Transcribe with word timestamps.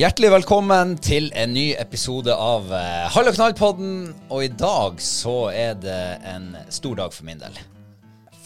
Hjertelig 0.00 0.30
velkommen 0.32 0.94
til 1.04 1.26
en 1.36 1.50
ny 1.52 1.74
episode 1.76 2.32
av 2.32 2.70
uh, 2.72 3.10
Hall 3.12 3.28
og 3.28 3.34
knall-podden. 3.36 3.96
Og 4.32 4.46
i 4.46 4.48
dag 4.48 5.02
så 5.04 5.34
er 5.52 5.74
det 5.76 5.96
en 6.24 6.54
stor 6.72 6.94
dag 7.02 7.12
for 7.12 7.26
min 7.28 7.42
del. 7.42 7.58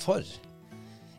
For 0.01 0.25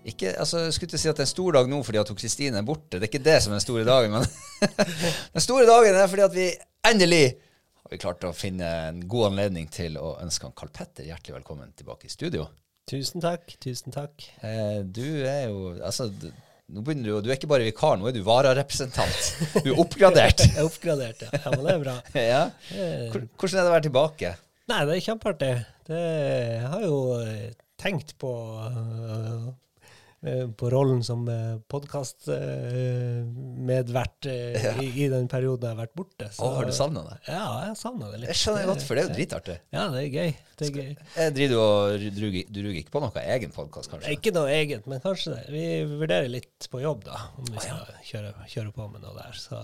ikke, 0.03 0.34
altså, 0.34 0.66
Jeg 0.66 0.75
skulle 0.75 0.90
ikke 0.90 1.00
si 1.06 1.07
at 1.07 1.16
det 1.16 1.24
er 1.24 1.29
en 1.29 1.31
stor 1.31 1.56
dag 1.56 1.72
nå 1.72 1.79
fordi 1.88 2.01
at 2.01 2.12
Kristine 2.19 2.59
er 2.59 2.68
borte. 2.68 2.97
Det 2.97 3.06
er 3.06 3.13
ikke 3.13 3.24
det 3.24 3.38
som 3.45 3.53
er 3.53 3.62
den 3.62 3.63
store 3.63 3.85
dagen. 3.88 4.18
Men 4.18 4.28
den 5.38 5.45
store 5.45 5.69
dagen 5.69 6.01
er 6.01 6.12
fordi 6.12 6.28
at 6.28 6.35
vi 6.35 6.50
endelig 6.91 7.24
har 7.85 7.95
vi 7.95 8.03
klart 8.03 8.28
å 8.28 8.35
finne 8.35 8.75
en 8.90 9.00
god 9.07 9.29
anledning 9.29 9.72
til 9.72 9.95
å 9.95 10.18
ønske 10.19 10.50
han 10.50 10.57
Karl 10.59 10.75
Petter 10.75 11.07
hjertelig 11.07 11.38
velkommen 11.38 11.72
tilbake 11.79 12.09
i 12.09 12.12
studio. 12.12 12.50
Tusen 12.91 13.24
takk. 13.24 13.56
Tusen 13.63 13.95
takk. 13.95 14.28
Eh, 14.44 14.81
du 14.84 15.24
er 15.24 15.47
jo 15.47 15.78
Altså, 15.79 16.12
nå 16.66 16.81
begynner 16.81 17.12
du, 17.12 17.20
du 17.22 17.28
er 17.30 17.38
ikke 17.38 17.52
bare 17.52 17.62
vikar, 17.68 18.00
nå 18.02 18.08
er 18.09 18.16
du 18.16 18.24
vararepresentant. 18.26 19.28
Du 19.62 19.68
er 19.70 19.78
oppgradert. 19.84 20.42
Jeg 20.48 20.58
er 20.58 20.66
oppgradert, 20.66 21.20
ja. 21.22 21.30
ja. 21.38 21.52
Men 21.53 21.62
det 21.68 21.74
er 21.76 21.84
bra. 21.84 21.94
ja. 22.34 22.40
Hvordan 23.14 23.53
er 23.53 23.59
det 23.59 23.70
å 23.70 23.76
være 23.76 23.86
tilbake? 23.86 24.31
Nei, 24.72 24.80
det 24.90 24.96
er 24.96 25.04
kjempeartig. 25.06 25.52
Det, 25.86 26.00
jeg 26.58 26.66
har 26.72 26.81
jo 26.81 26.96
eh, 27.20 27.54
tenkt 27.78 28.18
på 28.18 28.31
øh, 28.66 29.54
på 30.58 30.70
rollen 30.74 31.06
som 31.06 31.22
podkastmedvert 31.70 34.25
i, 34.25 34.90
i 35.04 35.06
den 35.12 35.28
perioden 35.30 35.68
jeg 35.68 35.74
har 35.75 35.84
vært 35.84 35.94
borte. 35.98 36.25
Å, 36.34 36.50
har 36.58 36.66
du 36.66 36.72
savna 36.74 37.02
det? 37.06 37.18
Ja, 37.30 37.46
jeg 37.68 37.75
savna 37.78 38.09
det 38.09 38.18
litt. 38.24 38.31
Jeg 38.34 38.40
skjønner 38.42 38.66
godt, 38.72 38.81
for 38.88 38.94
det 38.98 39.02
er 39.04 39.06
jo 39.06 39.14
dritartig. 39.20 39.58
Ja, 39.75 39.84
det 39.94 40.00
er 40.02 40.09
gøy. 40.09 40.31
Det 40.56 40.70
er 40.70 40.76
gøy. 40.78 40.92
Jeg 41.20 41.34
driver 41.36 41.52
du 41.52 41.58
og 41.60 42.04
du 42.16 42.22
ruger, 42.64 42.78
ikke 42.80 42.94
på 42.94 43.02
noe 43.04 43.24
egen 43.36 43.52
podkast, 43.52 43.90
kanskje? 43.92 44.14
Ikke 44.16 44.32
noe 44.36 44.48
eget, 44.56 44.86
men 44.88 45.02
kanskje 45.04 45.34
det. 45.34 45.42
Vi 45.52 45.64
vurderer 45.90 46.30
litt 46.32 46.68
på 46.72 46.80
jobb, 46.80 47.02
da, 47.10 47.18
om 47.36 47.50
vi 47.50 47.60
skal 47.60 47.82
kjøre, 48.08 48.32
kjøre 48.54 48.72
på 48.78 48.86
med 48.94 49.04
noe 49.04 49.18
der. 49.18 49.36
Så 49.36 49.60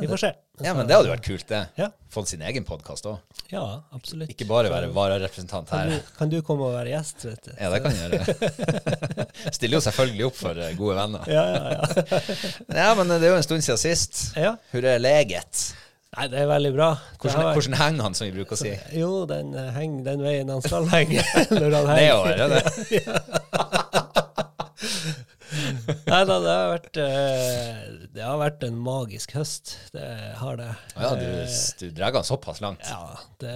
vi 0.00 0.08
får 0.08 0.22
se. 0.22 0.30
Ja, 0.64 0.72
men 0.76 0.88
det 0.88 0.96
hadde 0.96 1.10
jo 1.10 1.12
vært 1.12 1.26
kult, 1.26 1.44
det. 1.50 1.60
Ja. 1.80 1.90
Fått 2.12 2.30
sin 2.32 2.40
egen 2.48 2.64
podkast 2.68 3.04
òg. 3.10 3.18
Ja, 3.52 3.64
absolutt. 3.96 4.32
Ikke 4.32 4.46
bare 4.48 4.72
være 4.72 4.88
vararepresentant 4.96 5.68
Kan 5.68 5.84
her. 5.90 6.00
du, 6.00 6.14
kan 6.16 6.32
du 6.32 6.38
komme 6.46 6.70
og 6.70 6.78
være 6.78 6.94
gjest, 6.94 7.26
vet 7.28 7.50
du? 7.50 7.52
Ja, 7.60 7.68
det 7.74 7.82
kan 7.84 7.96
jeg 7.96 8.08
gjøre. 8.08 9.28
Stiller 9.56 9.76
jo 9.78 9.82
selvfølgelig 9.84 10.26
opp 10.30 10.40
for 10.40 10.64
eh, 10.64 10.72
gode 10.80 10.96
venner. 11.00 11.28
Ja, 11.28 11.44
ja, 11.52 11.76
ja. 11.76 12.24
Ja, 12.86 12.88
men 12.96 13.12
det 13.12 13.20
er 13.20 13.34
jo 13.34 13.38
en 13.42 13.48
stund 13.50 13.68
siden 13.68 13.80
sist. 13.84 14.24
ja. 14.38 14.56
Er 14.72 15.00
leget? 15.02 15.66
Nei, 16.10 16.24
det 16.26 16.40
er 16.42 16.48
veldig 16.50 16.70
bra. 16.74 16.88
Hvordan, 17.22 17.44
vært... 17.44 17.54
hvordan 17.54 17.76
henger 17.78 18.02
han, 18.08 18.14
som 18.18 18.26
vi 18.26 18.32
bruker 18.34 18.56
å 18.56 18.58
si? 18.58 18.72
Jo, 18.98 19.10
den 19.30 19.52
eh, 19.54 19.68
henger 19.76 20.06
den 20.08 20.24
veien 20.24 20.48
han 20.50 20.62
skal 20.64 20.88
henge. 20.90 21.22
når 21.60 21.76
han 21.76 21.86
henger. 21.92 22.16
Nedover, 22.26 22.34
er 22.34 22.48
det? 22.56 22.62
Nei 26.10 26.20
da, 26.26 26.36
det 26.42 26.50
har 26.54 26.68
vært 26.70 26.98
eh, 27.02 27.78
Det 28.14 28.22
har 28.24 28.38
vært 28.40 28.64
en 28.66 28.78
magisk 28.82 29.34
høst. 29.38 29.76
Det 29.94 30.08
har 30.40 30.58
det. 30.58 30.70
Ja, 30.96 31.12
du, 31.14 31.26
Eh, 31.44 31.58
du 31.78 31.86
drar 31.94 32.18
han 32.18 32.26
såpass 32.26 32.58
langt. 32.64 32.86
Ja, 32.90 33.14
det, 33.42 33.54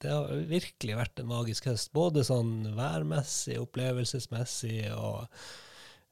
det 0.00 0.12
har 0.12 0.32
virkelig 0.48 0.96
vært 0.96 1.20
en 1.20 1.28
magisk 1.28 1.68
høst. 1.68 1.92
Både 1.96 2.24
sånn 2.24 2.72
værmessig, 2.76 3.60
opplevelsesmessig 3.60 4.88
og 4.96 5.28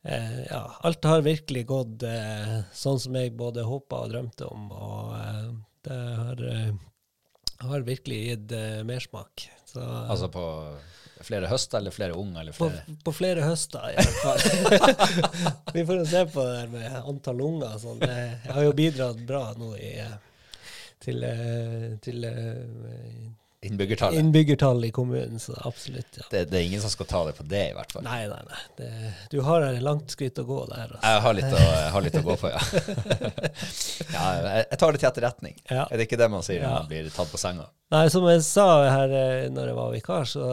eh, 0.04 0.38
Ja, 0.50 0.62
alt 0.80 1.04
har 1.04 1.24
virkelig 1.26 1.66
gått 1.70 2.06
eh, 2.06 2.62
sånn 2.72 3.00
som 3.00 3.18
jeg 3.18 3.36
både 3.38 3.66
håpa 3.66 4.04
og 4.04 4.14
drømte 4.14 4.48
om, 4.48 4.70
og 4.72 5.12
eh, 5.18 5.50
det 5.88 5.98
har, 5.98 6.42
eh, 6.54 6.72
har 7.66 7.86
virkelig 7.86 8.22
gitt 8.30 8.56
eh, 8.58 8.80
mersmak. 8.86 9.48
Altså 9.82 10.28
på 10.28 10.46
flere 11.22 11.46
høster 11.48 11.78
eller 11.78 11.94
flere 11.94 12.16
unge 12.18 12.41
eller 12.41 12.52
på, 12.56 12.66
flere 12.68 12.96
på 13.06 13.12
flere 13.14 13.44
høster, 13.46 13.92
i 13.92 13.94
hvert 13.96 14.18
fall. 14.24 15.52
Vi 15.76 15.84
får 15.86 16.04
se 16.10 16.24
på 16.34 16.44
det 16.44 16.56
der 16.58 16.72
med 16.74 16.98
antall 17.00 17.44
unger. 17.46 17.78
Sånn. 17.80 18.02
Det 18.02 18.16
jeg 18.18 18.56
har 18.58 18.66
jo 18.66 18.74
bidratt 18.76 19.22
bra 19.28 19.44
nå 19.56 19.70
i, 19.78 19.94
eh, 20.02 20.18
til, 21.02 21.24
til 22.04 22.26
eh, 23.62 24.18
innbyggertallet? 24.18 24.88
i 24.88 24.90
kommunen, 24.90 25.38
så 25.38 25.54
absolutt. 25.64 26.16
ja. 26.16 26.24
Det, 26.30 26.44
det 26.50 26.58
er 26.58 26.64
ingen 26.66 26.80
som 26.80 26.90
skal 26.90 27.06
ta 27.06 27.24
det 27.26 27.32
på 27.38 27.42
det, 27.42 27.62
i 27.70 27.74
hvert 27.76 27.92
fall. 27.92 28.04
Nei, 28.04 28.24
nei, 28.28 28.41
nei. 28.48 28.62
Det, 28.76 28.88
du 29.30 29.41
har 29.47 29.62
et 29.68 29.82
langt 29.82 30.10
skritt 30.10 30.38
å 30.42 30.44
gå 30.48 30.64
der. 30.70 30.97
Altså. 30.97 31.03
Jeg 31.06 31.22
har 31.26 31.36
litt 31.38 31.53
å, 31.53 31.60
jeg 31.60 31.92
har 31.97 32.06
litt 32.06 32.18
å 32.18 32.24
gå 32.26 32.36
på, 32.41 32.50
ja. 32.50 32.62
ja 34.16 34.24
jeg, 34.48 34.80
tar 34.82 34.92
det 34.92 35.03
til 35.03 35.10
etterretning. 35.12 35.56
Ja. 35.70 35.86
Er 35.86 36.00
det 36.00 36.09
ikke 36.09 36.18
det 36.20 36.28
man 36.32 36.44
sier 36.47 36.62
når 36.62 36.68
Ja. 36.68 36.74
man 36.82 36.91
blir 36.91 37.10
tatt 37.14 37.30
på 37.32 37.41
senga? 37.41 37.68
Nei, 37.92 38.06
som 38.09 38.24
jeg 38.24 38.41
sa 38.47 38.66
her 38.88 39.10
eh, 39.12 39.50
når 39.53 39.68
jeg 39.68 39.76
var 39.76 39.91
vikar, 39.92 40.24
så, 40.28 40.47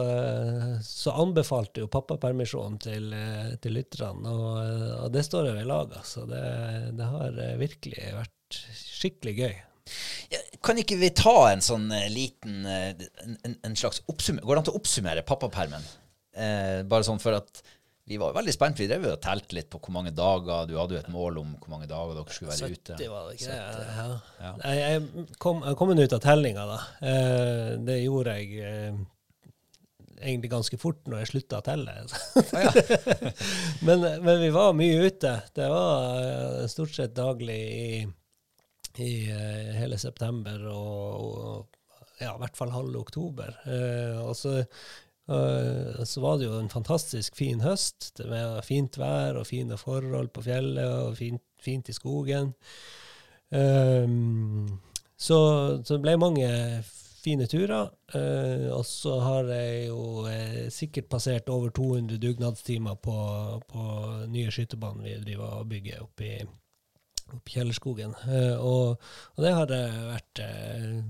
så 0.84 1.14
anbefalte 1.22 1.80
jo 1.80 1.88
pappapermisjon 1.88 2.76
til, 2.84 3.06
eh, 3.16 3.54
til 3.64 3.78
lytterne, 3.78 4.34
og, 4.34 4.58
eh, 4.60 4.92
og 5.06 5.14
det 5.14 5.24
står 5.24 5.48
jeg 5.48 5.56
ved 5.62 5.70
lag. 5.70 5.94
Altså. 6.02 6.26
Det, 6.28 6.44
det 6.98 7.08
har 7.14 7.40
virkelig 7.62 8.12
vært 8.18 8.60
skikkelig 8.76 9.36
gøy. 9.40 9.58
Ja, 10.60 10.66
Kan 10.68 10.80
ikke 10.80 11.00
vi 11.00 11.08
ta 11.16 11.50
en 11.50 11.64
sånn 11.64 11.88
eh, 11.96 12.08
liten 12.12 12.64
eh, 12.68 12.92
en, 13.24 13.58
en, 13.64 13.76
slags 13.76 14.02
oppsummer 14.12 14.44
Går 14.44 14.58
det 14.58 14.60
an 14.60 14.68
til 14.68 14.74
å 14.74 14.80
oppsummere 14.80 15.26
pappapermen? 15.26 15.86
Eh, 16.36 16.80
bare 16.88 17.06
sånn 17.06 17.22
for 17.22 17.38
at 17.38 17.62
vi 18.10 18.16
var 18.18 18.32
veldig 18.34 18.52
spent. 18.52 18.80
Vi 18.80 18.88
drev 18.90 19.04
og 19.06 19.20
telte 19.22 19.54
litt 19.54 19.68
på 19.70 19.78
hvor 19.78 19.94
mange 19.94 20.10
dager 20.16 20.66
Du 20.66 20.74
hadde 20.80 20.96
jo 20.96 21.00
et 21.02 21.12
mål 21.14 21.40
om 21.44 21.54
hvor 21.60 21.70
mange 21.76 21.86
dager 21.90 22.16
dere 22.16 22.34
skulle 22.34 22.50
være 22.50 22.72
ute. 22.72 22.96
70 22.98 23.12
var 23.12 23.28
det 23.28 23.36
ikke? 23.38 23.54
Ja. 23.54 24.06
Ja. 24.40 24.52
Nei, 24.64 24.74
Jeg 24.80 25.26
kom, 25.38 25.62
jeg 25.62 25.78
kom 25.78 25.94
ut 25.94 26.16
av 26.16 26.22
tellinga, 26.24 26.66
da. 26.66 26.78
Eh, 27.06 27.68
det 27.86 27.98
gjorde 28.00 28.34
jeg 28.40 28.64
eh, 28.66 28.98
egentlig 30.20 30.50
ganske 30.56 30.80
fort 30.80 31.06
når 31.06 31.22
jeg 31.22 31.30
slutta 31.32 31.60
å 31.60 31.66
telle. 31.70 31.94
men, 33.86 34.08
men 34.26 34.42
vi 34.42 34.50
var 34.58 34.74
mye 34.76 35.06
ute. 35.06 35.36
Det 35.54 35.70
var 35.70 36.24
eh, 36.24 36.66
stort 36.72 36.96
sett 36.96 37.14
daglig 37.14 37.60
i, 37.60 37.86
i 38.98 39.30
eh, 39.30 39.70
hele 39.78 39.98
september 39.98 40.64
og, 40.72 41.20
og 41.20 41.78
ja, 42.20 42.34
i 42.34 42.40
hvert 42.42 42.58
fall 42.58 42.74
halve 42.74 43.00
oktober. 43.00 43.54
Eh, 43.64 44.18
og 44.20 44.34
så, 44.36 44.58
eh, 44.60 46.02
så 46.04 46.24
var 46.24 46.38
det 46.38 46.48
jo 46.48 46.58
en 46.58 46.72
fantastisk 46.72 47.36
fin 47.38 47.62
høst 47.64 48.20
med 48.26 48.60
fint 48.66 48.98
vær 49.00 49.40
og 49.40 49.48
fine 49.48 49.78
forhold 49.80 50.32
på 50.34 50.44
fjellet 50.48 51.06
og 51.06 51.16
fint, 51.20 51.44
fint 51.60 51.88
i 51.88 51.96
skogen. 51.96 52.54
Um, 53.50 54.78
så, 55.18 55.36
så 55.82 55.96
det 55.96 56.04
ble 56.04 56.14
mange 56.20 56.48
fine 57.20 57.46
turer. 57.46 57.90
Eh, 58.14 58.68
og 58.72 58.84
så 58.86 59.18
har 59.20 59.50
jeg 59.52 59.88
jo 59.88 60.26
eh, 60.30 60.68
sikkert 60.72 61.10
passert 61.12 61.50
over 61.52 61.72
200 61.76 62.18
dugnadstimer 62.22 62.96
på, 63.02 63.16
på 63.68 63.84
nye 64.32 64.52
skytebanen 64.52 65.04
vi 65.04 65.18
driver 65.24 65.60
og 65.60 65.68
bygger 65.70 66.04
oppe 66.06 66.26
i, 66.26 66.38
oppe 67.38 67.52
i 67.52 67.56
Kjellerskogen. 67.56 68.14
Eh, 68.28 68.54
og, 68.56 69.10
og 69.36 69.44
det 69.44 69.52
har 69.56 69.72
vært 69.72 70.42
eh, 70.44 71.00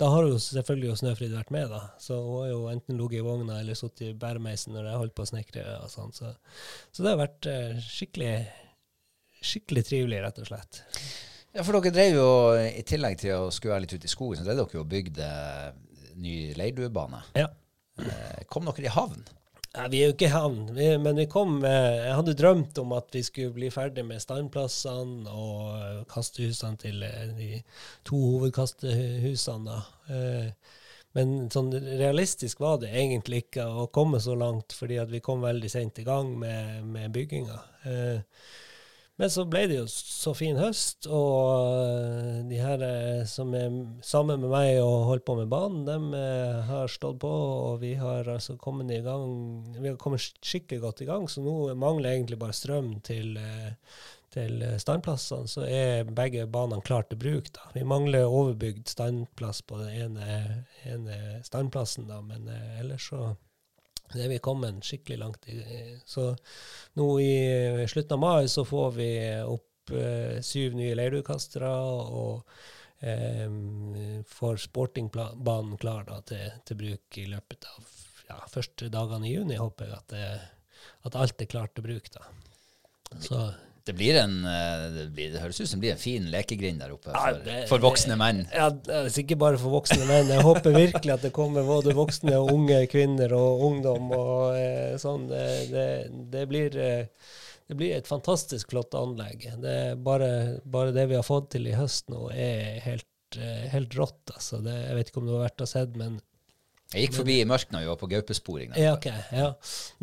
Da 0.00 0.08
har 0.10 0.26
jo 0.28 0.40
selvfølgelig 0.42 0.90
jo 0.90 0.96
Snøfrid 1.00 1.34
vært 1.36 1.52
med, 1.54 1.68
da. 1.72 1.82
Så 2.02 2.18
hun 2.18 2.42
har 2.42 2.50
jo 2.52 2.62
enten 2.72 2.98
ligget 2.98 3.20
i 3.22 3.26
vogna 3.26 3.60
eller 3.60 3.78
sittet 3.78 4.08
i 4.08 4.16
bæremeisen 4.18 4.74
når 4.74 4.90
jeg 4.90 5.02
holdt 5.02 5.16
på 5.18 5.26
å 5.26 5.30
snekre. 5.30 5.66
og 5.84 5.92
sånn. 5.92 6.14
Så, 6.16 6.32
så 6.90 7.04
det 7.04 7.12
har 7.12 7.22
vært 7.22 7.50
eh, 7.50 7.78
skikkelig, 7.84 8.34
skikkelig 9.42 9.86
trivelig, 9.90 10.24
rett 10.26 10.42
og 10.42 10.50
slett. 10.50 10.82
Ja, 11.54 11.62
for 11.62 11.78
dere 11.78 11.94
drev 11.94 12.16
jo, 12.18 12.28
i 12.66 12.82
tillegg 12.86 13.20
til 13.22 13.36
å 13.36 13.52
skulle 13.54 13.76
være 13.76 13.86
litt 13.86 13.94
ute 13.94 14.10
i 14.10 14.10
skogen, 14.10 14.40
så 14.40 14.48
drev 14.48 14.64
dere 14.64 14.78
jo 14.80 14.82
og 14.82 14.90
bygde 14.90 15.28
ny 16.18 16.34
leirduebane. 16.58 17.20
Ja. 17.38 17.46
Kom 18.50 18.66
dere 18.66 18.88
i 18.88 18.90
havn? 18.90 19.22
Nei, 19.74 19.88
vi 19.90 20.00
er 20.00 20.10
jo 20.10 20.14
ikke 20.14 20.28
i 20.28 20.30
havn, 20.30 20.58
men 21.02 21.16
vi 21.18 21.24
kom 21.26 21.56
eh, 21.66 21.96
Jeg 22.04 22.14
hadde 22.20 22.36
drømt 22.38 22.78
om 22.78 22.92
at 22.94 23.08
vi 23.14 23.24
skulle 23.26 23.54
bli 23.56 23.72
ferdig 23.74 24.04
med 24.06 24.22
standplassene 24.22 25.32
og 25.34 25.72
eh, 25.80 26.04
kastehusene 26.10 26.78
til 26.78 27.02
eh, 27.02 27.32
de 27.34 27.50
to 28.06 28.20
hovedkastehusene. 28.36 29.74
da. 29.74 30.52
Men 31.14 31.34
sånn 31.52 31.70
realistisk 31.74 32.62
var 32.62 32.80
det 32.82 32.90
egentlig 32.90 33.44
ikke 33.44 33.66
å 33.66 33.86
komme 33.94 34.18
så 34.22 34.34
langt, 34.38 34.74
fordi 34.74 34.98
vi 35.12 35.22
kom 35.22 35.44
veldig 35.46 35.70
sent 35.70 36.00
i 36.02 36.06
gang 36.06 36.32
med, 36.38 36.82
med 36.90 37.12
bygginga. 37.14 37.58
Eh, 37.86 38.40
men 39.20 39.30
så 39.30 39.44
ble 39.46 39.60
det 39.70 39.76
jo 39.76 39.84
så 39.86 40.32
fin 40.34 40.56
høst, 40.58 41.06
og 41.06 41.76
eh, 41.78 42.40
de 42.50 42.58
her 42.58 42.82
eh, 42.82 43.20
som 43.30 43.52
er 43.54 43.76
sammen 44.02 44.42
med 44.42 44.50
meg 44.50 44.80
og 44.82 45.06
holdt 45.10 45.26
på 45.28 45.36
med 45.38 45.52
banen, 45.52 45.84
de 45.86 46.18
eh, 46.18 46.64
har 46.66 46.90
stått 46.90 47.20
på, 47.22 47.30
og 47.30 47.78
vi 47.84 47.92
har 48.00 48.26
altså 48.26 48.56
kommet 48.58 48.90
i 48.90 48.98
gang 49.04 49.22
Vi 49.78 49.86
har 49.86 50.00
kommet 50.02 50.24
skikkelig 50.42 50.80
godt 50.82 51.04
i 51.04 51.08
gang, 51.12 51.28
så 51.30 51.44
nå 51.46 51.54
mangler 51.78 52.10
egentlig 52.16 52.40
bare 52.42 52.56
strøm 52.58 52.96
til, 53.06 53.38
til 54.34 54.66
standplassene. 54.82 55.50
Så 55.50 55.62
er 55.68 56.10
begge 56.10 56.48
banene 56.50 56.82
klare 56.82 57.06
til 57.12 57.22
bruk. 57.22 57.52
da. 57.54 57.70
Vi 57.76 57.86
mangler 57.86 58.26
overbygd 58.26 58.90
standplass 58.90 59.62
på 59.62 59.78
den 59.84 59.94
ene, 60.08 60.64
ene 60.90 61.20
standplassen, 61.46 62.10
da, 62.10 62.18
men 62.24 62.50
ellers 62.80 63.12
så 63.12 63.36
det 64.12 64.24
er 64.24 64.30
vi 64.34 64.42
kommet 64.42 64.84
skikkelig 64.84 65.18
langt 65.18 65.48
i. 65.50 65.58
Så 66.06 66.28
nå 67.00 67.08
i 67.22 67.86
slutten 67.90 68.16
av 68.18 68.22
mai 68.22 68.48
så 68.52 68.64
får 68.68 68.94
vi 68.98 69.10
opp 69.42 69.94
eh, 69.96 70.40
syv 70.44 70.76
nye 70.78 70.94
leirdukastere 70.98 71.72
og 72.20 72.44
eh, 73.00 73.48
får 74.30 74.62
sportingbanen 74.68 75.78
klar 75.80 76.06
da, 76.08 76.20
til, 76.28 76.46
til 76.66 76.80
bruk 76.84 77.20
i 77.20 77.28
løpet 77.32 77.68
av 77.72 77.92
ja, 78.28 78.40
første 78.50 78.88
dagene 78.92 79.28
i 79.28 79.34
juni, 79.34 79.58
håper 79.60 79.88
jeg 79.90 79.98
at, 79.98 80.14
det, 80.14 80.88
at 81.08 81.18
alt 81.20 81.42
er 81.42 81.50
klart 81.50 81.74
til 81.76 81.86
bruk. 81.88 82.10
da. 82.14 82.28
Så 83.22 83.40
Det, 83.84 83.92
blir 83.92 84.16
en, 84.16 84.38
eh, 84.48 84.84
det, 84.94 85.02
blir, 85.12 85.32
det 85.34 85.42
høres 85.42 85.58
ut 85.60 85.68
som 85.68 85.76
det 85.76 85.82
blir 85.84 85.92
en 85.92 86.00
fin 86.00 86.28
lekegrind 86.32 86.80
der 86.80 86.94
oppe 86.94 87.12
Ja, 87.12 87.20
for, 87.34 87.40
det- 87.44 87.68
for 87.68 87.82
voksne 87.84 88.16
menn. 88.16 88.38
Ja, 88.54 88.70
ikke 89.20 89.36
bare 89.36 89.58
for 89.60 89.74
voksne 89.76 90.06
menn. 90.08 90.30
Jeg 90.32 90.40
håper 90.46 90.72
virkelig 90.72 91.12
at 91.18 91.26
det 91.26 91.32
kommer 91.36 91.66
både 91.68 91.92
voksne 91.98 92.32
og 92.40 92.52
unge 92.54 92.78
kvinner 92.88 93.34
og 93.36 93.64
ungdom 93.68 94.08
og 94.16 94.56
eh, 94.56 94.94
sånn. 95.02 95.26
Det, 95.28 95.88
det, 96.32 96.46
blir, 96.48 96.78
eh, 96.80 97.06
det 97.68 97.76
blir 97.76 97.92
et 97.98 98.08
fantastisk 98.08 98.72
flott 98.72 98.96
anlegg. 98.96 99.50
Det 99.60 99.76
bare, 100.04 100.30
bare 100.64 100.94
det 100.96 101.04
vi 101.12 101.20
har 101.20 101.26
fått 101.28 101.50
til 101.58 101.68
i 101.68 101.76
høst 101.76 102.08
nå, 102.08 102.30
er 102.32 102.80
helt, 102.88 103.08
eh, 103.36 103.66
helt 103.74 103.92
rått. 104.00 104.22
Altså. 104.32 104.62
Det, 104.64 104.78
jeg 104.88 104.96
vet 105.02 105.12
ikke 105.12 105.20
om 105.20 105.28
du 105.28 105.36
har 105.36 105.44
vært 105.50 105.66
og 105.68 105.70
sett, 105.76 106.00
men 106.00 106.16
Jeg 106.94 107.08
gikk 107.08 107.16
forbi 107.16 107.40
i 107.42 107.46
mørket 107.48 107.72
når 107.74 107.82
vi 107.82 107.90
var 107.90 107.98
på 107.98 108.08
gaupesporing. 108.12 108.74
ja, 108.78 108.92
oppe. 108.94 109.10
ok. 109.10 109.32
Ja. 109.34 109.48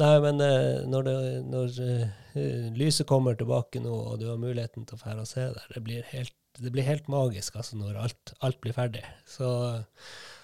Nei, 0.01 0.11
men 0.25 0.43
eh, 0.43 0.81
når, 0.91 1.07
det, 1.07 1.15
når 1.47 1.77
uh, 1.79 2.65
lyset 2.75 3.07
kommer 3.07 3.37
tilbake 3.39 3.79
nå, 3.83 3.93
og 4.11 4.19
du 4.19 4.27
har 4.27 4.41
muligheten 4.41 4.87
til 4.87 4.97
å 4.97 5.01
fære 5.01 5.23
og 5.23 5.29
se 5.29 5.45
der, 5.55 5.69
det 5.71 5.83
blir 5.85 6.03
helt, 6.11 6.35
det 6.59 6.73
blir 6.75 6.87
helt 6.87 7.07
magisk 7.11 7.55
altså, 7.55 7.79
når 7.79 8.01
alt, 8.03 8.33
alt 8.43 8.59
blir 8.63 8.75
ferdig. 8.75 9.05
Så, 9.23 9.47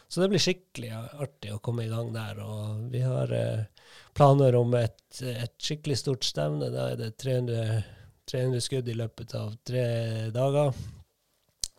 så 0.08 0.24
det 0.24 0.30
blir 0.32 0.44
skikkelig 0.44 0.94
artig 1.20 1.52
å 1.52 1.60
komme 1.64 1.84
i 1.84 1.92
gang 1.92 2.14
der. 2.16 2.40
Og 2.46 2.88
vi 2.96 3.04
har 3.04 3.36
uh, 3.36 3.92
planer 4.16 4.56
om 4.56 4.72
et, 4.80 5.04
et 5.20 5.56
skikkelig 5.60 6.00
stort 6.00 6.28
stevne. 6.28 6.72
Da 6.72 6.94
er 6.94 7.02
det 7.02 7.12
300, 7.20 7.84
300 8.32 8.64
skudd 8.64 8.88
i 8.88 8.96
løpet 8.96 9.36
av 9.36 9.52
tre 9.68 9.86
dager. 10.32 10.80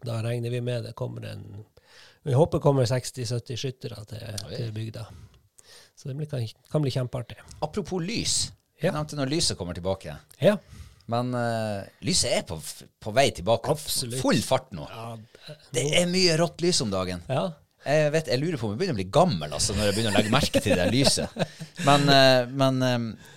Da 0.05 0.21
regner 0.23 0.53
vi 0.53 0.61
med 0.63 0.85
det 0.87 0.95
kommer 0.99 1.25
en 1.33 1.65
Vi 2.27 2.35
håper 2.37 2.63
kommer 2.63 2.89
60-70 2.89 3.61
skyttere 3.61 4.03
til, 4.11 4.25
til 4.51 4.73
bygda. 4.75 5.07
Så 5.99 6.11
det 6.11 6.29
kan, 6.31 6.45
kan 6.71 6.85
bli 6.85 6.93
kjempeartig. 6.95 7.39
Apropos 7.65 8.03
lys. 8.03 8.37
Ja. 8.79 8.89
Jeg 8.89 8.97
nevnte 8.97 9.19
når 9.19 9.33
lyset 9.33 9.59
kommer 9.59 9.75
tilbake. 9.75 10.15
Ja. 10.43 10.57
Men 11.09 11.33
uh, 11.35 11.87
lyset 12.05 12.35
er 12.37 12.45
på, 12.47 12.59
på 13.01 13.15
vei 13.17 13.31
tilbake. 13.35 13.73
Absolutt. 13.73 14.21
Full 14.23 14.43
fart 14.45 14.71
nå. 14.77 14.87
Det 15.75 15.89
er 15.99 16.11
mye 16.11 16.37
rått 16.39 16.63
lys 16.65 16.83
om 16.85 16.93
dagen. 16.95 17.25
ja. 17.33 17.49
Jeg, 17.87 18.11
vet, 18.13 18.27
jeg 18.29 18.41
lurer 18.43 18.59
på 18.59 18.67
om 18.67 18.73
jeg 18.75 18.81
begynner 18.81 18.97
å 18.97 18.99
bli 18.99 19.13
gammel 19.15 19.53
altså, 19.55 19.73
når 19.77 19.87
jeg 19.87 19.95
begynner 19.97 20.13
å 20.13 20.19
legge 20.19 20.33
merke 20.35 20.61
til 20.61 20.75
det 20.77 20.89
lyset. 20.93 21.37
Men, 21.87 22.09
eh, 22.11 22.51
men 22.51 22.83
eh, 22.85 22.97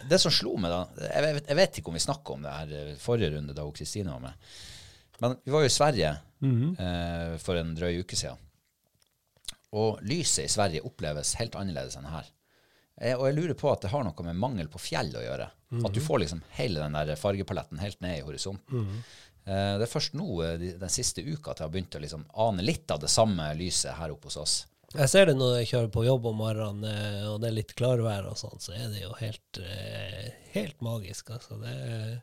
det 0.10 0.18
som 0.19 0.33
slo 0.33 0.56
meg, 0.60 0.74
da 0.74 1.06
jeg 1.06 1.24
vet, 1.28 1.45
jeg 1.45 1.60
vet 1.60 1.78
ikke 1.80 1.92
om 1.92 1.95
vi 1.95 2.01
snakka 2.04 2.33
om 2.33 2.48
det 2.48 2.56
her 2.56 2.95
forrige 3.00 3.36
runde 3.36 3.56
da 3.56 3.68
Kristine 3.75 4.16
var 4.16 4.24
med. 4.25 4.56
Men 5.22 5.38
vi 5.45 5.54
var 5.54 5.63
jo 5.63 5.69
i 5.69 5.75
Sverige 5.75 6.16
eh, 6.42 7.36
for 7.39 7.62
en 7.62 7.75
drøy 7.78 8.01
uke 8.01 8.18
siden. 8.18 8.42
Og 9.73 10.01
lyset 10.03 10.45
i 10.45 10.51
Sverige 10.51 10.81
oppleves 10.83 11.35
helt 11.39 11.56
annerledes 11.56 11.95
enn 12.00 12.09
her. 12.12 12.25
Eh, 13.01 13.15
og 13.15 13.25
jeg 13.29 13.38
lurer 13.38 13.56
på 13.57 13.71
at 13.71 13.81
det 13.85 13.91
har 13.94 14.03
noe 14.03 14.25
med 14.27 14.35
mangel 14.35 14.68
på 14.68 14.79
fjell 14.83 15.13
å 15.15 15.21
gjøre. 15.23 15.49
At 15.85 15.94
du 15.95 16.01
får 16.04 16.19
liksom 16.25 16.42
hele 16.57 16.81
den 16.83 16.92
der 16.97 17.16
fargepaletten 17.16 17.80
helt 17.80 18.01
ned 18.04 18.18
i 18.19 18.25
horisonten. 18.28 18.90
Eh, 19.47 19.78
det 19.80 19.87
er 19.87 19.94
først 19.94 20.13
nå 20.19 20.28
eh, 20.44 20.57
de- 20.59 20.73
den 20.78 20.90
siste 20.92 21.23
uka 21.23 21.51
at 21.51 21.61
jeg 21.63 21.66
har 21.69 21.71
begynt 21.73 21.95
å 21.95 22.01
liksom 22.04 22.25
ane 22.35 22.61
litt 22.61 22.92
av 22.92 22.99
det 22.99 23.09
samme 23.09 23.47
lyset 23.57 23.95
her 23.97 24.11
oppe 24.11 24.28
hos 24.28 24.37
oss. 24.37 24.57
Jeg 24.94 25.07
ser 25.07 25.25
det 25.31 25.37
når 25.40 25.61
jeg 25.61 25.69
kjører 25.71 25.92
på 25.95 26.04
jobb 26.04 26.25
om 26.28 26.35
morgenen, 26.44 26.83
eh, 26.83 27.23
og 27.31 27.40
det 27.40 27.47
er 27.47 27.56
litt 27.56 27.71
klarvær 27.80 28.28
og 28.28 28.35
sånn, 28.37 28.59
så 28.59 28.75
er 28.75 28.90
det 28.92 29.06
jo 29.06 29.13
helt, 29.21 29.61
eh, 29.63 30.28
helt 30.51 30.81
magisk, 30.83 31.31
altså. 31.31 31.57
Det 31.63 31.71
er, 31.71 32.21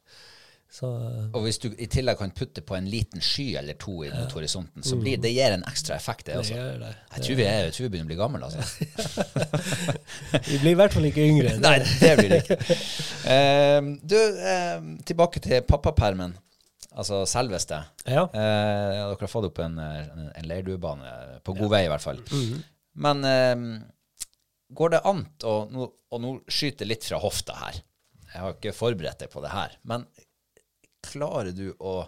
så 0.70 0.88
Og 1.32 1.40
hvis 1.46 1.56
du 1.62 1.70
i 1.80 1.86
tillegg 1.88 2.18
kan 2.20 2.32
putte 2.36 2.60
på 2.60 2.76
en 2.76 2.88
liten 2.92 3.22
sky 3.24 3.46
eller 3.56 3.78
to 3.80 4.02
inn 4.04 4.12
mot 4.12 4.34
horisonten, 4.36 4.84
så 4.84 4.98
blir 5.00 5.16
det 5.20 5.30
gir 5.32 5.54
en 5.54 5.64
ekstra 5.68 5.96
effekt, 5.96 6.26
det 6.28 6.36
det 6.42 6.58
gjør 6.58 6.82
det. 6.82 6.90
Jeg 7.14 7.24
tror 7.24 7.38
vi, 7.38 7.46
er, 7.48 7.62
jeg 7.64 7.76
tror 7.76 7.86
vi 7.86 7.90
begynner 7.94 8.08
å 8.08 8.12
bli 8.12 8.18
gamle, 8.20 8.50
altså. 8.50 8.60
Vi 10.50 10.58
blir 10.60 10.74
i 10.74 10.78
hvert 10.78 10.92
fall 10.92 11.08
ikke 11.08 11.24
yngre. 11.24 11.54
Nei, 11.64 11.78
det 12.02 12.12
blir 12.20 12.34
det 12.34 12.42
ikke. 12.44 12.76
Eh, 13.32 13.80
du, 14.12 14.18
eh, 14.52 14.76
tilbake 15.08 15.40
til 15.44 15.64
pappapermen. 15.64 16.36
Altså 16.98 17.22
selveste. 17.30 17.78
Ja. 18.08 18.24
Uh, 18.32 18.38
dere 18.40 19.16
har 19.20 19.30
fått 19.30 19.48
opp 19.50 19.60
en, 19.62 19.76
en, 19.78 20.46
leirduebane 20.48 21.12
på 21.46 21.54
god 21.58 21.72
vei, 21.76 21.84
i 21.86 21.90
hvert 21.92 22.02
fall. 22.02 22.22
Men 22.98 23.22
eh, 23.28 23.66
går 24.74 24.96
det 24.96 25.04
an 25.06 25.22
å 25.46 25.58
Og 25.68 26.22
nå 26.22 26.32
skyter 26.50 26.88
litt 26.88 27.04
fra 27.04 27.20
hofta 27.20 27.54
her. 27.60 27.82
Jeg 28.32 28.40
har 28.42 28.56
ikke 28.56 28.76
forberedt 28.76 29.20
deg 29.22 29.30
på 29.32 29.42
det 29.44 29.52
her. 29.52 29.74
Men 29.88 30.06
klarer 31.04 31.52
du 31.56 31.70
å 31.78 32.00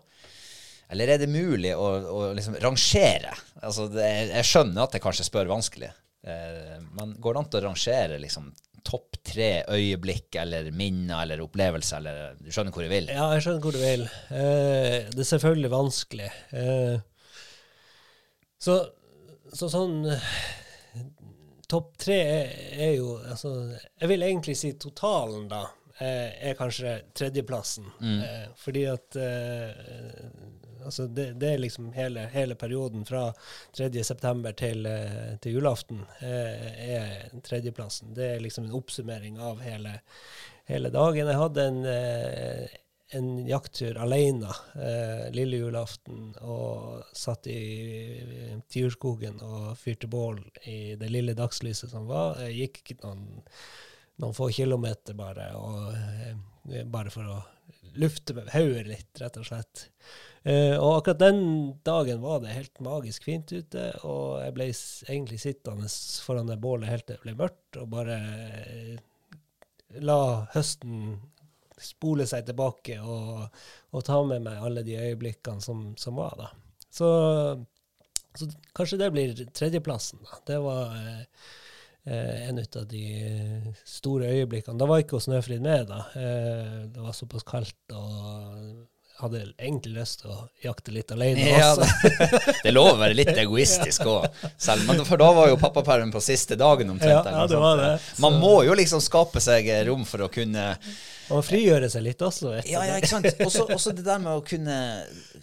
Eller 0.91 1.15
er 1.15 1.21
det 1.23 1.31
mulig 1.31 1.71
å, 1.79 1.87
å 1.87 2.23
liksom 2.35 2.57
rangere? 2.63 3.35
Altså, 3.63 3.87
det, 3.93 4.09
jeg 4.33 4.49
skjønner 4.49 4.83
at 4.83 4.97
jeg 4.97 5.05
kanskje 5.05 5.29
spør 5.29 5.53
vanskelig. 5.53 5.93
Eh, 6.27 6.81
men 6.99 7.15
går 7.23 7.37
det 7.37 7.43
an 7.45 7.55
å 7.55 7.63
rangere 7.69 8.19
liksom 8.19 8.49
topp 8.83 9.21
tre 9.23 9.51
øyeblikk 9.69 10.35
eller 10.41 10.71
minner 10.75 11.23
eller 11.23 11.43
opplevelser, 11.45 12.01
eller 12.01 12.41
du 12.41 12.51
skjønner 12.51 12.75
hvor 12.75 12.87
jeg 12.87 12.93
vil? 12.93 13.11
Ja, 13.13 13.29
jeg 13.37 13.45
skjønner 13.45 13.65
hvor 13.65 13.77
du 13.77 13.81
vil. 13.83 14.07
Eh, 14.35 14.97
det 15.13 15.23
er 15.23 15.31
selvfølgelig 15.31 15.73
vanskelig. 15.73 16.31
Eh, 16.57 16.97
så, 18.61 18.81
så 19.55 19.71
sånn 19.73 20.03
Topp 21.71 21.93
tre 22.03 22.17
er, 22.19 22.49
er 22.83 22.91
jo 22.97 23.13
altså, 23.21 23.53
Jeg 23.71 24.09
vil 24.11 24.25
egentlig 24.27 24.57
si 24.59 24.73
totalen, 24.75 25.45
da, 25.49 25.63
er 26.01 26.55
kanskje 26.59 26.97
tredjeplassen. 27.15 27.85
Eh, 28.25 28.49
fordi 28.57 28.87
at 28.89 29.17
eh, 29.21 29.71
altså 30.85 31.07
det, 31.07 31.33
det 31.41 31.53
er 31.55 31.59
liksom 31.63 31.93
hele, 31.93 32.27
hele 32.33 32.55
perioden 32.55 33.05
fra 33.05 33.31
3. 33.77 33.91
september 34.05 34.53
til, 34.57 34.87
eh, 34.87 35.37
til 35.43 35.59
julaften 35.59 36.05
eh, 36.21 36.69
er 36.97 37.41
tredjeplassen. 37.45 38.15
Det 38.17 38.35
er 38.35 38.45
liksom 38.45 38.69
en 38.69 38.77
oppsummering 38.79 39.39
av 39.39 39.61
hele, 39.65 39.99
hele 40.71 40.93
dagen. 40.95 41.27
Jeg 41.29 41.43
hadde 41.43 41.67
en, 41.73 41.83
eh, 41.85 42.79
en 43.19 43.31
jakttur 43.49 43.99
alene 43.99 44.53
eh, 44.79 45.29
lille 45.35 45.61
julaften 45.65 46.33
og 46.41 47.05
satt 47.17 47.49
i 47.51 48.63
Tiurskogen 48.71 49.41
og 49.43 49.77
fyrte 49.79 50.11
bål 50.11 50.41
i 50.71 50.95
det 51.01 51.11
lille 51.11 51.35
dagslyset 51.39 51.91
som 51.93 52.07
var. 52.11 52.41
Jeg 52.47 52.71
gikk 52.71 53.01
noen, 53.03 53.43
noen 54.21 54.37
få 54.37 54.51
kilometer 54.55 55.17
bare, 55.19 55.51
og, 55.57 55.95
eh, 55.97 56.85
bare 56.85 57.13
for 57.13 57.29
å 57.29 57.39
lufte 58.01 58.35
hodet 58.53 58.87
litt, 58.87 59.11
rett 59.21 59.39
og 59.41 59.47
slett. 59.47 59.89
Eh, 60.43 60.77
og 60.79 61.01
akkurat 61.01 61.21
den 61.21 61.43
dagen 61.85 62.21
var 62.23 62.41
det 62.41 62.55
helt 62.55 62.81
magisk 62.85 63.27
fint 63.29 63.53
ute, 63.53 63.91
og 64.09 64.41
jeg 64.45 64.55
ble 64.57 64.69
egentlig 64.71 65.41
sittende 65.43 65.91
foran 66.25 66.49
det 66.49 66.61
bålet 66.63 66.91
helt 66.91 67.07
til 67.09 67.19
det 67.19 67.25
ble 67.27 67.37
mørkt, 67.43 67.81
og 67.81 67.91
bare 67.93 68.17
eh, 68.21 68.95
la 70.01 70.21
høsten 70.55 71.19
spole 71.81 72.27
seg 72.29 72.45
tilbake 72.47 72.99
og, 73.01 73.47
og 73.97 74.05
ta 74.05 74.19
med 74.29 74.45
meg 74.45 74.61
alle 74.61 74.85
de 74.85 74.99
øyeblikkene 75.01 75.65
som, 75.65 75.91
som 76.01 76.19
var 76.21 76.37
da. 76.39 76.51
Så, 76.93 77.09
så 78.37 78.49
kanskje 78.77 79.01
det 79.01 79.11
blir 79.15 79.35
tredjeplassen, 79.57 80.21
da. 80.27 80.41
Det 80.47 80.61
var 80.65 80.97
eh, 80.99 81.51
en 82.05 82.59
av 82.59 82.87
de 82.89 83.03
eh, 83.27 83.83
store 83.85 84.31
øyeblikkene. 84.33 84.79
Da 84.81 84.89
var 84.89 85.03
ikke 85.03 85.21
Snøfrid 85.21 85.61
med, 85.61 85.91
da. 85.91 86.05
Eh, 86.17 86.79
det 86.89 87.03
var 87.05 87.13
såpass 87.17 87.45
kaldt, 87.47 87.77
og 87.93 88.87
hadde 89.21 89.43
egentlig 89.59 89.93
lyst 89.99 90.23
til 90.23 90.33
å 90.33 90.39
jakte 90.65 90.95
litt 90.95 91.11
alene 91.13 91.45
Ja, 91.51 91.75
også. 91.75 92.11
det, 92.63 92.71
er 92.71 92.73
lov 92.73 92.95
å 92.95 92.99
være 93.03 93.19
litt 93.19 93.33
egoistisk 93.35 94.07
òg. 94.15 94.27
For 95.05 95.21
da 95.21 95.31
var 95.37 95.51
jo 95.53 95.61
pappapermen 95.61 96.13
på 96.15 96.23
siste 96.25 96.57
dagen 96.61 96.93
omtrent. 96.95 97.29
Ja, 97.29 97.43
ja, 97.43 97.47
det 97.51 97.61
var 97.61 97.83
det. 97.85 97.93
Man 98.25 98.41
må 98.41 98.55
jo 98.65 98.77
liksom 98.79 99.03
skape 99.05 99.43
seg 99.45 99.69
rom 99.91 100.07
for 100.09 100.25
å 100.25 100.31
kunne 100.33 100.71
Og 101.31 101.45
frigjøre 101.47 101.91
seg 101.93 102.07
litt 102.09 102.25
også. 102.25 102.57
Ja, 102.65 102.87
ja, 102.89 102.97
ikke 102.97 103.13
sant. 103.13 103.29
Også, 103.45 103.69
også 103.69 103.93
det 103.97 104.07
der 104.09 104.25
med 104.25 104.41
å 104.41 104.45
kunne 104.47 104.81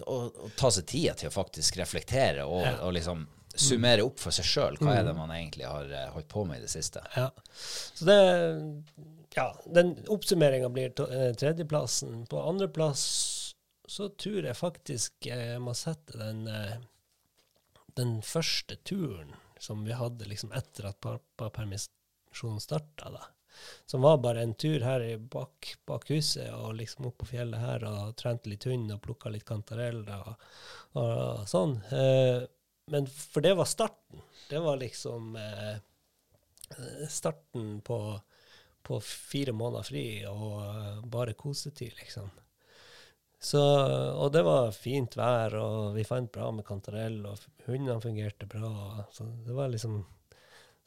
å, 0.05 0.19
å 0.25 0.53
ta 0.57 0.73
seg 0.73 0.89
tida 0.89 1.13
til 1.19 1.29
å 1.29 1.35
faktisk 1.37 1.77
reflektere 1.83 2.49
og, 2.49 2.65
og 2.81 2.95
liksom 2.97 3.27
summere 3.61 4.05
opp 4.05 4.19
for 4.21 4.35
seg 4.35 4.47
sjøl. 4.47 4.79
Hva 4.81 4.97
er 4.99 5.07
det 5.07 5.15
man 5.17 5.33
egentlig 5.35 5.67
har 5.67 5.89
eh, 5.91 6.09
holdt 6.15 6.29
på 6.31 6.45
med 6.47 6.61
i 6.61 6.65
det 6.65 6.73
siste? 6.73 7.03
Ja. 7.15 7.29
Så 7.57 8.09
det 8.09 8.19
Ja, 9.37 9.51
den 9.65 9.95
oppsummeringa 10.09 10.69
blir 10.73 10.93
eh, 11.05 11.31
tredjeplassen. 11.37 12.25
På 12.29 12.41
andreplass 12.49 13.03
så 13.87 14.09
tror 14.19 14.43
jeg 14.43 14.57
faktisk 14.59 15.29
jeg 15.29 15.59
må 15.63 15.75
sette 15.77 16.17
den 16.19 16.47
eh, 16.51 16.77
den 17.97 18.21
første 18.21 18.75
turen 18.85 19.33
som 19.59 19.83
vi 19.85 19.95
hadde 19.97 20.27
liksom 20.29 20.51
etter 20.53 20.91
at 20.91 20.99
pappapermisjonen 21.01 22.61
starta, 22.61 23.09
da. 23.09 23.23
Som 23.89 24.03
var 24.05 24.19
bare 24.21 24.43
en 24.45 24.53
tur 24.53 24.83
her 24.85 25.01
i 25.01 25.15
bak, 25.17 25.71
bak 25.89 26.05
huset 26.11 26.51
og 26.53 26.75
liksom 26.77 27.07
opp 27.09 27.17
på 27.23 27.29
fjellet 27.31 27.57
her 27.57 27.85
og 27.89 28.13
trente 28.19 28.51
litt 28.51 28.67
hund 28.69 28.91
og 28.93 29.01
plukka 29.01 29.31
litt 29.33 29.47
kantareller 29.47 30.27
og, 30.29 30.45
og 31.01 31.47
sånn. 31.49 31.73
Eh, 31.89 32.45
men 32.91 33.07
for 33.07 33.43
det 33.43 33.53
var 33.57 33.67
starten. 33.69 34.21
Det 34.49 34.59
var 34.63 34.77
liksom 34.79 35.35
eh, 35.35 35.77
starten 37.09 37.81
på, 37.81 38.19
på 38.83 38.99
fire 39.03 39.51
måneder 39.55 39.87
fri 39.87 40.07
og 40.29 40.61
eh, 40.63 40.99
bare 41.05 41.35
kosetid, 41.37 41.95
liksom. 41.99 42.29
Så, 43.39 43.61
og 44.17 44.31
det 44.33 44.41
var 44.47 44.71
fint 44.73 45.13
vær, 45.17 45.53
og 45.61 45.95
vi 45.95 46.05
fant 46.07 46.31
bra 46.33 46.49
med 46.55 46.65
kantarell, 46.65 47.19
og 47.29 47.43
hundene 47.67 47.99
fungerte 48.01 48.47
bra. 48.49 49.03
Så 49.13 49.27
det 49.45 49.53
var 49.53 49.69
liksom 49.69 49.99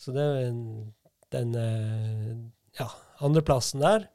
Så 0.00 0.12
det 0.16 0.23
er 0.25 0.40
den, 0.49 0.95
den 1.30 1.54
eh, 1.54 2.33
ja, 2.80 2.88
andreplassen 3.21 3.85
der. 3.85 4.09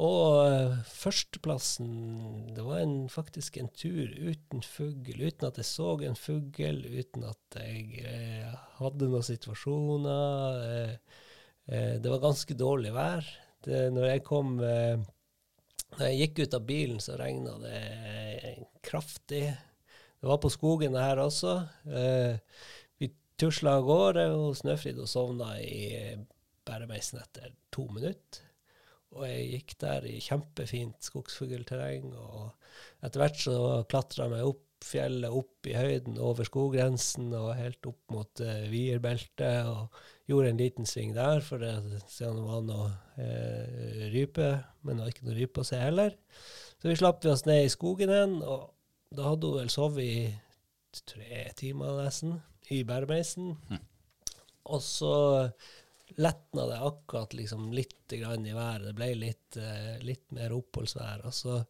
Og 0.00 0.46
eh, 0.48 0.76
førsteplassen 0.88 2.54
Det 2.56 2.64
var 2.64 2.80
en, 2.80 3.08
faktisk 3.12 3.58
en 3.60 3.68
tur 3.76 4.08
uten 4.08 4.62
fugl, 4.64 5.18
uten 5.20 5.48
at 5.48 5.58
jeg 5.60 5.68
så 5.68 5.90
en 6.00 6.16
fugl, 6.16 6.78
uten 6.88 7.26
at 7.28 7.58
jeg 7.60 8.04
eh, 8.08 8.54
hadde 8.78 9.08
noen 9.10 9.26
situasjoner. 9.26 10.62
Eh, 10.68 10.94
eh, 11.68 11.96
det 12.00 12.08
var 12.08 12.22
ganske 12.24 12.56
dårlig 12.56 12.94
vær. 12.96 13.28
Det, 13.62 13.90
når 13.92 14.08
jeg 14.14 14.24
kom 14.26 14.56
eh, 14.64 14.96
Når 15.92 16.06
jeg 16.08 16.20
gikk 16.22 16.38
ut 16.40 16.54
av 16.56 16.64
bilen, 16.64 17.00
så 17.04 17.18
regna 17.20 17.58
det 17.60 18.62
kraftig. 18.80 19.44
Det 19.52 20.30
var 20.30 20.38
på 20.40 20.48
skogen 20.48 20.96
her 20.96 21.20
også. 21.20 21.58
Eh, 21.84 22.38
vi 22.96 23.10
tusla 23.36 23.76
av 23.76 23.84
gårde, 23.84 24.24
og 24.32 24.56
Snøfrid 24.56 24.96
og 25.04 25.10
sovna 25.10 25.58
i 25.60 26.16
bæremeisen 26.64 27.20
etter 27.20 27.52
to 27.74 27.84
minutter. 27.92 28.51
Og 29.12 29.26
jeg 29.28 29.48
gikk 29.52 29.74
der 29.82 30.06
i 30.08 30.18
kjempefint 30.24 31.04
skogsfuglterreng, 31.04 32.12
og 32.16 32.52
etter 33.04 33.20
hvert 33.20 33.40
så 33.42 33.56
klatra 33.90 34.26
jeg 34.26 34.34
meg 34.34 34.46
opp 34.48 34.68
fjellet, 34.82 35.30
opp 35.30 35.68
i 35.70 35.76
høyden, 35.76 36.16
over 36.18 36.46
skoggrensen 36.46 37.30
og 37.38 37.52
helt 37.54 37.86
opp 37.86 38.14
mot 38.14 38.42
uh, 38.42 38.64
Vierbeltet. 38.72 39.68
og 39.68 39.92
gjorde 40.30 40.52
en 40.52 40.60
liten 40.60 40.88
sving 40.88 41.14
der 41.16 41.42
for 41.44 41.62
se 42.08 42.26
om 42.28 42.38
det 42.38 42.46
var 42.46 42.64
noe 42.66 42.88
uh, 43.18 44.02
rype, 44.14 44.50
men 44.82 44.96
det 44.96 45.04
var 45.04 45.14
ikke 45.14 45.28
noe 45.28 45.38
rype 45.38 45.62
å 45.62 45.68
se 45.68 45.80
heller. 45.80 46.16
Så 46.80 46.90
vi 46.90 46.98
slapp 46.98 47.22
vi 47.22 47.30
oss 47.30 47.46
ned 47.46 47.66
i 47.66 47.72
skogen 47.72 48.10
igjen, 48.10 48.38
og 48.42 48.72
da 49.14 49.28
hadde 49.28 49.50
hun 49.50 49.60
vel 49.60 49.72
sovet 49.72 50.02
i 50.02 51.02
tre 51.08 51.44
timer 51.58 52.00
nesten, 52.02 52.40
i 52.72 52.82
bæremeisen. 52.88 53.52
Og 54.72 54.82
så 54.82 55.14
letna 56.16 56.66
det 56.66 56.80
akkurat 56.80 57.34
liksom 57.34 57.70
litt 57.72 58.08
grann 58.08 58.46
i 58.46 58.54
været. 58.56 58.88
Det 58.88 58.96
ble 58.96 59.12
litt, 59.14 59.56
eh, 59.56 60.00
litt 60.04 60.30
mer 60.36 60.52
oppholdsvær. 60.56 61.24
Og 61.28 61.34
så, 61.34 61.60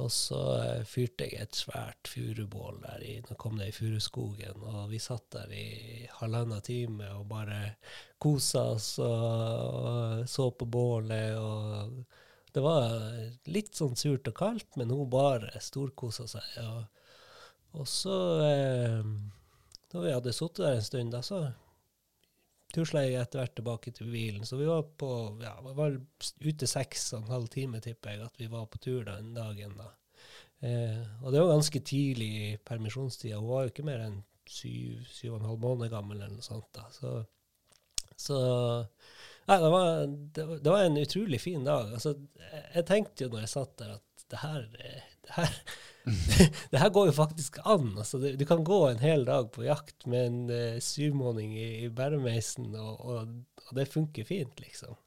og 0.00 0.08
så 0.12 0.40
eh, 0.62 0.84
fyrte 0.88 1.28
jeg 1.28 1.42
et 1.42 1.58
svært 1.58 2.08
furubål 2.08 2.80
der 2.86 3.04
i, 3.04 3.16
nå 3.28 3.36
kom 3.40 3.58
det 3.60 3.68
i 3.70 3.76
furuskogen, 3.76 4.64
og 4.64 4.88
vi 4.92 5.00
satt 5.02 5.28
der 5.36 5.52
i 5.52 6.08
halvannen 6.18 6.64
time 6.64 7.10
og 7.18 7.28
bare 7.30 7.76
kosa 8.22 8.70
oss 8.76 8.94
og, 9.02 10.24
så 10.30 10.50
på 10.56 10.68
bålet. 10.70 11.36
og 11.36 12.02
det 12.52 12.60
var 12.60 12.98
litt 13.48 13.76
sånn 13.76 13.96
surt 13.96 14.28
og 14.28 14.36
kaldt, 14.36 14.74
men 14.76 14.92
hun 14.92 15.08
bare 15.12 15.60
storkosa 15.64 16.26
seg. 16.28 16.48
Og, 16.68 16.82
og 17.80 17.88
så, 17.88 18.16
eh, 18.44 18.98
da 19.92 20.02
vi 20.04 20.12
hadde 20.12 20.34
sittet 20.36 20.64
der 20.64 20.76
en 20.76 20.84
stund, 20.88 21.14
da, 21.16 21.22
så 21.24 21.46
tusla 22.72 23.04
jeg 23.04 23.20
etter 23.20 23.42
hvert 23.42 23.54
tilbake 23.58 23.92
til 23.96 24.12
bilen. 24.12 24.46
Så 24.48 24.58
vi 24.60 24.68
var 24.68 24.84
på, 24.98 25.10
ja, 25.42 25.54
vi 25.64 25.74
var 25.78 25.98
ute 26.44 26.68
seks 26.70 27.12
og 27.12 27.22
en 27.22 27.34
halv 27.34 27.50
time, 27.52 27.80
tipper 27.84 28.14
jeg, 28.14 28.28
at 28.28 28.40
vi 28.40 28.48
var 28.52 28.68
på 28.70 28.80
tur 28.82 29.04
den 29.08 29.34
dagen. 29.36 29.76
da. 29.78 29.90
Eh, 30.62 31.02
og 31.22 31.32
det 31.32 31.42
var 31.42 31.54
ganske 31.54 31.82
tidlig 31.84 32.30
i 32.42 32.50
permisjonstida. 32.64 33.40
Hun 33.40 33.50
var 33.50 33.66
jo 33.66 33.74
ikke 33.74 33.86
mer 33.86 34.06
enn 34.06 34.20
syv, 34.48 35.04
syv 35.10 35.34
og 35.34 35.40
en 35.40 35.50
halv 35.50 35.62
måned 35.62 35.92
gammel 35.92 36.20
eller 36.20 36.36
noe 36.36 36.46
sånt. 36.46 36.68
da. 36.76 36.88
Så, 36.94 37.20
så 38.16 38.40
Nei, 39.42 39.56
det 39.58 39.70
var, 39.72 39.88
det, 40.06 40.44
det 40.62 40.70
var 40.70 40.84
en 40.86 41.00
utrolig 41.00 41.40
fin 41.42 41.64
dag. 41.66 41.88
Altså, 41.96 42.12
jeg, 42.38 42.66
jeg 42.76 42.86
tenkte 42.86 43.24
jo 43.24 43.32
når 43.32 43.42
jeg 43.42 43.50
satt 43.56 43.72
der, 43.80 43.96
at 43.98 44.26
det 44.30 44.38
her, 44.38 44.68
eh, 44.78 45.08
det 45.26 45.36
her, 45.36 45.54
det 46.72 46.82
her 46.82 46.90
går 46.94 47.08
jo 47.10 47.14
faktisk 47.16 47.60
an. 47.64 47.92
Altså, 47.96 48.20
det, 48.22 48.34
du 48.40 48.44
kan 48.48 48.64
gå 48.66 48.80
en 48.88 49.02
hel 49.02 49.24
dag 49.28 49.50
på 49.54 49.64
jakt 49.66 50.06
med 50.10 50.26
en 50.26 50.42
uh, 50.50 50.80
syvmåning 50.82 51.54
i, 51.58 51.70
i 51.84 51.88
bæremeisen, 51.92 52.74
og, 52.74 53.00
og, 53.00 53.32
og 53.68 53.78
det 53.78 53.90
funker 53.90 54.28
fint, 54.28 54.60
liksom. 54.62 54.98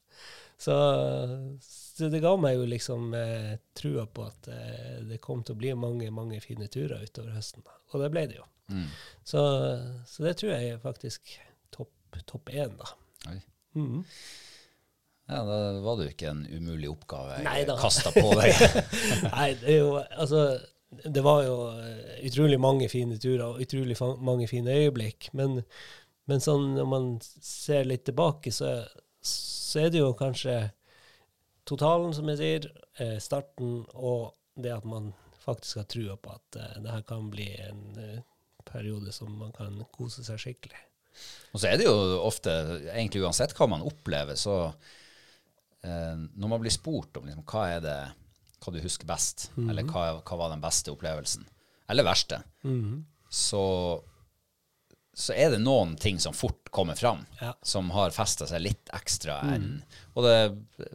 Så, 0.56 0.74
så 1.60 2.08
det 2.08 2.22
ga 2.24 2.32
meg 2.40 2.56
jo 2.56 2.68
liksom 2.68 3.10
uh, 3.12 3.56
trua 3.76 4.06
på 4.08 4.24
at 4.24 4.48
uh, 4.48 4.94
det 5.08 5.20
kom 5.24 5.44
til 5.44 5.56
å 5.56 5.60
bli 5.60 5.74
mange, 5.76 6.08
mange 6.14 6.40
fine 6.44 6.68
turer 6.72 7.04
utover 7.04 7.36
høsten. 7.36 7.66
Og 7.92 8.00
det 8.02 8.12
ble 8.14 8.24
det 8.30 8.40
jo. 8.40 8.46
Mm. 8.72 8.88
Så, 9.22 9.42
så 10.08 10.24
det 10.24 10.38
tror 10.40 10.56
jeg 10.56 10.72
er 10.72 10.82
faktisk 10.82 11.36
topp 11.74 11.92
top 12.26 12.50
én, 12.50 12.72
da. 12.80 12.88
Oi. 13.30 13.38
Mhm. 13.76 14.04
Ja, 15.26 15.42
da 15.42 15.58
var 15.82 15.98
det 15.98 16.06
jo 16.06 16.14
ikke 16.14 16.30
en 16.30 16.44
umulig 16.46 16.88
oppgave 16.92 17.40
jeg 17.42 17.66
kasta 17.80 18.12
på 18.14 18.28
deg. 18.38 18.52
Nei, 19.32 19.48
det 19.58 19.72
er 19.72 19.80
jo 19.80 19.96
Altså, 19.98 20.42
det 21.02 21.22
var 21.26 21.42
jo 21.42 21.56
eh, 21.74 22.20
utrolig 22.28 22.58
mange 22.62 22.88
fine 22.88 23.18
turer 23.18 23.42
og 23.48 23.62
utrolig 23.64 23.96
mange 24.22 24.46
fine 24.50 24.76
øyeblikk. 24.84 25.32
Men, 25.36 25.60
men 26.30 26.42
sånn 26.42 26.76
når 26.76 26.88
man 26.90 27.10
ser 27.24 27.88
litt 27.90 28.06
tilbake, 28.06 28.54
så, 28.54 28.78
så 29.18 29.82
er 29.82 29.90
det 29.92 30.04
jo 30.04 30.14
kanskje 30.18 30.60
totalen, 31.66 32.14
som 32.14 32.30
jeg 32.30 32.40
sier, 32.40 32.68
eh, 33.02 33.16
starten 33.22 33.80
og 33.94 34.30
det 34.56 34.72
at 34.76 34.86
man 34.88 35.10
faktisk 35.42 35.82
har 35.82 35.88
trua 35.90 36.16
på 36.18 36.32
at 36.32 36.58
uh, 36.58 36.76
det 36.82 36.90
her 36.90 37.02
kan 37.06 37.28
bli 37.30 37.46
en 37.62 37.82
uh, 37.98 38.22
periode 38.66 39.12
som 39.14 39.30
man 39.38 39.52
kan 39.54 39.76
kose 39.94 40.24
seg 40.26 40.40
skikkelig. 40.42 40.80
Og 41.54 41.60
så 41.60 41.70
er 41.70 41.78
det 41.78 41.86
jo 41.86 41.96
ofte, 42.26 42.52
egentlig 42.90 43.22
uansett 43.24 43.54
hva 43.56 43.68
man 43.70 43.84
opplever, 43.86 44.36
så 44.38 44.72
når 45.86 46.48
man 46.50 46.60
blir 46.62 46.74
spurt 46.74 47.16
om 47.20 47.26
liksom, 47.28 47.44
hva 47.46 47.66
er 47.76 47.80
det 47.84 47.96
hva 48.64 48.72
du 48.72 48.80
husker 48.82 49.06
best, 49.06 49.50
eller 49.56 49.84
hva, 49.86 50.06
hva 50.26 50.36
var 50.40 50.50
den 50.50 50.62
beste 50.64 50.90
opplevelsen, 50.90 51.44
eller 51.92 52.06
verste, 52.08 52.40
så, 53.30 53.62
så 55.14 55.34
er 55.36 55.52
det 55.54 55.60
noen 55.62 55.94
ting 56.00 56.18
som 56.22 56.34
fort 56.34 56.70
kommer 56.74 56.96
fram, 56.98 57.24
Ja. 57.40 57.52
som 57.62 57.90
har 57.94 58.10
festa 58.16 58.46
seg 58.48 58.64
litt 58.64 58.90
ekstra 58.96 59.38
enn 59.54 59.82
Og 60.16 60.24
det, 60.26 60.88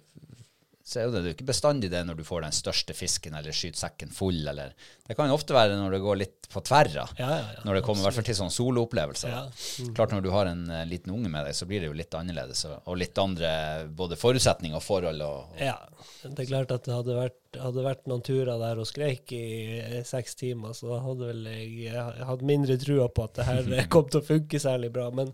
så 0.92 1.00
er 1.00 1.12
det, 1.14 1.22
jo 1.24 1.34
ikke 1.38 1.48
bestandig 1.48 1.88
det 1.94 2.02
når 2.04 2.18
du 2.20 2.24
får 2.28 2.44
den 2.44 2.56
største 2.56 2.96
fisken 2.98 3.38
eller 3.40 3.56
skyter 3.56 3.80
sekken 3.80 4.12
full, 4.12 4.42
eller 4.52 4.74
Det 5.08 5.16
kan 5.16 5.30
jo 5.32 5.38
ofte 5.38 5.56
være 5.56 5.78
når 5.80 5.96
det 5.96 6.02
går 6.04 6.20
litt 6.20 6.50
på 6.52 6.64
tverra. 6.68 7.06
Ja, 7.16 7.30
ja, 7.32 7.46
ja, 7.56 7.62
når 7.68 7.80
det 7.80 7.84
kommer 7.86 8.04
i 8.04 8.08
hvert 8.10 8.18
fall 8.20 8.28
til 8.28 8.38
sånne 8.42 8.56
soloopplevelser. 8.56 9.32
Da. 9.32 9.92
Klart 9.96 10.16
når 10.16 10.26
du 10.26 10.32
har 10.36 10.50
en 10.52 10.66
liten 10.90 11.14
unge 11.16 11.32
med 11.32 11.48
deg, 11.48 11.56
så 11.56 11.68
blir 11.70 11.84
det 11.84 11.92
jo 11.92 11.96
litt 11.96 12.18
annerledes, 12.20 12.66
og, 12.68 12.82
og 12.92 13.00
litt 13.00 13.22
andre 13.24 13.52
både 13.88 14.20
forutsetninger 14.20 14.76
og 14.80 14.84
forhold. 14.84 15.24
Og, 15.28 15.56
Ja, 15.62 15.78
det 16.26 16.44
er 16.46 16.52
klart 16.52 16.76
at 16.76 16.88
det 16.88 16.98
hadde 16.98 17.16
vært, 17.22 17.40
hadde 17.60 17.84
vært 17.84 18.06
noen 18.08 18.24
turer 18.24 18.60
der 18.62 18.80
og 18.80 18.88
skreik 18.88 19.32
i 19.36 19.46
eh, 19.80 19.98
seks 20.08 20.38
timer, 20.40 20.76
så 20.78 20.92
da 20.94 21.00
hadde 21.04 21.32
vel 21.32 21.50
jeg, 21.52 22.06
hatt 22.28 22.46
mindre 22.48 22.78
trua 22.82 23.10
på 23.12 23.26
at 23.28 23.40
det 23.40 23.48
her 23.50 23.72
kom 23.94 24.08
til 24.08 24.22
å 24.22 24.28
funke 24.28 24.62
særlig 24.62 24.92
bra. 24.96 25.10
Men 25.16 25.34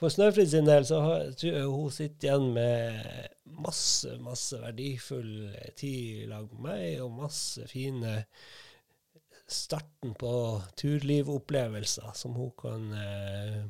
for 0.00 0.12
Snøfrid 0.12 0.50
sin 0.52 0.68
del 0.68 0.84
så 0.88 1.00
har, 1.04 1.30
tror 1.38 1.56
jeg 1.56 1.70
hun 1.70 1.94
sitter 1.94 2.28
igjen 2.28 2.50
med 2.56 3.32
masse, 3.64 4.18
masse 4.24 4.60
verdifull 4.60 5.32
tid 5.78 6.28
lag 6.32 6.50
med 6.52 6.68
meg, 6.68 6.84
og 7.04 7.16
masse 7.22 7.64
fine 7.70 8.20
starten 9.46 10.14
på 10.16 10.34
turlivopplevelser 10.80 12.14
som 12.16 12.36
hun 12.38 12.52
kan 12.58 12.92
eh, 12.96 13.64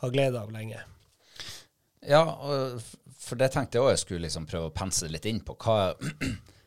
ha 0.00 0.10
glede 0.10 0.40
av 0.40 0.50
lenge. 0.54 0.80
Ja, 2.06 2.24
og 2.24 2.80
for 3.20 3.36
det 3.36 3.50
tenkte 3.52 3.78
jeg 3.78 3.84
òg 3.84 3.92
jeg 3.92 4.02
skulle 4.02 4.24
liksom 4.24 4.46
prøve 4.48 4.70
å 4.70 4.74
pense 4.74 5.08
litt 5.10 5.28
inn 5.28 5.42
på. 5.44 5.56
Hva, 5.60 5.92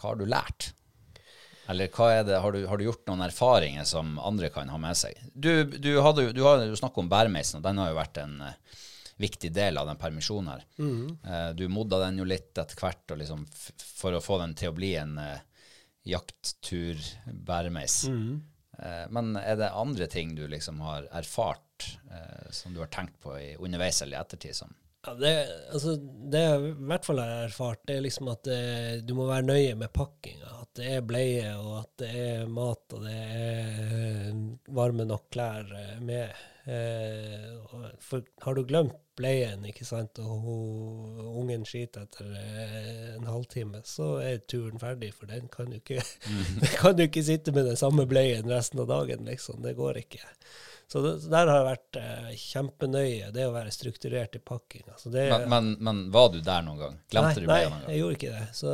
hva 0.00 0.12
har 0.12 0.20
du 0.20 0.26
lært? 0.28 0.70
Eller 1.70 1.86
er 1.86 2.40
har, 2.42 2.52
du, 2.52 2.64
har 2.66 2.80
du 2.80 2.84
gjort 2.88 3.06
noen 3.06 3.22
erfaringer 3.28 3.84
som 3.86 4.16
andre 4.18 4.48
kan 4.50 4.72
ha 4.72 4.78
med 4.80 4.96
seg? 4.98 5.18
Du, 5.34 5.62
du, 5.62 5.92
hadde, 6.02 6.32
du 6.34 6.42
har 6.42 6.64
jo 6.66 6.78
snakket 6.78 7.04
om 7.04 7.10
bærmeisen, 7.12 7.60
og 7.60 7.66
den 7.68 7.78
har 7.78 7.92
jo 7.92 7.98
vært 8.00 8.18
en 8.24 8.40
uh, 8.42 8.80
viktig 9.20 9.52
del 9.54 9.78
av 9.78 9.86
den 9.86 10.00
permisjonen 10.00 10.50
her. 10.50 10.64
Eh, 11.28 11.50
du 11.54 11.68
modda 11.68 12.00
den 12.06 12.18
jo 12.22 12.26
litt 12.26 12.56
etter 12.58 12.78
hvert, 12.80 13.12
liksom 13.20 13.44
for 13.76 14.16
å 14.16 14.22
få 14.24 14.40
den 14.40 14.56
til 14.58 14.72
å 14.72 14.76
bli 14.76 14.94
en 14.98 15.18
uh, 15.20 15.42
jakttur-bæremeis. 16.08 17.98
Eh, 18.80 19.06
men 19.12 19.34
er 19.36 19.58
det 19.60 19.72
andre 19.76 20.08
ting 20.10 20.34
du 20.34 20.46
liksom 20.48 20.80
har 20.80 21.08
erfart, 21.12 21.98
eh, 22.10 22.50
som 22.50 22.74
du 22.74 22.80
har 22.80 22.92
tenkt 22.92 23.20
på 23.20 23.36
i, 23.38 23.56
underveis 23.58 24.02
eller 24.02 24.18
i 24.18 24.20
ettertid? 24.20 24.56
Som, 24.56 24.72
Ja, 25.06 25.14
det, 25.16 25.32
altså, 25.72 25.94
det 26.32 26.40
jeg 26.44 26.64
i 26.68 26.72
hvert 26.90 27.06
fall 27.08 27.22
har 27.22 27.46
erfart, 27.46 27.80
det 27.88 27.96
er 27.96 28.02
liksom 28.04 28.28
at 28.34 28.42
det, 28.44 28.60
du 29.08 29.14
må 29.16 29.28
være 29.30 29.46
nøye 29.48 29.76
med 29.80 29.92
pakkinga. 29.96 30.58
At 30.60 30.74
det 30.76 30.90
er 30.96 31.06
bleie, 31.08 31.54
og 31.56 31.78
at 31.80 31.92
det 32.02 32.10
er 32.20 32.50
mat, 32.52 32.84
og 32.96 33.06
det 33.06 33.14
er 33.16 33.70
eh, 33.86 34.42
varme 34.76 35.06
nok 35.08 35.30
klær 35.32 35.72
eh, 35.78 35.94
med. 36.04 36.42
Eh, 36.68 37.96
for 38.04 38.28
har 38.44 38.58
du 38.58 38.66
glemt 38.68 38.98
bleien, 39.16 39.64
ikke 39.68 39.86
sant, 39.88 40.20
og 40.20 40.44
hun, 40.44 41.20
ungen 41.42 41.64
skiter 41.68 42.04
etter 42.04 42.28
eh, 42.36 43.14
en 43.16 43.28
halvtime, 43.28 43.80
så 43.88 44.18
er 44.20 44.44
turen 44.48 44.80
ferdig, 44.80 45.14
for 45.16 45.32
den 45.32 45.48
kan 45.52 45.72
du 45.72 45.78
ikke, 45.80 46.04
mm. 46.28 46.60
kan 46.80 46.96
du 46.96 47.06
ikke 47.06 47.24
sitte 47.24 47.56
med 47.56 47.70
den 47.72 47.80
samme 47.80 48.04
bleien 48.08 48.52
resten 48.52 48.84
av 48.84 48.92
dagen, 48.92 49.24
liksom. 49.28 49.64
Det 49.64 49.74
går 49.80 50.04
ikke. 50.04 50.22
Så 50.92 51.00
det, 51.04 51.10
der 51.30 51.46
har 51.46 51.60
jeg 51.60 51.66
vært 51.68 51.96
eh, 52.00 52.30
kjempenøye, 52.34 53.28
det 53.34 53.44
å 53.46 53.52
være 53.54 53.70
strukturert 53.70 54.34
i 54.34 54.40
pakking. 54.42 54.88
Altså 54.90 55.12
det, 55.14 55.28
men, 55.30 55.44
men, 55.52 55.68
men 55.86 56.00
var 56.10 56.32
du 56.34 56.40
der 56.42 56.64
noen 56.66 56.80
gang? 56.80 56.96
Glemte 57.12 57.36
nei, 57.36 57.44
du 57.44 57.46
meg 57.46 57.52
Nei, 57.52 57.60
noen 57.68 57.76
gang? 57.76 57.92
jeg 57.92 58.00
gjorde 58.00 58.16
ikke 58.18 58.32
det. 58.34 58.48
Så, 58.58 58.72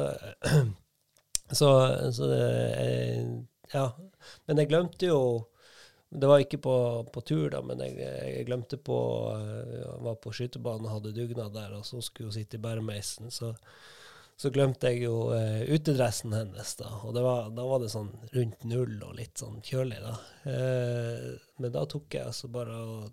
så, 1.60 1.68
så 2.16 2.30
det, 2.32 2.46
eh, 2.86 3.28
Ja. 3.74 3.84
Men 4.48 4.62
jeg 4.62 4.70
glemte 4.70 5.08
jo 5.10 5.20
Det 6.08 6.28
var 6.30 6.40
ikke 6.40 6.58
på, 6.62 6.76
på 7.12 7.20
tur, 7.26 7.50
da, 7.52 7.60
men 7.66 7.82
jeg, 7.84 7.98
jeg 8.00 8.46
glemte 8.48 8.78
på 8.80 8.98
eh, 9.34 9.76
Jeg 9.82 10.00
var 10.08 10.16
på 10.22 10.32
skytebanen 10.38 10.88
og 10.88 10.94
hadde 10.96 11.14
dugnad 11.18 11.52
der, 11.52 11.76
og 11.76 11.84
så 11.84 12.00
skulle 12.00 12.30
hun 12.30 12.38
sitte 12.38 12.56
i 12.56 12.64
bæremeisen. 12.64 13.28
Så, 13.34 13.52
så 14.36 14.50
glemte 14.52 14.90
jeg 14.92 15.06
jo 15.06 15.30
eh, 15.32 15.62
utedressen 15.72 16.34
hennes, 16.36 16.74
da. 16.76 16.90
Og 17.08 17.16
var, 17.16 17.48
da 17.56 17.64
var 17.64 17.80
det 17.80 17.92
sånn 17.92 18.10
rundt 18.34 18.66
null 18.68 18.98
og 19.00 19.14
litt 19.16 19.40
sånn 19.40 19.62
kjølig, 19.64 20.00
da. 20.04 20.16
Eh, 20.52 21.30
men 21.62 21.72
da 21.72 21.86
tok 21.88 22.18
jeg 22.18 22.28
altså 22.28 22.50
bare 22.52 22.80
og 22.82 23.06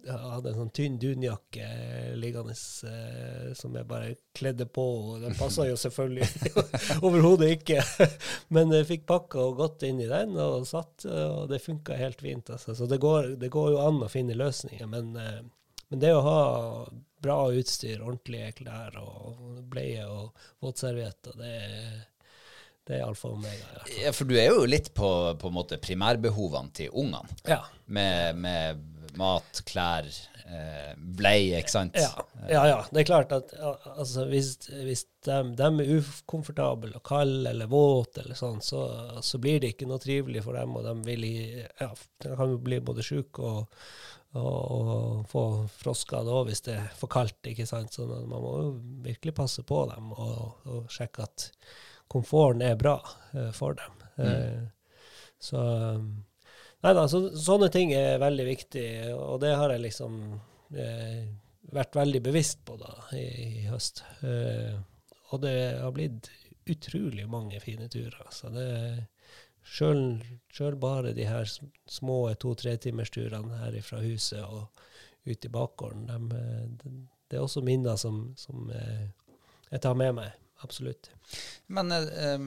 jeg 0.00 0.16
hadde 0.16 0.50
en 0.50 0.58
sånn 0.62 0.72
tynn 0.74 0.96
dunjakke 1.00 1.64
eh, 1.64 2.12
liggende 2.18 2.54
eh, 2.54 3.50
som 3.56 3.74
jeg 3.76 3.88
bare 3.88 4.14
kledde 4.36 4.66
på, 4.70 4.84
og 5.10 5.24
den 5.24 5.36
passa 5.38 5.66
jo 5.68 5.76
selvfølgelig 5.80 6.28
overhodet 7.06 7.50
ikke. 7.58 7.82
Men 8.54 8.72
jeg 8.74 8.88
fikk 8.88 9.06
pakka 9.10 9.42
og 9.42 9.60
gått 9.60 9.84
inn 9.88 10.00
i 10.00 10.08
den 10.10 10.36
og 10.40 10.66
satt, 10.68 11.04
og 11.04 11.50
det 11.50 11.62
funka 11.64 11.98
helt 12.00 12.22
fint. 12.22 12.52
Altså. 12.54 12.76
Så 12.78 12.88
det 12.90 13.00
går, 13.02 13.34
det 13.40 13.52
går 13.52 13.74
jo 13.74 13.82
an 13.84 14.02
å 14.04 14.10
finne 14.12 14.38
løsninger, 14.38 14.88
men, 14.90 15.12
eh, 15.20 15.40
men 15.90 16.02
det 16.02 16.14
å 16.16 16.24
ha 16.24 16.40
bra 17.22 17.38
utstyr, 17.52 18.00
ordentlige 18.02 18.52
klær 18.62 18.96
og 19.02 19.60
bleie 19.72 20.06
og 20.08 20.30
våtservietter, 20.64 21.36
det, 21.40 21.52
er- 21.66 22.06
det 22.90 22.96
er 22.98 23.04
alfa 23.06 23.28
og 23.28 23.36
omega. 23.38 23.54
i 23.54 23.74
hvert 23.74 23.88
fall. 23.88 23.98
Ja, 24.02 24.10
for 24.16 24.26
du 24.30 24.34
er 24.40 24.48
jo 24.50 24.64
litt 24.66 24.88
på, 24.96 25.10
på 25.38 25.50
en 25.50 25.54
måte 25.60 25.78
primærbehovene 25.78 26.72
til 26.74 26.90
ungene. 26.90 27.36
Ja. 27.46 27.60
Med, 27.86 28.40
med 28.40 28.80
mat, 29.20 29.60
klær, 29.68 30.06
eh, 30.46 30.90
bleie, 30.96 31.58
ikke 31.60 31.70
sant? 31.72 31.98
Ja, 31.98 32.24
ja, 32.50 32.64
ja. 32.70 32.78
Det 32.90 33.02
er 33.02 33.08
klart 33.08 33.32
at 33.36 33.52
altså, 33.60 34.24
hvis, 34.30 34.52
hvis 34.86 35.04
de, 35.26 35.38
er 35.66 35.94
ukomfortable 36.00 36.92
og 36.98 37.04
kalde 37.06 37.50
eller 37.52 37.70
våte, 37.70 38.24
eller 38.24 38.38
sånn, 38.38 38.58
så, 38.64 38.84
så 39.22 39.38
blir 39.42 39.60
det 39.62 39.74
ikke 39.74 39.88
noe 39.90 40.00
trivelig 40.02 40.42
for 40.46 40.58
dem. 40.58 40.74
Og 40.80 40.86
de, 40.86 40.94
vil, 41.06 41.26
ja, 41.82 41.90
de 42.24 42.34
kan 42.42 42.56
bli 42.64 42.80
både 42.86 43.06
syke 43.06 43.44
og, 43.44 43.82
og, 44.38 44.58
og 44.70 45.28
få 45.30 45.44
frosker 45.80 46.26
da 46.26 46.42
hvis 46.46 46.64
det 46.66 46.76
er 46.76 46.90
for 46.98 47.10
kaldt. 47.12 47.50
ikke 47.50 47.66
sant? 47.68 47.94
Så 47.94 48.06
man 48.06 48.30
må 48.30 48.52
jo 48.62 48.72
virkelig 49.06 49.34
passe 49.36 49.64
på 49.66 49.82
dem 49.90 50.12
og, 50.14 50.66
og 50.70 50.92
sjekke 50.92 51.26
at 51.26 51.50
komforten 52.10 52.62
er 52.66 52.78
bra 52.78 52.96
uh, 53.34 53.50
for 53.54 53.78
dem. 53.78 54.04
Eh, 54.20 54.66
så 55.40 55.62
Nei 56.80 56.94
da, 56.96 57.02
så, 57.12 57.18
sånne 57.36 57.68
ting 57.68 57.90
er 57.92 58.22
veldig 58.22 58.44
viktig, 58.46 58.84
og 59.12 59.42
det 59.42 59.50
har 59.52 59.74
jeg 59.74 59.82
liksom 59.84 60.14
uh, 60.32 61.24
vært 61.76 61.98
veldig 61.98 62.22
bevisst 62.24 62.62
på 62.64 62.78
da 62.80 62.94
i, 63.16 63.26
i 63.60 63.66
høst. 63.68 64.00
Eh, 64.24 64.78
og 65.30 65.42
det 65.44 65.56
har 65.80 65.92
blitt 65.94 66.30
utrolig 66.70 67.26
mange 67.30 67.60
fine 67.62 67.88
turer. 67.92 68.24
Så 68.34 68.50
det 68.54 68.70
Sjøl 69.64 70.76
bare 70.80 71.12
de 71.16 71.26
her 71.28 71.46
små 71.90 72.18
to-tretimersturene 72.40 73.60
her 73.62 73.80
fra 73.86 74.00
huset 74.02 74.42
og 74.44 74.68
ut 75.24 75.44
i 75.44 75.48
bakgården, 75.52 76.06
de, 76.08 76.18
de, 76.30 76.76
det, 76.82 76.92
det 77.30 77.38
er 77.38 77.44
også 77.44 77.62
minner 77.62 77.96
som, 78.00 78.22
som 78.40 78.70
eh, 78.74 79.10
jeg 79.70 79.82
tar 79.84 79.98
med 79.98 80.16
meg. 80.16 80.30
Absolutt. 80.64 81.10
Men 81.72 81.92
eh, 81.92 82.38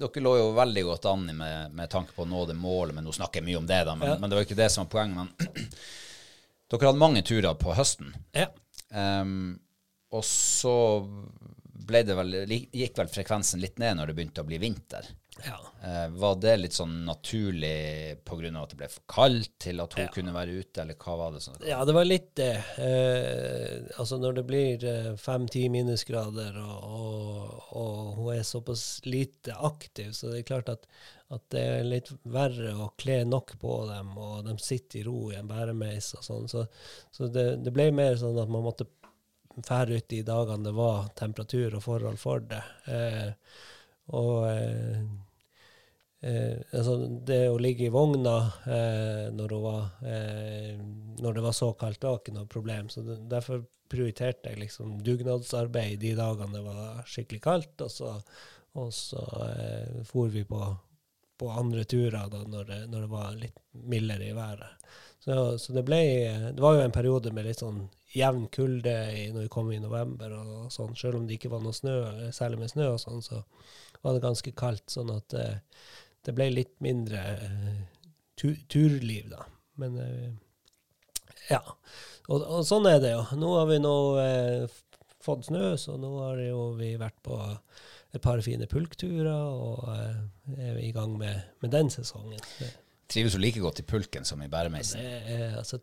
dere 0.00 0.22
lå 0.24 0.32
jo 0.40 0.48
veldig 0.56 0.82
godt 0.88 1.06
an 1.12 1.28
med, 1.36 1.72
med 1.76 1.90
tanke 1.92 2.12
på 2.16 2.24
å 2.24 2.28
nå 2.28 2.44
det 2.50 2.56
målet, 2.58 2.96
men 2.96 3.06
nå 3.06 3.14
snakker 3.16 3.40
jeg 3.40 3.48
mye 3.50 3.60
om 3.62 3.68
det, 3.68 3.82
da, 3.88 3.94
men, 3.96 4.10
Ja. 4.14 4.16
men 4.20 4.30
det 4.32 4.38
var 4.38 4.48
ikke 4.48 4.58
det 4.58 4.68
som 4.72 4.84
var 4.84 4.92
poenget. 4.96 5.16
Men 5.46 5.68
dere 6.72 6.88
hadde 6.90 7.04
mange 7.04 7.24
turer 7.28 7.56
på 7.60 7.76
høsten, 7.78 8.14
Ja. 8.36 8.50
Um, 8.92 9.54
og 10.12 10.20
så 10.28 10.72
ble 11.88 12.02
det 12.04 12.12
vel, 12.18 12.34
gikk 12.76 12.98
vel 12.98 13.08
frekvensen 13.08 13.62
litt 13.62 13.78
ned 13.80 13.96
når 13.96 14.10
det 14.10 14.16
begynte 14.18 14.42
å 14.44 14.48
bli 14.50 14.58
vinter. 14.60 15.06
Ja. 15.46 15.56
Eh, 15.82 16.08
var 16.20 16.36
det 16.38 16.52
litt 16.60 16.74
sånn 16.76 17.04
naturlig 17.06 18.18
pga. 18.24 18.50
at 18.62 18.70
det 18.70 18.76
ble 18.78 18.88
for 18.92 19.02
kaldt 19.10 19.54
til 19.64 19.80
at 19.80 19.94
hun 19.96 20.04
Ja. 20.04 20.10
kunne 20.12 20.34
være 20.34 20.58
ute, 20.60 20.82
eller 20.82 20.94
hva 20.94 21.16
var 21.18 21.32
det? 21.32 21.40
Sånn? 21.42 21.56
Ja, 21.66 21.84
det 21.88 21.94
var 21.96 22.04
litt 22.04 22.34
det. 22.38 22.52
Eh, 22.78 23.98
altså 23.98 24.18
når 24.20 24.34
det 24.34 24.44
blir 24.46 25.16
fem-ti 25.16 25.68
minusgrader, 25.72 26.58
og, 26.62 26.92
og, 26.92 27.74
og 27.80 28.14
hun 28.20 28.34
er 28.36 28.42
såpass 28.46 29.00
lite 29.08 29.56
aktiv, 29.56 30.12
så 30.12 30.30
det 30.30 30.42
er 30.42 30.48
klart 30.52 30.68
at, 30.68 30.86
at 31.32 31.42
det 31.50 31.60
er 31.78 31.84
litt 31.88 32.12
verre 32.24 32.74
å 32.76 32.92
kle 33.00 33.22
nok 33.24 33.56
på 33.58 33.76
dem, 33.88 34.14
og 34.18 34.44
de 34.46 34.56
sitter 34.62 35.00
i 35.00 35.04
ro 35.08 35.30
i 35.32 35.36
en 35.40 35.48
bæremeis 35.48 36.12
og 36.18 36.24
sånn. 36.28 36.48
Så, 36.52 36.66
så 37.10 37.28
det, 37.32 37.64
det 37.64 37.72
ble 37.74 37.90
mer 37.90 38.16
sånn 38.20 38.38
at 38.38 38.52
man 38.52 38.62
måtte 38.68 38.86
fære 39.66 39.98
ut 39.98 40.08
de 40.08 40.22
dagene 40.24 40.64
det 40.64 40.72
var 40.76 41.10
temperatur 41.18 41.74
og 41.76 41.82
forhold 41.84 42.18
for 42.20 42.40
det. 42.40 42.62
Eh, 42.88 43.32
og 44.12 44.46
eh, 44.50 45.02
Eh, 46.22 46.58
altså 46.70 46.96
det 47.26 47.48
å 47.50 47.58
ligge 47.58 47.88
i 47.88 47.92
vogna 47.92 48.36
eh, 48.70 49.24
når, 49.34 49.54
var, 49.58 49.86
eh, 50.06 50.76
når 51.18 51.34
det 51.34 51.42
var 51.42 51.56
så 51.56 51.72
kaldt, 51.78 52.06
var 52.06 52.20
ikke 52.20 52.34
noe 52.36 52.50
problem. 52.50 52.90
Så 52.92 53.02
det, 53.06 53.18
Derfor 53.30 53.64
prioriterte 53.92 54.52
jeg 54.52 54.62
liksom 54.62 55.00
dugnadsarbeid 55.04 55.98
de 56.00 56.14
dagene 56.16 56.54
det 56.54 56.62
var 56.64 57.02
skikkelig 57.10 57.42
kaldt, 57.44 57.74
og 57.84 57.90
så, 57.92 58.12
og 58.78 58.94
så 58.94 59.24
eh, 59.48 59.98
for 60.08 60.30
vi 60.32 60.46
på, 60.48 60.60
på 61.42 61.50
andre 61.50 61.82
turer 61.90 62.30
da 62.30 62.44
når 62.46 62.70
det, 62.70 62.80
når 62.94 63.04
det 63.04 63.10
var 63.16 63.34
litt 63.42 63.58
mildere 63.90 64.30
i 64.30 64.38
været. 64.38 64.78
Så, 65.22 65.34
så 65.58 65.74
det 65.74 65.84
ble 65.86 66.00
Det 66.54 66.62
var 66.62 66.78
jo 66.78 66.86
en 66.86 66.94
periode 66.94 67.30
med 67.34 67.46
litt 67.46 67.60
sånn 67.62 67.84
jevn 68.14 68.46
kulde 68.54 68.94
når 69.34 69.44
vi 69.44 69.50
kom 69.50 69.74
i 69.74 69.82
november, 69.82 70.38
og 70.38 70.70
sånn, 70.70 70.94
selv 70.98 71.18
om 71.18 71.26
det 71.26 71.40
ikke 71.40 71.50
var 71.50 71.62
noe 71.66 71.74
snø, 71.74 72.30
særlig 72.30 72.62
med 72.62 72.72
snø 72.76 72.92
og 72.94 73.02
sånn, 73.02 73.22
så 73.26 73.42
var 74.02 74.16
det 74.16 74.24
ganske 74.24 74.52
kaldt. 74.58 74.90
sånn 74.90 75.10
at 75.14 75.34
eh, 75.38 75.58
det 76.26 76.34
ble 76.36 76.48
litt 76.52 76.74
mindre 76.84 77.22
eh, 77.34 77.82
tu 78.38 78.54
turliv, 78.70 79.30
da. 79.32 79.46
Men 79.80 79.98
eh, 80.02 80.30
ja. 81.50 81.62
Og, 82.28 82.42
og 82.42 82.62
sånn 82.66 82.86
er 82.90 83.00
det 83.02 83.14
jo. 83.16 83.24
Nå 83.38 83.56
har 83.58 83.70
vi 83.70 83.80
nå 83.82 83.96
eh, 84.22 84.78
fått 85.22 85.48
snø, 85.50 85.74
så 85.78 85.96
nå 86.00 86.12
har 86.20 86.42
jo 86.44 86.70
vi 86.78 86.94
vært 87.00 87.18
på 87.26 87.38
et 88.12 88.20
par 88.22 88.42
fine 88.44 88.68
pulkturer 88.68 89.30
og 89.32 89.86
er 89.88 90.76
i 90.82 90.90
gang 90.92 91.14
med, 91.18 91.54
med 91.64 91.72
den 91.72 91.88
sesongen. 91.90 92.42
Trives 93.08 93.36
jo 93.36 93.40
like 93.40 93.62
godt 93.62 93.80
i 93.80 93.86
pulken 93.88 94.26
som 94.28 94.42
i 94.44 94.50
bæremeisen. 94.52 95.00
det 95.00 95.38
er 95.38 95.56
altså 95.62 95.80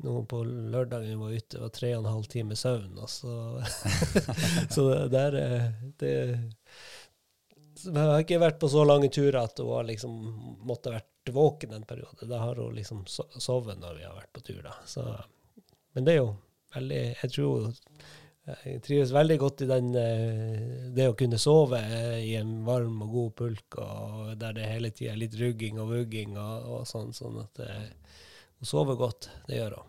nå 0.00 0.22
på 0.24 0.40
lørdagen 0.46 1.10
vi 1.10 1.18
var 1.20 1.34
ute, 1.36 1.60
var 1.60 1.72
tre 1.74 1.90
og 1.96 2.04
en 2.04 2.14
halv 2.14 2.28
time 2.32 2.56
søvn, 2.56 2.94
og 2.96 3.10
så 3.12 3.34
Så 4.74 4.86
der 5.12 5.36
det, 6.00 6.14
Jeg 7.86 7.98
har 7.98 8.22
ikke 8.22 8.40
vært 8.42 8.60
på 8.62 8.70
så 8.72 8.86
lange 8.88 9.10
turer 9.12 9.42
at 9.42 9.60
hun 9.62 9.74
har 9.76 9.86
liksom 9.88 10.16
måtte 10.68 10.94
vært 10.94 11.32
våken 11.34 11.76
en 11.76 11.86
periode. 11.88 12.28
Da 12.30 12.40
har 12.42 12.58
hun 12.58 12.74
liksom 12.76 13.04
sovet 13.06 13.78
når 13.80 14.00
vi 14.00 14.08
har 14.08 14.16
vært 14.16 14.32
på 14.34 14.44
tur, 14.46 14.62
da. 14.64 14.74
Så, 14.86 15.04
men 15.96 16.08
det 16.08 16.16
er 16.16 16.20
jo 16.22 16.32
veldig 16.74 17.00
Jeg 17.22 17.32
tror 17.34 17.72
jeg 18.42 18.80
trives 18.82 19.12
veldig 19.14 19.36
godt 19.38 19.62
i 19.62 19.68
den, 19.70 19.92
eh, 19.94 20.62
det 20.90 21.04
å 21.12 21.14
kunne 21.18 21.38
sove 21.38 21.78
eh, 21.78 22.18
i 22.26 22.32
en 22.40 22.64
varm 22.66 23.04
og 23.04 23.12
god 23.14 23.34
pulk, 23.38 23.76
og 23.78 24.32
der 24.40 24.56
det 24.56 24.66
hele 24.66 24.90
tida 24.90 25.12
er 25.12 25.20
litt 25.20 25.36
rugging 25.38 25.78
og 25.78 25.92
vugging 25.92 26.34
og, 26.34 26.66
og 26.74 26.88
sånn. 26.90 27.12
sånn 27.14 27.38
at 27.44 27.62
eh, 27.62 28.16
hun 28.58 28.66
sover 28.66 28.98
godt. 28.98 29.30
Det 29.46 29.60
gjør 29.60 29.78
hun. 29.78 29.88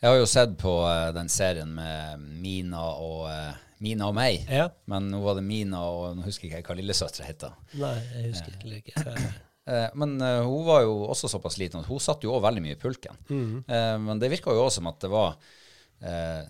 Jeg 0.00 0.08
har 0.08 0.16
jo 0.16 0.28
sett 0.28 0.56
på 0.60 0.72
den 1.16 1.28
serien 1.32 1.68
med 1.76 2.24
Mina 2.40 2.82
og, 3.00 3.28
Mina 3.84 4.08
og 4.08 4.14
meg. 4.16 4.46
Ja. 4.48 4.68
Men 4.90 5.10
nå 5.12 5.20
var 5.24 5.36
det 5.38 5.44
Mina, 5.46 5.82
og 5.90 6.16
nå 6.16 6.24
husker 6.26 6.48
jeg 6.48 6.62
ikke 6.64 6.72
hva 6.74 6.78
lillesøstera 6.80 7.28
heter. 7.28 7.58
Nei, 7.76 7.96
jeg 8.14 8.32
husker 8.32 8.56
heller 8.62 8.80
ikke. 8.82 9.02
hva- 9.02 9.34
Eh, 9.66 9.88
men 9.98 10.12
eh, 10.22 10.44
hun 10.46 10.60
var 10.62 10.84
jo 10.84 10.92
også 11.10 11.26
såpass 11.26 11.56
liten 11.58 11.80
at 11.80 11.88
hun 11.90 11.98
satt 11.98 12.22
jo 12.22 12.30
også 12.30 12.44
veldig 12.44 12.60
mye 12.62 12.76
i 12.76 12.78
pulken. 12.78 13.16
Eh, 13.66 13.96
men 13.98 14.20
det 14.22 14.28
virka 14.30 14.52
jo 14.54 14.60
også 14.62 14.78
som 14.78 14.86
at 14.92 15.00
det 15.02 15.10
var 15.10 15.32
eh, 16.06 16.44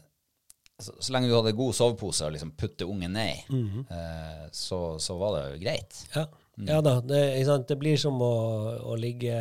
så, 0.77 0.93
lenge 1.15 1.31
du 1.31 1.37
hadde 1.39 1.55
god 1.57 1.73
sovepose 1.79 2.27
og 2.27 2.35
liksom 2.35 2.53
putte 2.61 2.85
ungen 2.85 3.15
ned 3.17 3.49
mm. 3.49 3.87
eh, 3.89 4.43
så, 4.53 4.81
så 5.01 5.17
var 5.17 5.33
det 5.39 5.45
jo 5.47 5.63
greit. 5.65 6.03
Ja, 6.13 6.27
ja 6.69 6.83
da. 6.85 6.99
Det, 7.01 7.23
det 7.71 7.79
blir 7.81 7.97
som 8.01 8.21
å, 8.21 8.35
å 8.85 8.99
ligge, 9.01 9.39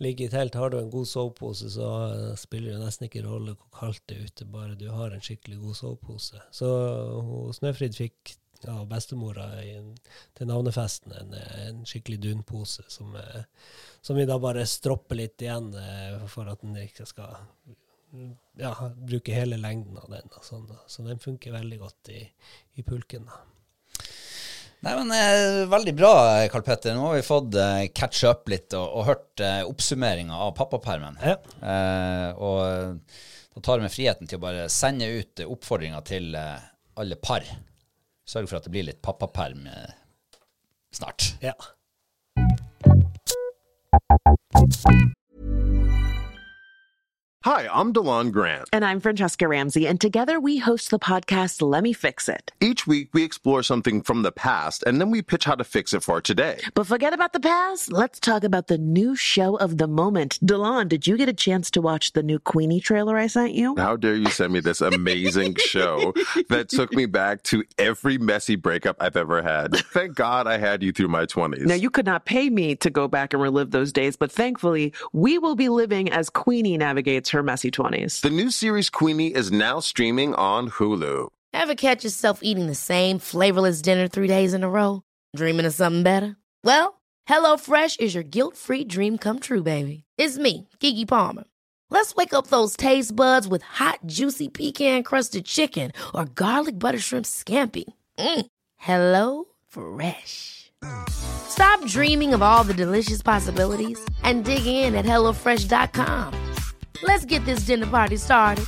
ligge 0.00 0.26
i 0.26 0.32
telt. 0.32 0.54
Har 0.58 0.70
du 0.70 0.78
en 0.80 0.90
god 0.90 1.08
sovepose, 1.08 1.70
så 1.70 1.88
eh, 2.08 2.36
spiller 2.40 2.74
det 2.74 2.84
nesten 2.84 3.08
ikke 3.08 3.24
rolle 3.26 3.56
hvor 3.56 3.72
kaldt 3.76 4.04
det 4.10 4.18
er 4.18 4.28
ute, 4.28 4.46
bare 4.52 4.78
du 4.78 4.88
har 4.92 5.14
en 5.14 5.24
skikkelig 5.24 5.60
god 5.62 5.80
sovepose. 5.80 6.42
Så 6.54 6.70
Snøfrid 7.56 7.98
fikk 7.98 8.36
av 8.68 8.84
bestemora 8.90 9.46
til 10.36 10.48
navnefesten 10.48 11.14
en, 11.16 11.36
en 11.64 11.78
skikkelig 11.88 12.18
dunpose 12.26 12.84
som, 12.92 13.14
eh, 13.16 13.44
som 14.04 14.18
vi 14.18 14.26
da 14.28 14.36
bare 14.40 14.66
stropper 14.68 15.16
litt 15.22 15.40
igjen 15.40 15.72
eh, 15.80 16.18
for 16.28 16.50
at 16.50 16.60
den 16.64 16.76
ikke 16.82 17.08
skal 17.08 17.38
ja, 18.58 18.74
bruke 18.96 19.34
hele 19.34 19.56
lengden 19.60 19.96
av 20.00 20.10
den. 20.12 20.28
Og 20.36 20.44
sånn. 20.44 20.68
Så 20.90 21.06
den 21.06 21.22
funker 21.22 21.54
veldig 21.54 21.80
godt 21.80 22.12
i, 22.12 22.24
i 22.76 22.84
pulken. 22.84 23.28
da. 23.30 23.40
Nei, 24.80 24.94
men 24.96 25.10
eh, 25.12 25.66
Veldig 25.68 25.92
bra, 25.96 26.12
Karl 26.52 26.64
Petter. 26.64 26.94
Nå 26.96 27.10
har 27.10 27.18
vi 27.18 27.24
fått 27.26 27.56
eh, 27.60 27.82
catch 27.94 28.22
up 28.24 28.48
litt 28.48 28.72
og, 28.76 28.86
og 28.96 29.08
hørt 29.10 29.42
eh, 29.44 29.60
oppsummeringa 29.68 30.38
av 30.46 30.54
pappapermen. 30.56 31.18
Ja. 31.20 31.36
Eh, 31.60 32.28
og 32.40 32.60
eh, 32.64 33.18
da 33.50 33.64
tar 33.66 33.80
jeg 33.80 33.84
meg 33.88 33.92
friheten 33.94 34.30
til 34.30 34.40
å 34.40 34.44
bare 34.46 34.68
sende 34.72 35.10
ut 35.12 35.42
eh, 35.44 35.50
oppfordringer 35.52 36.06
til 36.08 36.32
eh, 36.38 36.56
alle 37.00 37.20
par. 37.20 37.44
Sørg 38.24 38.48
for 38.48 38.60
at 38.60 38.68
det 38.68 38.72
blir 38.72 38.88
litt 38.88 39.02
pappaperm 39.04 39.66
snart. 40.94 41.34
Ja. 41.44 41.56
Hi, 47.42 47.66
I'm 47.72 47.94
DeLon 47.94 48.32
Grant. 48.32 48.68
And 48.70 48.84
I'm 48.84 49.00
Francesca 49.00 49.48
Ramsey, 49.48 49.86
and 49.86 49.98
together 49.98 50.38
we 50.38 50.58
host 50.58 50.90
the 50.90 50.98
podcast 50.98 51.66
Let 51.66 51.82
Me 51.82 51.94
Fix 51.94 52.28
It. 52.28 52.52
Each 52.60 52.86
week 52.86 53.08
we 53.14 53.24
explore 53.24 53.62
something 53.62 54.02
from 54.02 54.20
the 54.20 54.30
past 54.30 54.84
and 54.86 55.00
then 55.00 55.10
we 55.10 55.22
pitch 55.22 55.46
how 55.46 55.54
to 55.54 55.64
fix 55.64 55.94
it 55.94 56.02
for 56.02 56.20
today. 56.20 56.60
But 56.74 56.86
forget 56.86 57.14
about 57.14 57.32
the 57.32 57.40
past. 57.40 57.90
Let's 57.90 58.20
talk 58.20 58.44
about 58.44 58.66
the 58.66 58.76
new 58.76 59.16
show 59.16 59.56
of 59.56 59.78
the 59.78 59.88
moment. 59.88 60.38
DeLon, 60.44 60.86
did 60.90 61.06
you 61.06 61.16
get 61.16 61.30
a 61.30 61.32
chance 61.32 61.70
to 61.70 61.80
watch 61.80 62.12
the 62.12 62.22
new 62.22 62.38
Queenie 62.38 62.78
trailer 62.78 63.16
I 63.16 63.26
sent 63.26 63.54
you? 63.54 63.74
How 63.78 63.96
dare 63.96 64.16
you 64.16 64.28
send 64.28 64.52
me 64.52 64.60
this 64.60 64.82
amazing 64.82 65.54
show 65.58 66.12
that 66.50 66.68
took 66.68 66.92
me 66.92 67.06
back 67.06 67.42
to 67.44 67.64
every 67.78 68.18
messy 68.18 68.56
breakup 68.56 68.96
I've 69.00 69.16
ever 69.16 69.40
had. 69.40 69.76
Thank 69.94 70.14
God 70.14 70.46
I 70.46 70.58
had 70.58 70.82
you 70.82 70.92
through 70.92 71.08
my 71.08 71.24
20s. 71.24 71.64
Now, 71.64 71.72
you 71.72 71.88
could 71.88 72.04
not 72.04 72.26
pay 72.26 72.50
me 72.50 72.76
to 72.76 72.90
go 72.90 73.08
back 73.08 73.32
and 73.32 73.40
relive 73.42 73.70
those 73.70 73.94
days, 73.94 74.14
but 74.14 74.30
thankfully, 74.30 74.92
we 75.14 75.38
will 75.38 75.56
be 75.56 75.70
living 75.70 76.10
as 76.10 76.28
Queenie 76.28 76.76
navigates 76.76 77.29
her 77.30 77.42
messy 77.42 77.70
20s. 77.70 78.20
the 78.20 78.30
new 78.30 78.50
series 78.50 78.90
Queenie 78.90 79.34
is 79.34 79.50
now 79.52 79.80
streaming 79.80 80.34
on 80.34 80.70
Hulu. 80.70 81.28
Ever 81.52 81.74
catch 81.74 82.04
yourself 82.04 82.40
eating 82.42 82.66
the 82.66 82.74
same 82.74 83.18
flavorless 83.18 83.82
dinner 83.82 84.08
three 84.08 84.28
days 84.28 84.54
in 84.54 84.62
a 84.62 84.70
row? 84.70 85.02
Dreaming 85.36 85.66
of 85.66 85.74
something 85.74 86.02
better? 86.02 86.36
Well, 86.64 87.00
HelloFresh 87.28 88.00
is 88.00 88.14
your 88.14 88.22
guilt-free 88.24 88.84
dream 88.84 89.18
come 89.18 89.40
true, 89.40 89.62
baby. 89.62 90.04
It's 90.16 90.38
me, 90.38 90.68
Kiki 90.78 91.06
Palmer. 91.06 91.44
Let's 91.90 92.14
wake 92.14 92.34
up 92.34 92.46
those 92.46 92.76
taste 92.76 93.14
buds 93.16 93.48
with 93.48 93.62
hot, 93.62 93.98
juicy 94.06 94.48
pecan-crusted 94.48 95.44
chicken 95.44 95.92
or 96.14 96.24
garlic 96.24 96.78
butter 96.78 97.00
shrimp 97.00 97.26
scampi. 97.26 97.84
Mm. 98.18 98.46
Hello 98.76 99.44
Fresh. 99.68 100.72
Stop 101.10 101.84
dreaming 101.86 102.32
of 102.32 102.42
all 102.42 102.64
the 102.64 102.74
delicious 102.74 103.22
possibilities 103.22 103.98
and 104.22 104.44
dig 104.44 104.66
in 104.66 104.94
at 104.94 105.04
HelloFresh.com. 105.04 106.49
Let's 107.02 107.24
get 107.24 107.44
this 107.44 107.66
dinner 107.66 107.86
party 107.86 108.16
started. 108.16 108.66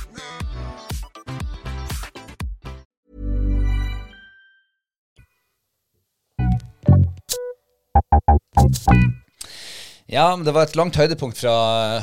Ja, 10.13 10.35
det 10.37 10.51
var 10.53 10.67
et 10.67 10.75
langt 10.77 10.97
høydepunkt 10.99 11.39
fra 11.41 11.53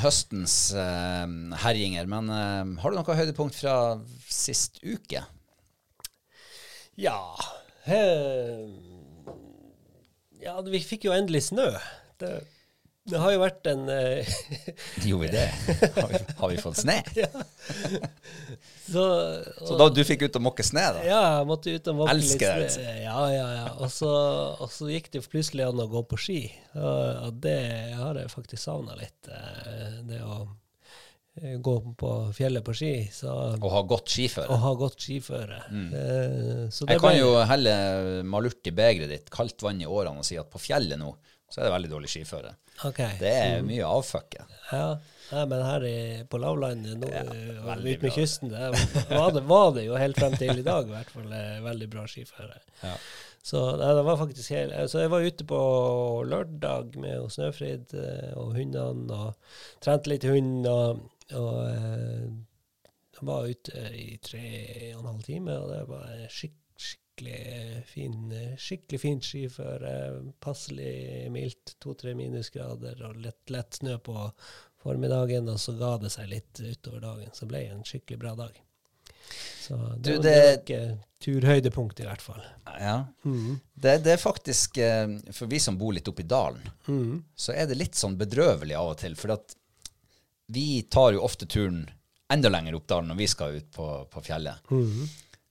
høstens 0.03 0.73
uh, 0.75 1.27
herjinger. 1.63 2.09
Men 2.11 2.31
uh, 2.31 2.81
har 2.83 2.91
du 2.91 2.99
noe 2.99 3.19
høydepunkt 3.21 3.55
fra 3.55 3.75
sist 4.27 4.81
uke? 4.83 5.23
Ja 7.01 7.21
eh, 7.87 8.67
Ja, 10.43 10.57
vi 10.67 10.81
fikk 10.83 11.07
jo 11.07 11.15
endelig 11.15 11.47
snø. 11.49 11.69
Det, 12.21 12.41
det 13.09 13.19
har 13.19 13.33
jo 13.33 13.41
vært 13.41 13.67
en 13.71 13.87
uh, 13.89 14.35
Gjorde 15.09 15.23
vi 15.25 15.31
det? 15.33 15.47
Har 15.97 16.09
vi, 16.13 16.19
har 16.43 16.51
vi 16.53 16.59
fått 16.61 16.77
sne? 16.83 16.99
så, 18.91 19.05
Så 19.67 19.79
da 19.81 19.89
du 19.95 20.01
fikk 20.07 20.27
ut 20.29 20.37
og 20.39 20.45
måke 20.45 20.65
sne, 20.67 20.85
da? 20.97 21.03
Ja, 21.07 21.21
jeg 21.39 21.49
måtte 21.49 21.75
ut 21.75 21.91
og 21.93 21.99
måke. 22.03 22.15
Elsker 22.15 22.61
litt 22.63 22.75
snø. 22.77 22.95
Ja, 23.05 23.19
ja, 23.35 23.49
ja. 23.57 23.67
Og 23.81 23.91
så, 23.95 24.11
og 24.61 24.71
så 24.75 24.91
gikk 24.93 25.11
det 25.15 25.25
plutselig 25.31 25.67
an 25.69 25.81
å 25.83 25.89
gå 25.91 26.03
på 26.11 26.19
ski. 26.21 26.41
Og, 26.77 27.27
og 27.29 27.41
det 27.45 27.59
har 27.99 28.21
jeg 28.21 28.33
faktisk 28.33 28.63
savna 28.65 28.97
litt. 29.01 29.31
eh, 29.33 30.01
Det 30.11 30.21
å 30.27 30.39
eh, 31.41 31.57
gå 31.63 31.77
på 32.01 32.13
fjellet 32.37 32.67
på 32.67 32.75
ski. 32.77 32.93
Så, 33.15 33.33
Og 33.59 33.69
ha 33.75 33.83
godt 33.95 34.13
skiføre? 34.13 34.49
og 34.53 34.63
ha 34.67 34.75
godt 34.85 35.01
skiføre. 35.09 35.61
Mm. 35.71 35.91
så 36.75 36.87
det 36.87 36.99
Jeg 36.99 37.05
kan 37.07 37.15
ble- 37.17 37.19
jo 37.25 37.35
helle 37.55 37.75
malurt 38.29 38.71
i 38.71 38.77
begeret 38.77 39.13
ditt, 39.17 39.31
kaldt 39.35 39.63
vann 39.67 39.81
i 39.83 39.89
årene, 39.89 40.21
og 40.23 40.27
si 40.29 40.39
at 40.41 40.51
på 40.53 40.61
fjellet 40.63 41.01
nå, 41.01 41.15
så 41.51 41.61
er 41.61 41.67
det 41.67 41.73
veldig 41.77 41.91
dårlig 41.93 42.11
skiføre. 42.13 42.53
Okay. 42.87 43.17
Det 43.21 43.31
er 43.37 43.65
mye 43.67 43.89
avfucke. 43.89 44.47
Ja, 44.71 44.95
Nei, 45.31 45.45
men 45.47 45.61
her 45.63 45.85
i, 45.87 45.97
på 46.27 46.41
lavlandet 46.43 46.99
nå, 46.99 47.09
Ja, 47.13 47.23
eh, 47.23 47.51
og 47.61 47.67
veldig 47.69 47.97
med 48.03 48.15
kysten, 48.17 48.51
det 48.51 48.71
var 49.13 49.31
det, 49.35 49.45
var 49.47 49.69
det 49.77 49.85
jo 49.87 49.99
helt 49.99 50.19
frem 50.19 50.35
til 50.41 50.59
i 50.59 50.65
dag 50.67 50.89
i 50.89 50.95
hvert 50.97 51.13
fall 51.15 51.35
eh, 51.37 51.61
veldig 51.63 51.89
bra 51.93 52.07
skiføre. 52.11 52.57
Ja. 52.83 52.97
Så 53.43 53.61
nei, 53.81 53.93
det 53.97 54.03
var 54.05 54.19
faktisk 54.21 54.53
helt 54.53 54.91
Så 54.93 55.01
jeg 55.01 55.13
var 55.13 55.25
ute 55.25 55.47
på 55.49 55.61
lørdag 56.29 56.99
med 57.01 57.31
Snøfrid 57.33 57.95
eh, 57.97 58.35
og 58.37 58.57
hundene, 58.59 59.07
og 59.17 59.85
trente 59.85 60.11
litt 60.13 60.27
hund, 60.29 60.67
og, 60.69 61.07
og 61.39 61.55
eh, 61.71 62.27
jeg 63.21 63.29
var 63.29 63.49
ute 63.49 63.87
i 63.97 64.09
tre 64.25 64.45
og 64.97 65.05
en 65.05 65.11
halv 65.13 65.25
time, 65.25 65.57
og 65.61 65.71
det 65.73 65.81
var 65.89 66.27
skikk, 66.33 66.59
skikkelig 67.21 67.85
fin, 67.87 68.33
skikkelig 68.59 69.01
fint 69.01 69.25
skiføre. 69.25 69.93
Passelig 70.41 71.31
mildt, 71.33 71.75
to-tre 71.83 72.15
minusgrader 72.17 73.01
og 73.09 73.17
lett, 73.21 73.51
lett 73.53 73.75
snø 73.81 73.99
på 74.03 74.17
formiddagen, 74.81 75.49
og 75.53 75.59
så 75.61 75.75
ga 75.79 75.97
det 76.01 76.11
seg 76.15 76.29
litt 76.31 76.61
utover 76.65 77.01
dagen. 77.05 77.31
Så 77.37 77.47
ble 77.47 77.59
det 77.67 77.75
en 77.75 77.85
skikkelig 77.85 78.19
bra 78.23 78.35
dag. 78.39 78.59
Så 79.61 79.77
det, 79.99 80.17
Du, 80.17 80.23
det- 80.23 80.37
var 80.41 80.59
ikke 80.63 80.99
turhøydepunkt, 81.21 82.01
i 82.01 82.05
hvert 82.09 82.23
fall. 82.25 82.43
Ja. 82.81 83.05
Det, 83.75 83.99
det 84.05 84.13
er 84.15 84.17
faktisk, 84.23 84.79
eh, 84.79 85.07
for 85.33 85.47
vi 85.47 85.59
som 85.61 85.77
bor 85.79 85.93
litt 85.93 86.09
oppe 86.09 86.23
i 86.25 86.27
dalen, 86.27 86.63
så 87.37 87.53
er 87.55 87.67
det 87.69 87.77
litt 87.77 87.95
sånn 87.95 88.17
bedrøvelig 88.17 88.75
av 88.79 88.95
og 88.95 88.99
til. 89.03 89.15
For 89.15 89.33
at 89.37 89.55
vi 90.51 90.83
tar 90.91 91.13
jo 91.13 91.21
ofte 91.23 91.47
turen 91.47 91.85
enda 92.33 92.49
lenger 92.49 92.75
opp 92.79 92.87
dalen 92.89 93.09
når 93.13 93.17
vi 93.21 93.27
skal 93.29 93.59
ut 93.61 93.69
på, 93.75 93.91
på 94.11 94.23
fjellet. 94.25 94.65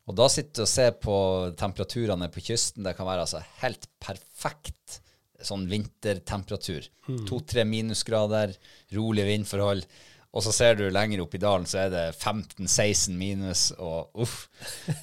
Og 0.09 0.15
da 0.17 0.25
sitter 0.31 0.63
du 0.63 0.65
og 0.65 0.71
ser 0.71 0.95
på 0.97 1.15
temperaturene 1.59 2.31
på 2.33 2.41
kysten. 2.41 2.81
Det 2.85 2.95
kan 2.97 3.07
være 3.07 3.27
altså 3.27 3.43
helt 3.61 3.85
perfekt 4.01 4.99
sånn 5.45 5.67
vintertemperatur. 5.69 6.87
To-tre 7.29 7.63
minusgrader, 7.69 8.55
rolige 8.95 9.29
vindforhold. 9.29 9.85
Og 10.29 10.43
så 10.45 10.51
ser 10.53 10.75
du 10.77 10.83
lenger 10.93 11.23
opp 11.23 11.33
i 11.33 11.41
dalen, 11.41 11.65
så 11.65 11.85
er 11.85 11.93
det 11.93 12.03
15-16 12.13 13.15
minus, 13.17 13.63
og 13.81 14.21
uff. 14.25 14.43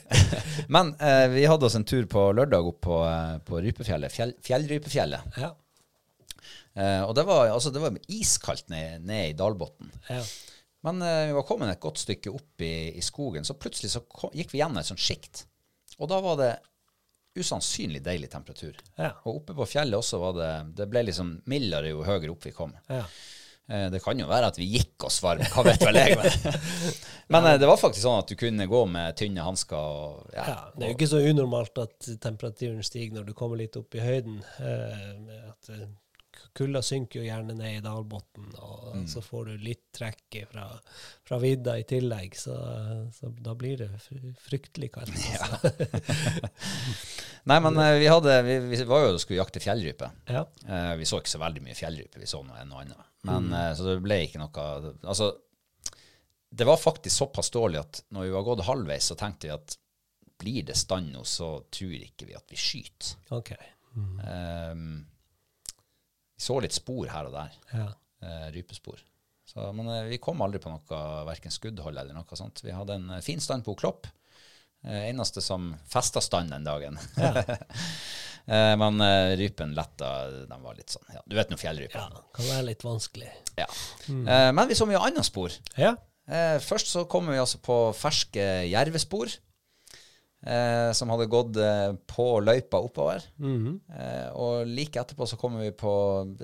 Men 0.75 0.93
eh, 1.03 1.27
vi 1.33 1.47
hadde 1.51 1.67
oss 1.67 1.75
en 1.79 1.87
tur 1.89 2.07
på 2.11 2.29
lørdag 2.37 2.69
opp 2.71 2.79
på, 2.87 3.01
eh, 3.09 3.33
på 3.47 3.63
Rypefjellet, 3.65 4.15
fjell, 4.15 4.37
Fjellrypefjellet. 4.47 5.41
Ja. 5.43 5.51
Eh, 6.77 7.03
og 7.03 7.17
det 7.19 7.25
var, 7.27 7.49
altså, 7.51 7.73
det 7.75 7.83
var 7.83 7.99
iskaldt 8.07 8.71
ned, 8.71 9.03
ned 9.09 9.33
i 9.33 9.35
dalbunnen. 9.39 9.91
Ja. 10.13 10.23
Men 10.87 11.03
eh, 11.03 11.27
vi 11.31 11.37
var 11.37 11.47
kommet 11.49 11.73
et 11.73 11.83
godt 11.83 11.99
stykke 12.05 12.31
opp 12.35 12.63
i, 12.63 12.73
i 12.95 13.03
skogen, 13.05 13.45
så 13.47 13.59
plutselig 13.59 13.91
så 13.97 14.05
kom, 14.07 14.31
gikk 14.37 14.55
vi 14.55 14.63
gjennom 14.63 14.79
et 14.81 14.89
sånt 14.89 15.03
sjikt. 15.03 15.45
Og 15.99 16.11
da 16.13 16.21
var 16.23 16.39
det 16.41 16.51
usannsynlig 17.37 18.01
deilig 18.05 18.31
temperatur. 18.33 18.77
Ja. 18.97 19.11
Og 19.27 19.43
oppe 19.43 19.57
på 19.59 19.67
fjellet 19.69 19.99
også 19.99 20.21
var 20.23 20.37
det 20.39 20.51
Det 20.79 20.87
ble 20.89 21.03
liksom 21.09 21.35
mildere 21.53 21.91
jo 21.93 22.05
høyere 22.07 22.31
opp 22.33 22.47
vi 22.47 22.55
kom. 22.57 22.73
Ja. 22.89 23.03
Eh, 23.69 23.89
Det 23.93 24.01
kan 24.05 24.19
jo 24.23 24.29
være 24.31 24.53
at 24.53 24.61
vi 24.61 24.69
gikk 24.77 25.05
oss 25.09 25.19
varme, 25.25 25.49
hva 25.53 25.65
vet 25.67 25.83
vel 25.85 25.99
jeg. 26.01 26.17
Men, 26.17 26.57
men 27.35 27.51
eh, 27.51 27.59
det 27.61 27.69
var 27.69 27.81
faktisk 27.83 28.07
sånn 28.07 28.23
at 28.23 28.31
du 28.33 28.39
kunne 28.41 28.69
gå 28.71 28.83
med 28.89 29.19
tynne 29.19 29.45
hansker. 29.45 30.23
Ja, 30.39 30.47
Ja, 30.49 30.57
det 30.77 30.87
er 30.87 30.93
jo 30.95 30.99
ikke 31.01 31.13
så 31.13 31.21
unormalt 31.27 31.83
at 31.83 32.11
temperaturen 32.25 32.87
stiger 32.87 33.19
når 33.19 33.29
du 33.29 33.37
kommer 33.37 33.61
litt 33.61 33.77
opp 33.77 33.99
i 33.99 34.05
høyden. 34.07 34.39
At 34.63 35.73
Kulda 36.57 36.81
synker 36.85 37.21
jo 37.21 37.27
gjerne 37.27 37.55
ned 37.59 37.79
i 37.79 37.85
dalbunnen, 37.85 38.55
og 38.57 38.85
Mm. 38.97 39.03
så 39.13 39.21
får 39.21 39.45
du 39.51 39.65
litt 39.67 39.83
trekk 39.93 40.37
fra, 40.49 40.63
fra 41.29 41.37
vidda 41.43 41.75
i 41.79 41.83
tillegg. 41.85 42.33
Så, 42.41 42.55
så 43.13 43.29
da 43.45 43.53
blir 43.59 43.77
det 43.83 43.91
fryktelig 44.47 44.89
kaldt. 44.95 45.13
Altså. 45.37 46.49
Nei, 47.51 47.59
men 47.63 47.77
eh, 47.79 47.93
vi, 48.01 48.07
hadde, 48.11 48.37
vi, 48.47 48.55
vi 48.73 48.79
var 48.89 49.05
jo 49.05 49.13
og 49.15 49.21
skulle 49.23 49.39
jakte 49.43 49.61
fjellrype. 49.63 50.09
Ja. 50.33 50.43
Eh, 50.67 50.93
vi 50.99 51.07
så 51.07 51.21
ikke 51.21 51.31
så 51.37 51.43
veldig 51.43 51.63
mye 51.67 51.77
fjellrype, 51.79 52.19
vi 52.23 52.27
så 52.31 52.41
noe 52.43 52.59
enn 52.63 52.73
noe 52.73 52.83
annet. 52.83 53.05
Men, 53.29 53.51
eh, 53.55 53.73
så 53.79 53.87
det 53.87 53.99
ble 54.05 54.19
ikke 54.27 54.41
noe 54.43 54.65
Altså, 55.07 55.29
det 56.57 56.67
var 56.67 56.81
faktisk 56.81 57.17
såpass 57.21 57.51
dårlig 57.55 57.83
at 57.83 58.01
når 58.15 58.29
vi 58.29 58.35
var 58.35 58.47
gått 58.49 58.65
halvveis, 58.67 59.11
så 59.13 59.19
tenkte 59.19 59.51
vi 59.51 59.55
at 59.55 59.77
blir 60.41 60.67
det 60.69 60.77
stand 60.77 61.13
nå, 61.15 61.23
så 61.25 61.53
tror 61.73 61.95
ikke 61.97 62.27
vi 62.29 62.35
at 62.37 62.49
vi 62.53 62.59
skyter. 62.61 63.15
OK. 63.37 63.53
Eh, 63.57 64.75
vi 66.37 66.43
så 66.45 66.59
litt 66.61 66.77
spor 66.77 67.09
her 67.09 67.29
og 67.31 67.37
der. 67.37 67.55
Ja. 67.73 67.89
eh, 68.23 68.49
rypespor. 68.55 69.01
Så, 69.47 69.63
men 69.73 69.89
eh, 69.89 70.05
vi 70.11 70.19
kom 70.19 70.41
aldri 70.43 70.61
på 70.61 70.71
noe, 70.73 71.01
verken 71.29 71.55
skuddhold 71.55 71.97
eller 71.97 72.15
noe 72.17 72.37
sånt. 72.39 72.61
Vi 72.67 72.75
hadde 72.75 72.97
en 72.99 73.11
eh, 73.17 73.23
fin 73.25 73.41
stand 73.41 73.65
på 73.65 73.75
Klopp. 73.79 74.09
Eh, 74.85 75.09
eneste 75.11 75.41
som 75.43 75.71
festa 75.89 76.21
stand 76.21 76.51
den 76.53 76.67
dagen. 76.67 76.99
eh, 78.47 78.75
men 78.77 79.01
eh, 79.01 79.37
rypen 79.41 79.73
letta, 79.77 80.11
den 80.51 80.63
var 80.63 80.77
litt 80.79 80.93
sånn 80.93 81.07
ja, 81.15 81.23
Du 81.27 81.37
vet 81.39 81.51
nå 81.51 81.59
fjellrypa. 81.61 82.05
ja. 82.05 82.25
Kan 82.37 82.51
være 82.51 82.67
litt 82.73 82.85
vanskelig. 82.87 83.31
Ja. 83.57 83.69
Eh, 84.11 84.51
men 84.53 84.69
vi 84.69 84.77
så 84.79 84.87
mye 84.91 85.01
annet 85.09 85.27
spor. 85.27 85.55
Ja. 85.79 85.97
Først 86.27 86.89
så 86.91 87.05
kommer 87.07 87.37
vi 87.37 87.39
altså 87.39 87.61
på 87.63 87.75
ferske 87.95 88.43
jervespor. 88.67 89.31
Eh, 90.47 90.93
som 90.93 91.09
hadde 91.11 91.27
gått 91.33 91.57
eh, 91.57 91.95
på 92.07 92.27
løypa 92.45 92.79
oppover. 92.85 93.25
eh, 93.41 94.29
og 94.37 94.67
like 94.69 95.01
etterpå 95.01 95.27
så 95.27 95.37
kommer 95.41 95.65
vi 95.65 95.71
på 95.73 95.93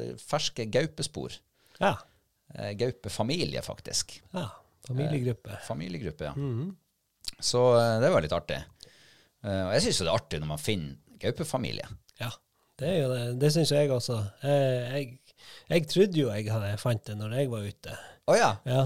eh, 0.00 0.14
ferske 0.18 0.64
gaupespor. 0.72 1.36
Ja. 1.78 1.96
Eh, 2.54 2.72
gaupefamilie, 2.80 3.62
faktisk. 3.62 4.22
ja. 4.32 4.48
Familiegruppe. 4.82 5.54
Familiegruppe, 5.62 6.24
ja. 6.24 6.32
Så 7.38 7.60
eh, 7.78 8.00
det 8.02 8.08
var 8.10 8.24
litt 8.24 8.32
artig. 8.34 8.56
Eh, 9.44 9.60
og 9.68 9.72
jeg 9.76 9.82
syns 9.84 10.00
jo 10.00 10.06
det 10.08 10.10
er 10.10 10.18
artig 10.18 10.40
når 10.42 10.50
man 10.50 10.58
finner 10.58 10.96
gaupefamilie. 11.22 11.86
Ja, 12.18 12.32
det 12.80 12.88
er 12.88 12.96
jo 13.04 13.12
det. 13.12 13.20
Det 13.44 13.52
syns 13.54 13.70
jeg 13.70 13.92
også. 13.94 14.16
Eh, 14.42 14.96
jeg, 14.96 15.20
jeg 15.70 15.86
trodde 15.92 16.18
jo 16.18 16.32
jeg 16.34 16.50
hadde 16.50 16.72
fant 16.82 17.04
det 17.06 17.14
når 17.20 17.36
jeg 17.38 17.52
var 17.52 17.68
ute. 17.68 17.94
Å 18.26 18.36
ja. 18.40 18.50
Ja. 18.66 18.82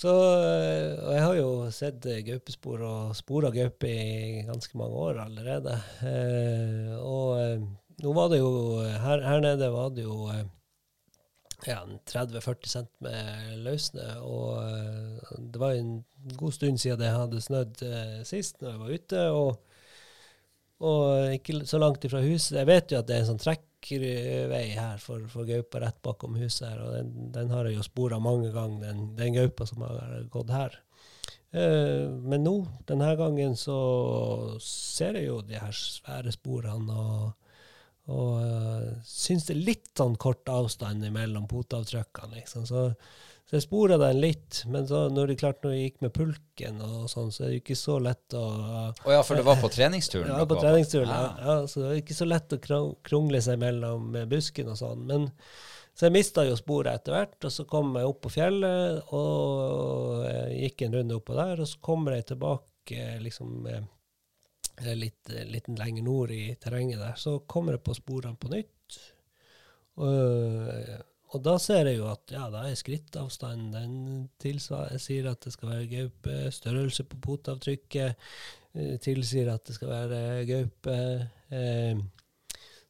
Så, 0.00 0.12
eh, 0.40 0.94
og 0.96 1.10
jeg 1.12 1.24
har 1.26 1.34
jo 1.36 1.48
sett 1.76 2.06
eh, 2.08 2.22
gaupespor 2.24 2.80
og 2.88 3.16
spora 3.18 3.50
gaupe 3.52 3.90
i 3.90 4.44
ganske 4.48 4.78
mange 4.80 4.96
år 4.96 5.18
allerede. 5.26 5.74
Eh, 6.08 6.94
og 6.96 7.34
eh, 7.42 7.66
nå 8.00 8.14
var 8.16 8.30
det 8.32 8.38
jo 8.40 8.52
Her, 8.80 9.20
her 9.26 9.42
nede 9.44 9.68
var 9.74 9.90
det 9.92 10.06
jo 10.06 10.30
ja, 11.68 11.82
30-40 12.08 12.70
cent 12.72 12.90
med 13.04 13.58
løssnø, 13.66 14.06
og 14.24 15.42
det 15.52 15.60
var 15.60 15.76
en 15.76 15.98
god 16.40 16.54
stund 16.56 16.80
siden 16.80 17.02
det 17.02 17.10
hadde 17.12 17.42
snødd 17.44 17.82
sist 18.24 18.62
når 18.62 18.70
jeg 18.70 18.80
var 18.80 18.94
ute. 18.96 19.26
og 19.28 19.66
og 20.80 21.34
ikke 21.34 21.58
så 21.68 21.76
langt 21.76 22.04
ifra 22.08 22.22
huset. 22.24 22.56
Jeg 22.56 22.68
vet 22.70 22.92
jo 22.92 23.02
at 23.02 23.08
det 23.08 23.18
er 23.18 23.26
en 23.26 23.34
sånn 23.34 23.42
trekkvei 23.80 24.68
her 24.76 24.98
for, 24.98 25.26
for 25.28 25.48
gaupa 25.48 25.80
rett 25.80 26.02
bakom 26.02 26.36
huset 26.36 26.68
her, 26.68 26.80
og 26.84 26.94
den, 26.94 27.32
den 27.32 27.50
har 27.50 27.66
jeg 27.66 27.76
jo 27.76 27.82
spora 27.82 28.18
mange 28.18 28.52
ganger, 28.52 28.80
den, 28.86 29.16
den 29.16 29.34
gaupa 29.34 29.66
som 29.66 29.82
har 29.82 30.24
gått 30.30 30.50
her. 30.50 30.78
Eh, 31.52 32.08
men 32.10 32.44
nå, 32.44 32.56
denne 32.86 33.14
gangen, 33.16 33.56
så 33.56 34.58
ser 34.62 35.18
jeg 35.18 35.30
jo 35.30 35.40
de 35.42 35.58
her 35.58 35.72
svære 35.72 36.32
sporene, 36.32 36.94
og, 36.94 37.32
og 38.08 38.38
uh, 38.40 38.86
syns 39.06 39.44
det 39.48 39.56
er 39.56 39.66
litt 39.66 39.90
sånn 39.98 40.16
kort 40.20 40.48
avstand 40.50 41.04
mellom 41.12 41.44
poteavtrykkene, 41.50 42.40
liksom. 42.40 42.64
Så, 42.66 42.86
så 43.46 43.56
jeg 43.58 43.64
spora 43.66 43.98
den 44.00 44.20
litt, 44.22 44.62
men 44.70 44.86
så 44.88 45.04
når 45.12 45.32
det 45.32 45.36
klart 45.42 45.62
når 45.62 45.74
jeg 45.76 45.84
gikk 45.88 46.00
med 46.06 46.14
pulken 46.16 46.80
og 46.86 47.08
sånn, 47.12 47.32
så 47.34 47.44
er 47.44 47.52
det 47.52 47.60
ikke 47.64 47.76
så 47.78 47.98
lett 48.02 48.36
å 48.38 48.44
Å 48.90 49.14
ja, 49.14 49.22
for 49.26 49.38
det 49.38 49.46
var 49.46 49.60
på 49.62 49.70
treningsturen? 49.74 50.30
ja, 50.32 50.46
på 50.46 50.58
treningsturen. 50.62 51.10
Ja. 51.10 51.20
Ah. 51.26 51.44
Ja, 51.46 51.56
så 51.70 51.82
det 51.84 51.90
er 51.90 52.00
ikke 52.02 52.18
så 52.18 52.28
lett 52.30 52.56
å 52.56 52.60
krong- 52.62 52.96
krongle 53.06 53.42
seg 53.42 53.60
mellom 53.62 54.14
eh, 54.16 54.26
busken 54.30 54.70
og 54.72 54.78
sånn. 54.80 55.06
Men 55.10 55.28
så 55.94 56.06
jeg 56.06 56.14
mista 56.14 56.46
jo 56.46 56.54
sporet 56.56 56.94
etter 57.00 57.12
hvert, 57.16 57.38
og 57.44 57.52
så 57.52 57.66
kom 57.68 57.90
jeg 57.98 58.08
opp 58.08 58.20
på 58.24 58.30
fjellet 58.32 59.10
og 59.18 60.22
eh, 60.30 60.52
gikk 60.64 60.86
en 60.86 60.94
runde 61.00 61.18
oppå 61.18 61.34
der, 61.36 61.60
og 61.60 61.68
så 61.68 61.82
kommer 61.84 62.16
jeg 62.16 62.30
tilbake 62.30 63.08
liksom 63.20 63.66
litt, 64.96 65.30
litt 65.50 65.68
lenger 65.78 66.06
nord 66.06 66.34
i 66.34 66.54
terrenget 66.60 67.00
der. 67.02 67.16
Så 67.20 67.38
kommer 67.50 67.76
jeg 67.76 67.84
på 67.86 67.96
sporene 67.98 68.38
på 68.40 68.50
nytt. 68.52 69.00
Og, 70.00 70.92
og 71.30 71.42
da 71.44 71.56
ser 71.62 71.90
jeg 71.90 72.00
jo 72.00 72.08
at 72.10 72.32
ja, 72.34 72.46
da 72.52 72.64
er 72.68 72.78
skrittavstanden 72.78 73.74
den 73.74 74.22
tilsvarer, 74.42 75.00
sier 75.02 75.30
at 75.30 75.44
det 75.44 75.52
skal 75.54 75.74
være 75.74 75.90
gaupe. 75.90 76.38
Størrelse 76.54 77.06
på 77.10 77.20
fotavtrykket 77.26 78.08
eh, 78.10 78.96
tilsier 79.02 79.52
at 79.52 79.66
det 79.68 79.76
skal 79.76 79.92
være 79.92 80.22
gaupe. 80.48 80.96
Eh, 81.50 82.00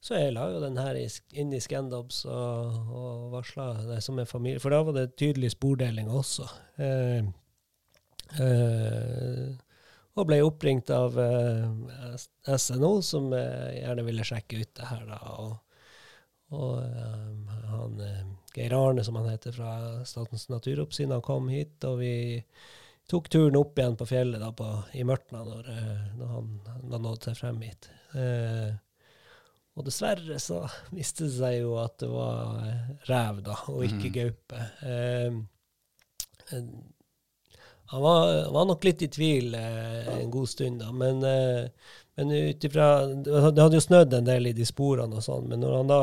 så 0.00 0.16
jeg 0.16 0.32
la 0.32 0.46
jo 0.48 0.60
den 0.62 0.78
her 0.80 0.96
inn 0.96 1.50
i 1.52 1.60
Scandobs 1.60 2.22
og, 2.24 2.76
og 2.88 3.24
varsla 3.34 3.66
det 3.90 3.98
som 4.04 4.18
en 4.18 4.28
familie. 4.28 4.60
For 4.62 4.72
da 4.72 4.80
var 4.86 4.96
det 4.96 5.10
tydelig 5.20 5.52
spordeling 5.52 6.08
også. 6.08 6.46
Eh, 6.80 7.26
eh, 8.40 9.50
og 10.20 10.28
ble 10.28 10.40
oppringt 10.44 10.90
av 10.94 11.16
eh, 11.20 12.56
SNO, 12.56 12.92
som 13.04 13.32
eh, 13.36 13.80
gjerne 13.80 14.04
ville 14.06 14.26
sjekke 14.26 14.60
ut 14.60 14.74
det 14.76 14.90
her. 14.90 15.06
da, 15.08 15.20
og, 15.40 15.56
og 16.56 16.76
um, 16.82 17.48
han, 17.70 18.04
Geir 18.54 18.74
Arne, 18.76 19.04
som 19.06 19.18
han 19.20 19.30
heter, 19.30 19.54
fra 19.56 19.72
Statens 20.08 20.48
naturoppsyn, 20.50 21.14
han 21.14 21.24
kom 21.24 21.48
hit, 21.52 21.78
og 21.88 22.00
vi 22.02 22.12
tok 23.10 23.30
turen 23.30 23.58
opp 23.58 23.78
igjen 23.78 23.98
på 23.98 24.06
fjellet 24.06 24.42
da, 24.42 24.52
på, 24.54 24.68
i 24.98 25.06
Mørtna 25.06 25.42
når, 25.46 25.72
når 26.18 26.36
han, 26.36 26.54
han 26.68 26.94
nådde 26.94 27.30
seg 27.30 27.40
frem 27.40 27.60
hit. 27.66 27.90
Eh, 28.18 28.70
og 29.78 29.86
dessverre 29.86 30.38
så 30.42 30.64
viste 30.96 31.26
det 31.26 31.34
seg 31.38 31.58
jo 31.62 31.76
at 31.80 31.98
det 32.02 32.10
var 32.12 32.62
rev, 33.08 33.42
da, 33.46 33.58
og 33.72 33.84
ikke 33.86 34.14
gaupe. 34.20 34.64
Eh, 34.86 35.30
han 37.90 38.02
var, 38.02 38.50
var 38.54 38.66
nok 38.68 38.84
litt 38.86 39.02
i 39.02 39.08
tvil 39.10 39.54
eh, 39.58 40.10
en 40.20 40.30
god 40.30 40.48
stund, 40.48 40.78
da, 40.82 40.92
men, 40.94 41.24
eh, 41.26 41.94
men 42.18 42.30
ut 42.30 42.64
ifra 42.68 43.06
Det 43.10 43.40
hadde 43.42 43.78
jo 43.78 43.82
snødd 43.82 44.14
en 44.14 44.28
del 44.28 44.46
i 44.50 44.54
de 44.54 44.66
sporene 44.68 45.18
og 45.18 45.24
sånn, 45.26 45.48
men 45.50 45.64
når 45.64 45.76
han 45.80 45.90
da 45.90 46.00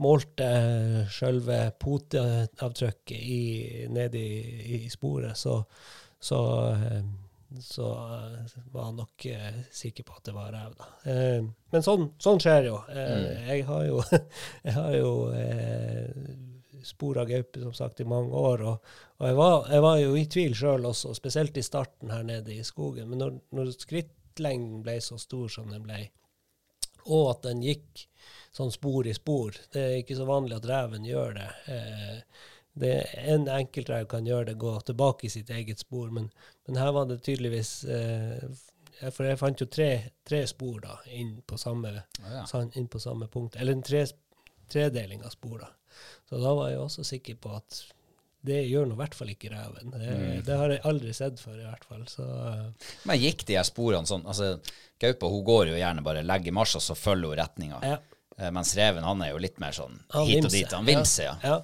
målte 0.00 0.46
eh, 0.48 1.00
sjølve 1.12 1.58
poteavtrykket 1.82 3.90
ned 3.92 3.98
nede 3.98 4.22
i, 4.22 4.86
i 4.86 4.92
sporet, 4.92 5.36
så, 5.36 5.58
så, 6.16 6.40
eh, 6.72 7.02
så 7.60 7.90
eh, 8.16 8.56
var 8.72 8.88
han 8.88 9.02
nok 9.02 9.26
sikker 9.76 10.08
på 10.08 10.16
at 10.16 10.24
det 10.30 10.36
var 10.38 10.54
rev, 10.56 10.72
da. 10.78 10.88
Eh, 11.04 11.42
men 11.44 11.84
sånn, 11.84 12.14
sånn 12.22 12.40
skjer 12.40 12.70
jo. 12.70 12.80
Eh, 12.88 13.50
Jeg 13.50 13.68
har 13.68 13.84
jo, 13.90 14.00
jeg 14.64 14.78
har 14.78 14.96
jo 14.96 15.12
eh, 16.80 16.86
spor 16.86 17.20
gaupe 17.28 17.62
som 17.62 17.74
sagt 17.76 18.00
i 18.00 18.08
mange 18.08 18.32
år, 18.36 18.64
og, 18.66 18.94
og 19.18 19.26
jeg, 19.28 19.36
var, 19.36 19.68
jeg 19.72 19.84
var 19.86 19.98
jo 20.00 20.14
i 20.16 20.24
tvil 20.36 20.56
sjøl 20.56 20.88
også, 20.90 21.14
spesielt 21.14 21.56
i 21.60 21.66
starten 21.66 22.10
her 22.10 22.24
nede 22.26 22.54
i 22.54 22.64
skogen. 22.66 23.08
Men 23.10 23.24
når, 23.24 23.36
når 23.56 23.74
skrittlengden 23.76 24.80
ble 24.86 24.96
så 25.04 25.18
stor 25.20 25.48
som 25.52 25.70
den 25.72 25.84
ble, 25.86 26.06
og 27.08 27.30
at 27.34 27.44
den 27.48 27.62
gikk 27.64 28.06
sånn 28.52 28.72
spor 28.74 29.06
i 29.06 29.14
spor 29.16 29.56
Det 29.72 29.80
er 29.82 29.98
ikke 30.00 30.18
så 30.18 30.26
vanlig 30.28 30.58
at 30.58 30.66
reven 30.68 31.06
gjør 31.06 31.36
det. 31.38 31.50
Eh, 31.72 32.48
det 32.80 32.94
En 33.32 33.48
enkeltrev 33.48 34.06
kan 34.10 34.26
gjøre 34.26 34.50
det, 34.50 34.58
gå 34.60 34.74
tilbake 34.86 35.26
i 35.26 35.32
sitt 35.32 35.50
eget 35.50 35.82
spor, 35.82 36.10
men, 36.10 36.30
men 36.66 36.80
her 36.80 36.92
var 36.96 37.08
det 37.10 37.20
tydeligvis 37.26 37.72
eh, 37.84 38.44
For 39.08 39.26
jeg 39.26 39.40
fant 39.40 39.60
jo 39.60 39.66
tre, 39.66 39.90
tre 40.26 40.44
spor 40.50 40.80
da, 40.84 40.98
inn 41.16 41.38
på 41.46 41.58
samme, 41.58 41.94
ja. 41.96 42.44
ja. 42.44 42.64
inn 42.74 42.88
på 42.88 43.00
samme 43.00 43.30
punkt. 43.32 43.56
Eller 43.56 43.78
en 43.78 43.86
tre, 43.86 44.04
tredeling 44.70 45.24
av 45.24 45.32
spor. 45.32 45.62
da. 45.64 45.70
Så 46.28 46.40
da 46.42 46.52
var 46.54 46.70
jeg 46.70 46.78
også 46.82 47.04
sikker 47.06 47.38
på 47.42 47.54
at 47.56 47.80
det 48.42 48.62
gjør 48.70 48.86
nå 48.88 48.94
i 48.96 49.00
hvert 49.02 49.14
fall 49.18 49.28
ikke 49.34 49.50
reven. 49.52 49.90
Det, 49.92 50.12
Mm. 50.16 50.44
det 50.46 50.56
har 50.56 50.70
jeg 50.72 50.80
aldri 50.88 51.12
sett 51.12 51.40
før, 51.42 51.58
i 51.60 51.66
hvert 51.68 51.84
fall. 51.84 52.06
Så 52.08 52.24
eh, 52.24 52.92
Men 53.04 53.20
gikk 53.20 53.44
de 53.46 53.58
her 53.58 53.66
sporene 53.68 54.08
sånn 54.08 54.24
altså, 54.24 54.54
Gaupa 55.00 55.28
hun 55.32 55.44
går 55.44 55.68
jo 55.72 55.76
gjerne 55.80 56.02
bare 56.04 56.22
legger 56.24 56.52
marsj, 56.52 56.76
og 56.76 56.82
så 56.84 56.96
følger 56.96 57.28
hun 57.34 57.38
retninga. 57.42 57.82
ja. 57.84 57.98
Eh, 58.40 58.48
Mens 58.50 58.72
reven 58.76 59.04
han 59.04 59.20
er 59.20 59.34
jo 59.34 59.38
litt 59.42 59.58
mer 59.60 59.72
sånn 59.76 59.98
Han 60.14 60.24
hit 60.26 60.44
og 60.46 60.50
dit. 60.54 60.72
Han 60.72 60.86
vimser, 60.88 61.24
ja. 61.26 61.34
Ja, 61.44 61.56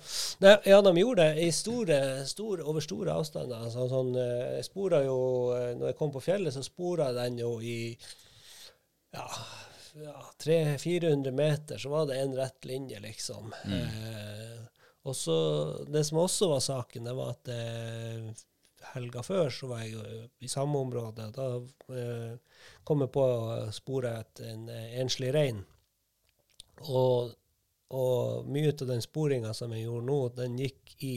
ja. 0.44 0.56
ja 0.66 0.80
de 0.84 0.92
gjorde 1.00 1.24
det 1.32 1.46
i 1.46 1.50
store, 1.50 2.00
store, 2.28 2.62
over 2.68 2.84
store 2.84 3.14
avstander. 3.16 3.62
Altså, 3.64 3.86
sånn, 3.88 4.10
eh, 4.20 4.56
jeg 4.58 4.66
spora 4.68 5.00
jo, 5.06 5.16
eh, 5.56 5.70
når 5.78 5.94
jeg 5.94 5.96
kom 5.96 6.12
på 6.12 6.20
fjellet, 6.20 6.52
så 6.52 6.60
spora 6.66 7.08
den 7.16 7.38
jo 7.40 7.54
i 7.64 7.96
ja 9.16 9.24
300-400 10.44 11.30
meter, 11.30 11.78
så 11.78 11.88
var 11.88 12.06
det 12.06 12.18
en 12.20 12.37
rett 12.37 12.64
linje, 12.64 13.00
liksom. 13.00 13.54
Eh, 13.64 14.61
og 15.06 15.16
så, 15.16 15.38
Det 15.88 16.04
som 16.04 16.18
også 16.18 16.48
var 16.48 16.61
saken, 16.61 17.04
det 17.04 17.14
var 17.14 17.30
at 17.37 17.48
eh, 17.48 18.44
helga 18.94 19.22
før 19.22 19.50
så 19.50 19.70
var 19.70 19.85
jeg 19.85 20.28
i 20.42 20.50
samme 20.50 20.78
område. 20.78 21.30
Da 21.35 21.46
eh, 21.94 22.61
kom 22.85 23.04
jeg 23.04 23.12
på 23.14 23.24
å 23.24 23.72
spore 23.74 24.16
etter 24.20 24.50
en 24.52 24.68
eh, 24.72 24.98
enslig 25.00 25.32
rein. 25.35 25.62
Og, 26.90 27.32
og 27.96 28.50
mye 28.52 28.74
av 28.74 28.88
den 28.90 29.04
sporinga 29.04 29.54
som 29.56 29.72
jeg 29.72 29.87
gjorde 29.87 30.09
nå, 30.11 30.18
den 30.37 30.59
gikk 30.61 30.96
i 31.06 31.16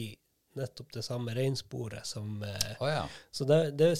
nettopp 0.52 0.92
det 0.92 1.02
samme 1.02 1.34
reinsporet 1.34 2.06
som 2.06 2.42
eh, 2.42 2.76
ja. 2.80 3.08
Så 3.30 3.44
det, 3.44 3.70
det 3.70 3.92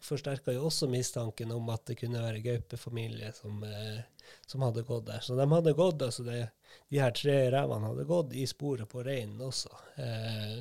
forsterka 0.00 0.52
jo 0.52 0.66
også 0.66 0.88
mistanken 0.88 1.52
om 1.52 1.68
at 1.68 1.84
det 1.86 1.98
kunne 2.00 2.22
være 2.22 2.40
gaupefamilie 2.44 3.32
som, 3.36 3.62
eh, 3.64 4.00
som 4.46 4.64
hadde 4.64 4.86
gått 4.88 5.06
der. 5.06 5.20
Så 5.20 5.36
de 5.36 5.48
hadde 5.52 5.76
gått, 5.76 6.02
altså 6.02 6.24
det, 6.26 6.40
de 6.88 7.02
her 7.02 7.12
tre 7.16 7.38
revene 7.52 7.92
hadde 7.92 8.08
gått 8.08 8.32
i 8.32 8.46
sporet 8.48 8.88
på 8.88 9.04
reinen 9.04 9.44
også, 9.50 9.70
eh, 9.96 10.56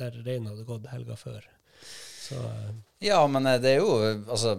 der 0.00 0.20
reinen 0.24 0.52
hadde 0.52 0.66
gått 0.68 0.90
helga 0.90 1.16
før. 1.16 1.46
Så 2.28 2.42
eh, 2.42 2.74
Ja, 3.10 3.22
men 3.26 3.46
det 3.62 3.76
er 3.76 3.80
jo 3.80 3.94
Altså, 4.28 4.58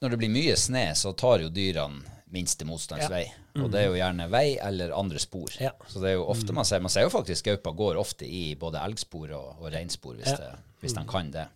når 0.00 0.12
det 0.12 0.18
blir 0.20 0.34
mye 0.34 0.56
snø, 0.60 0.90
så 0.94 1.14
tar 1.16 1.40
jo 1.46 1.48
dyrene 1.48 2.15
minste 2.34 2.66
motstands 2.66 3.10
vei. 3.10 3.24
Og 3.60 3.70
det 3.72 3.82
er 3.82 3.90
jo 3.90 3.98
gjerne 3.98 4.26
vei 4.32 4.56
eller 4.62 4.94
andre 4.96 5.20
spor. 5.22 5.52
Ja. 5.62 5.72
Så 5.88 6.02
det 6.02 6.12
er 6.12 6.16
jo 6.18 6.26
ofte 6.32 6.54
man 6.56 6.66
ser 6.68 6.82
Man 6.84 6.92
ser 6.92 7.06
jo 7.06 7.12
faktisk 7.14 7.46
gaupa 7.46 7.72
går 7.76 8.00
ofte 8.00 8.26
i 8.26 8.54
både 8.58 8.82
elgspor 8.82 9.32
og, 9.36 9.52
og 9.60 9.70
reinspor, 9.72 10.16
hvis, 10.18 10.34
det, 10.40 10.52
hvis 10.82 10.96
de 10.96 11.04
kan 11.08 11.30
det. 11.34 11.46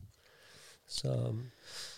så 0.86 1.14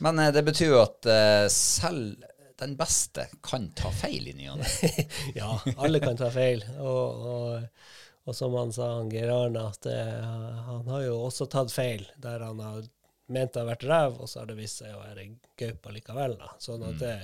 Men 0.05 0.19
eh, 0.19 0.33
det 0.35 0.45
betyr 0.47 0.73
jo 0.73 0.83
at 0.83 1.11
eh, 1.11 1.47
selv 1.53 2.29
den 2.63 2.77
beste 2.79 3.27
kan 3.43 3.71
ta 3.75 3.91
feil 3.91 4.29
i 4.31 4.37
ny 4.39 4.49
og 4.53 4.61
ne. 4.61 4.69
Ja, 5.41 5.57
alle 5.77 6.01
kan 6.03 6.17
ta 6.17 6.31
feil. 6.33 6.65
Og, 6.79 7.29
og, 7.35 7.87
og 8.25 8.37
som 8.39 8.55
han 8.55 8.73
sa, 8.75 8.93
han 9.01 9.11
Geir 9.13 9.33
Arne, 9.35 9.67
at 9.73 9.89
eh, 9.91 10.35
han 10.69 10.91
har 10.95 11.07
jo 11.09 11.19
også 11.27 11.49
tatt 11.51 11.75
feil 11.75 12.07
der 12.23 12.45
han 12.47 12.63
har 12.63 12.85
ment 13.33 13.55
det 13.55 13.63
har 13.63 13.71
vært 13.73 13.89
rev, 13.89 14.21
og 14.21 14.31
så 14.31 14.43
har 14.43 14.51
det 14.51 14.59
vist 14.59 14.83
seg 14.83 14.95
å 14.95 15.03
være 15.03 15.27
gaupe 15.61 15.93
likevel. 15.97 16.37
Da. 16.41 16.53
Sånn 16.63 16.85
at 16.87 16.99
det, 17.01 17.15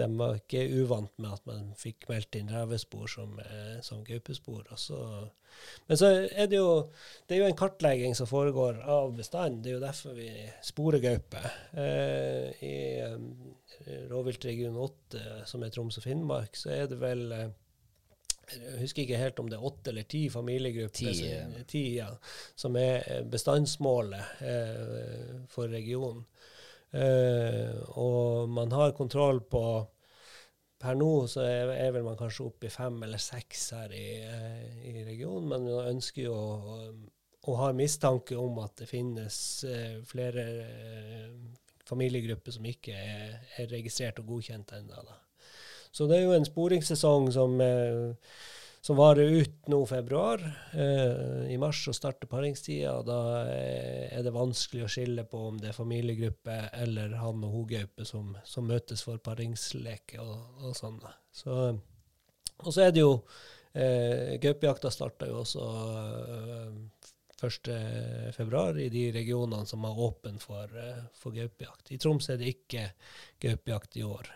de 0.00 0.08
var 0.18 0.38
ikke 0.38 0.64
uvant 0.80 1.12
med 1.18 1.36
at 1.36 1.46
man 1.50 1.70
fikk 1.78 2.08
meldt 2.10 2.38
inn 2.38 2.52
revespor 2.52 3.10
som, 3.10 3.38
eh, 3.42 3.78
som 3.84 4.04
gaupespor. 4.06 4.66
så 4.76 5.00
men 5.86 5.98
så 6.00 6.08
er 6.32 6.46
det 6.48 6.56
jo 6.56 6.68
det 7.28 7.36
er 7.36 7.42
jo 7.42 7.48
en 7.50 7.58
kartlegging 7.58 8.14
som 8.16 8.28
foregår 8.28 8.80
av 8.88 9.12
bestanden. 9.16 9.60
Det 9.62 9.72
er 9.72 9.76
jo 9.76 9.82
derfor 9.82 10.16
vi 10.16 10.30
sporer 10.64 11.02
gaupe. 11.02 11.42
Eh, 11.76 12.62
I 12.64 12.76
um, 13.12 13.26
rovviltregion 14.10 14.78
8, 14.80 15.24
som 15.48 15.64
er 15.64 15.74
Troms 15.74 15.98
og 16.00 16.06
Finnmark, 16.06 16.56
så 16.56 16.72
er 16.76 16.88
det 16.90 17.00
vel 17.02 17.26
eh, 17.36 17.50
jeg 18.56 18.80
husker 18.82 19.04
ikke 19.04 19.20
helt 19.20 19.40
om 19.42 19.48
det 19.50 19.58
er 19.58 19.68
åtte 19.70 19.92
eller 19.92 20.08
ti 20.08 20.22
familiegrupper, 20.32 20.98
Ti, 20.98 21.14
som, 21.14 21.54
eh. 21.56 21.64
ti, 21.68 21.82
ja, 21.98 22.10
som 22.64 22.76
er 22.80 23.06
eh, 23.06 23.22
bestandsmålet 23.32 24.44
eh, 24.48 25.32
for 25.52 25.72
regionen. 25.72 26.24
Eh, 26.92 27.72
og 27.96 28.50
man 28.52 28.72
har 28.76 28.92
kontroll 28.96 29.40
på 29.48 29.64
Per 30.82 30.96
nå 30.98 31.28
så 31.30 31.44
er, 31.46 31.70
er 31.78 31.92
vel 31.94 32.02
man 32.02 32.16
kanskje 32.18 32.48
oppe 32.48 32.66
i 32.66 32.72
fem 32.74 32.96
eller 33.06 33.20
seks 33.22 33.68
her 33.76 33.92
i, 33.94 34.06
eh, 34.26 34.86
i 34.90 35.04
regionen, 35.06 35.46
men 35.52 35.68
man 35.68 35.92
ønsker 35.92 36.24
jo 36.24 36.34
å, 36.34 36.78
og 37.46 37.58
ha 37.60 37.68
mistanke 37.74 38.34
om 38.38 38.58
at 38.62 38.82
det 38.82 38.88
finnes 38.90 39.36
eh, 39.66 40.00
flere 40.06 40.46
eh, 40.66 41.28
familiegrupper 41.86 42.54
som 42.58 42.66
ikke 42.66 42.98
er, 42.98 43.36
er 43.62 43.70
registrert 43.70 44.18
og 44.22 44.34
godkjent 44.34 44.74
ennå. 44.78 45.04
Så 45.92 46.08
det 46.08 46.18
er 46.18 46.24
jo 46.24 46.34
en 46.36 46.48
sporingssesong 46.48 47.28
som, 47.34 47.60
eh, 47.60 48.14
som 48.80 48.96
varer 48.96 49.28
ut 49.42 49.68
nå 49.68 49.82
februar. 49.86 50.40
Eh, 50.72 51.52
I 51.52 51.58
mars 51.60 51.84
så 51.84 51.92
starter 51.92 52.30
paringstida, 52.30 52.94
og 52.96 53.06
da 53.10 53.18
eh, 53.44 54.08
er 54.16 54.24
det 54.24 54.32
vanskelig 54.32 54.86
å 54.86 54.90
skille 54.90 55.26
på 55.28 55.44
om 55.50 55.60
det 55.60 55.68
er 55.70 55.76
familiegruppe 55.76 56.58
eller 56.80 57.12
han 57.20 57.44
og 57.44 57.58
hogaupe 57.58 58.08
som, 58.08 58.32
som 58.44 58.66
møtes 58.72 59.04
for 59.04 59.20
paringsleke 59.20 60.24
og, 60.24 60.64
og 60.64 60.76
sånn. 60.78 60.98
Så, 61.30 61.58
og 62.64 62.72
så 62.72 62.88
er 62.88 62.96
det 62.96 63.04
jo 63.04 63.14
eh, 63.76 64.40
Gaupejakta 64.40 64.90
starta 64.90 65.28
jo 65.28 65.42
også 65.44 65.68
eh, 65.92 67.08
1. 67.42 67.72
februar 68.32 68.78
i 68.80 68.88
de 68.88 69.10
regionene 69.12 69.66
som 69.68 69.84
har 69.84 69.98
åpen 70.08 70.40
for, 70.40 70.72
for 71.18 71.34
gaupejakt. 71.34 71.90
I 71.92 71.98
Troms 72.00 72.30
er 72.30 72.38
det 72.40 72.54
ikke 72.54 72.86
gaupejakt 73.42 73.98
i 73.98 74.06
år. 74.06 74.30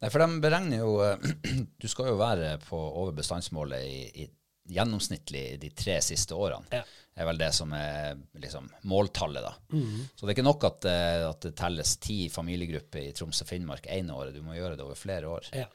Nei, 0.00 0.10
for 0.10 0.22
de 0.22 0.40
beregner 0.44 0.82
jo 0.82 0.96
eh, 1.04 1.28
Du 1.80 1.88
skal 1.90 2.12
jo 2.12 2.20
være 2.20 2.56
på 2.64 2.78
over 2.78 3.14
bestandsmålet 3.16 3.86
i, 3.86 4.24
i 4.24 4.28
gjennomsnittlig 4.74 5.60
de 5.60 5.70
tre 5.76 5.98
siste 6.04 6.36
årene. 6.36 6.68
Ja. 6.72 6.84
er 7.14 7.28
vel 7.28 7.38
det 7.38 7.50
som 7.54 7.72
er 7.76 8.16
liksom 8.40 8.70
måltallet, 8.90 9.44
da. 9.44 9.52
Mm. 9.76 10.06
Så 10.14 10.24
det 10.24 10.32
er 10.32 10.36
ikke 10.38 10.46
nok 10.46 10.64
at, 10.70 10.88
eh, 10.90 11.24
at 11.28 11.44
det 11.44 11.56
telles 11.58 11.96
ti 12.02 12.18
familiegrupper 12.32 13.10
i 13.10 13.12
Troms 13.16 13.44
og 13.44 13.50
Finnmark 13.50 13.86
ene 13.92 14.16
året. 14.16 14.34
Du 14.34 14.42
må 14.42 14.56
gjøre 14.56 14.78
det 14.78 14.86
over 14.86 14.98
flere 14.98 15.30
år. 15.30 15.50
Ja. 15.54 15.68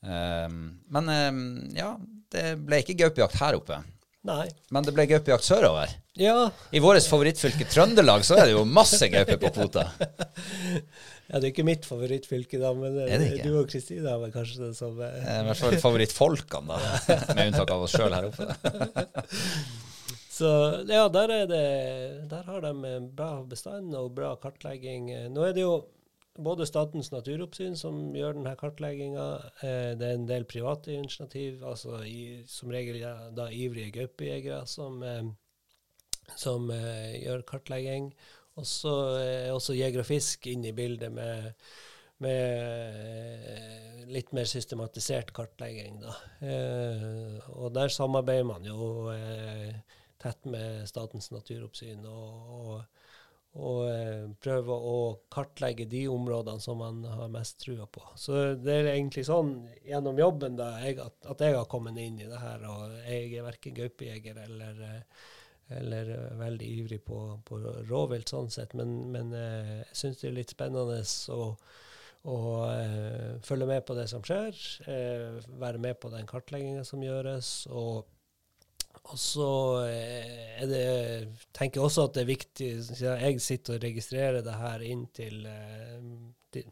Um, 0.00 0.78
men 0.88 1.10
um, 1.12 1.40
ja, 1.76 1.90
det 2.32 2.44
ble 2.64 2.78
ikke 2.80 2.96
gaupejakt 3.02 3.40
her 3.40 3.58
oppe. 3.58 3.80
Nei. 4.28 4.46
Men 4.74 4.84
det 4.84 4.92
ble 4.92 5.06
gaupejakt 5.08 5.46
sørover. 5.46 5.92
Ja, 6.20 6.50
I 6.76 6.80
vårt 6.84 7.06
favorittfylke 7.08 7.64
Trøndelag 7.70 8.24
så 8.26 8.36
er 8.36 8.50
det 8.50 8.52
jo 8.56 8.66
masse 8.68 9.08
gaupe 9.12 9.38
på 9.40 9.54
kvota. 9.56 9.86
Ja, 11.30 11.38
det 11.38 11.46
er 11.46 11.52
ikke 11.52 11.62
mitt 11.62 11.84
favorittfylke, 11.86 12.58
da, 12.58 12.72
men 12.74 12.96
eh, 13.04 13.12
Er 13.14 13.44
du 13.44 13.52
og 13.60 13.68
Kristine 13.70 14.08
er 14.10 14.16
vel 14.18 14.32
kanskje 14.34 14.64
det 14.64 14.70
som 14.74 14.96
eh, 14.98 15.12
Eh, 15.20 15.36
I 15.38 15.44
hvert 15.46 15.60
fall 15.60 15.76
favorittfolkene, 15.78 16.74
da. 16.74 17.18
Med 17.38 17.52
unntak 17.52 17.70
av 17.70 17.84
oss 17.84 17.94
sjøl 17.94 18.16
her 18.16 18.26
oppe. 18.26 18.48
Så 20.40 20.50
ja, 20.88 21.04
der 21.12 21.34
er 21.36 21.46
det 21.46 21.62
Der 22.32 22.42
har 22.50 22.64
de 22.64 22.72
en 22.96 23.06
bra 23.14 23.30
bestand 23.46 23.94
og 23.94 24.10
bra 24.16 24.32
kartlegging. 24.42 25.12
Nå 25.30 25.46
er 25.46 25.54
det 25.54 25.62
jo 25.62 25.76
både 26.44 26.66
Statens 26.68 27.10
naturoppsyn 27.12 27.76
som 27.78 28.00
gjør 28.16 28.38
denne 28.38 28.54
kartlegginga. 28.60 29.26
Eh, 29.66 29.92
det 30.00 30.08
er 30.08 30.18
en 30.18 30.26
del 30.28 30.46
private 30.48 30.94
initiativ, 30.96 31.62
altså 31.66 32.02
i, 32.06 32.42
som 32.50 32.72
regel 32.72 33.00
ja, 33.02 33.14
da 33.36 33.50
ivrige 33.52 33.94
gaupejegere 34.00 34.64
som, 34.70 35.02
eh, 35.02 35.30
som 36.36 36.70
eh, 36.74 37.20
gjør 37.22 37.46
kartlegging. 37.52 38.10
Og 38.60 38.66
så 38.66 38.96
er 39.20 39.54
også 39.54 39.78
Jeger 39.78 40.02
og 40.02 40.10
Fisk 40.10 40.50
inne 40.50 40.72
i 40.72 40.76
bildet 40.76 41.12
med 41.14 41.52
med 42.20 44.08
litt 44.12 44.32
mer 44.36 44.48
systematisert 44.48 45.32
kartlegging. 45.36 46.00
Da. 46.02 46.16
Eh, 46.44 47.36
og 47.56 47.72
der 47.76 47.92
samarbeider 47.92 48.48
man 48.50 48.66
jo 48.66 49.08
eh, 49.14 49.72
tett 50.20 50.44
med 50.50 50.88
Statens 50.90 51.30
naturoppsyn 51.32 52.04
og, 52.04 52.50
og, 52.60 52.99
og 53.58 53.80
eh, 53.90 54.28
prøve 54.38 54.76
å 54.92 54.98
kartlegge 55.32 55.88
de 55.90 56.04
områdene 56.10 56.62
som 56.62 56.78
man 56.78 57.02
har 57.04 57.32
mest 57.32 57.58
trua 57.64 57.88
på. 57.90 58.04
Så 58.14 58.54
det 58.54 58.76
er 58.76 58.92
egentlig 58.92 59.24
sånn 59.26 59.56
gjennom 59.86 60.20
jobben 60.22 60.58
da, 60.60 60.76
jeg, 60.84 61.00
at, 61.02 61.18
at 61.34 61.42
jeg 61.42 61.58
har 61.58 61.66
kommet 61.70 61.98
inn 61.98 62.20
i 62.22 62.30
det 62.30 62.38
her. 62.38 62.62
Og 62.70 62.94
jeg 63.02 63.34
er 63.34 63.46
verken 63.48 63.76
gaupejeger 63.80 64.42
eller 64.46 64.82
eh, 64.86 65.28
eller 65.70 66.08
veldig 66.34 66.66
ivrig 66.66 66.98
på, 67.06 67.16
på 67.46 67.58
rovvilt 67.86 68.32
sånn 68.32 68.50
sett, 68.50 68.72
men, 68.78 68.90
men 69.14 69.30
eh, 69.36 69.76
jeg 69.84 69.98
syns 70.00 70.22
det 70.22 70.28
er 70.30 70.34
litt 70.40 70.54
spennende 70.54 70.96
å, 71.30 71.44
å 72.26 72.38
eh, 72.72 73.36
følge 73.46 73.68
med 73.70 73.84
på 73.86 73.94
det 73.94 74.08
som 74.10 74.24
skjer, 74.26 74.58
eh, 74.90 75.38
være 75.62 75.82
med 75.82 76.00
på 76.02 76.10
den 76.10 76.26
kartlegginga 76.30 76.82
som 76.88 77.04
gjøres. 77.06 77.52
og 77.70 78.10
og 79.10 79.18
så 79.18 79.52
eh, 79.88 80.60
er 80.62 80.68
det, 80.70 80.82
tenker 81.56 81.80
jeg 81.80 81.86
også 81.86 82.06
at 82.06 82.16
det 82.16 82.22
er 82.22 82.28
viktig 82.30 82.68
Siden 82.86 83.24
jeg 83.24 83.40
sitter 83.42 83.76
og 83.76 83.86
registrerer 83.86 84.44
det 84.46 84.58
her 84.60 84.84
inn 84.86 85.06
til, 85.16 85.40
eh, 85.50 85.96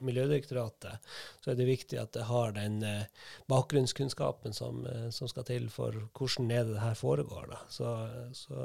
Miljødirektoratet, 0.03 1.05
så 1.39 1.53
er 1.53 1.59
det 1.59 1.68
viktig 1.68 2.01
at 2.01 2.16
jeg 2.18 2.26
har 2.26 2.55
den 2.57 2.80
eh, 2.82 3.28
bakgrunnskunnskapen 3.51 4.57
som, 4.57 4.80
som 5.14 5.30
skal 5.30 5.47
til 5.47 5.68
for 5.70 5.95
hvordan 6.18 6.51
er 6.51 6.64
det 6.66 6.74
det 6.74 6.82
her 6.82 6.99
foregår. 6.99 7.55
Så, 7.70 7.93
så, 8.34 8.64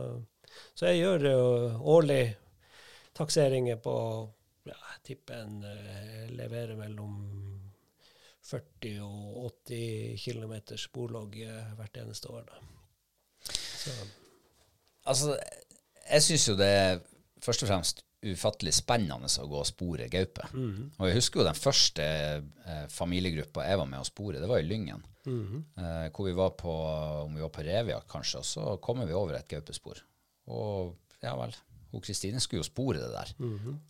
så 0.74 0.90
jeg 0.90 1.04
gjør 1.04 1.28
jo 1.30 1.46
årlig 1.94 2.24
takseringer 3.14 3.78
på, 3.86 3.96
ja, 4.66 4.80
jeg 4.96 5.06
tipper 5.12 5.46
en 5.46 5.62
leverer 6.34 6.74
mellom 6.82 7.16
40 8.42 8.98
og 9.06 9.52
80 9.70 10.18
km 10.26 10.56
sporlogg 10.82 11.38
hvert 11.78 12.02
eneste 12.02 12.34
år. 12.34 12.50
Da. 12.50 12.73
Så, 13.84 13.92
Altså, 15.06 15.34
jeg 16.08 16.24
syns 16.24 16.46
jo 16.48 16.56
det 16.56 16.68
er 16.72 17.00
først 17.44 17.66
og 17.66 17.70
fremst 17.74 18.04
ufattelig 18.24 18.72
spennende 18.78 19.28
å 19.28 19.48
gå 19.52 19.58
og 19.60 19.68
spore 19.68 20.06
gaupe. 20.12 20.46
Og 20.96 21.10
jeg 21.10 21.18
husker 21.18 21.42
jo 21.42 21.48
den 21.50 21.60
første 21.60 22.06
eh, 22.08 22.86
familiegruppa 22.88 23.66
jeg 23.68 23.82
var 23.82 23.90
med 23.90 24.00
å 24.00 24.08
spore, 24.08 24.40
det 24.40 24.48
var 24.48 24.62
i 24.64 24.68
Lyngen. 24.70 25.04
eh, 25.80 26.08
hvor 26.16 26.26
vi 26.30 26.36
var 26.36 26.54
på, 26.60 26.72
om 27.26 27.36
vi 27.36 27.44
var 27.44 27.52
på 27.52 27.64
revejakt 27.68 28.08
kanskje, 28.12 28.40
og 28.40 28.48
så 28.48 28.78
kommer 28.84 29.06
vi 29.08 29.14
over 29.20 29.36
et 29.36 29.48
gaupespor. 29.52 30.00
Og 30.48 30.96
ja 31.24 31.36
vel, 31.40 31.54
hun 31.92 32.02
Kristine 32.04 32.40
skulle 32.44 32.64
jo 32.64 32.70
spore 32.70 33.00
det 33.04 33.12
der. 33.12 33.34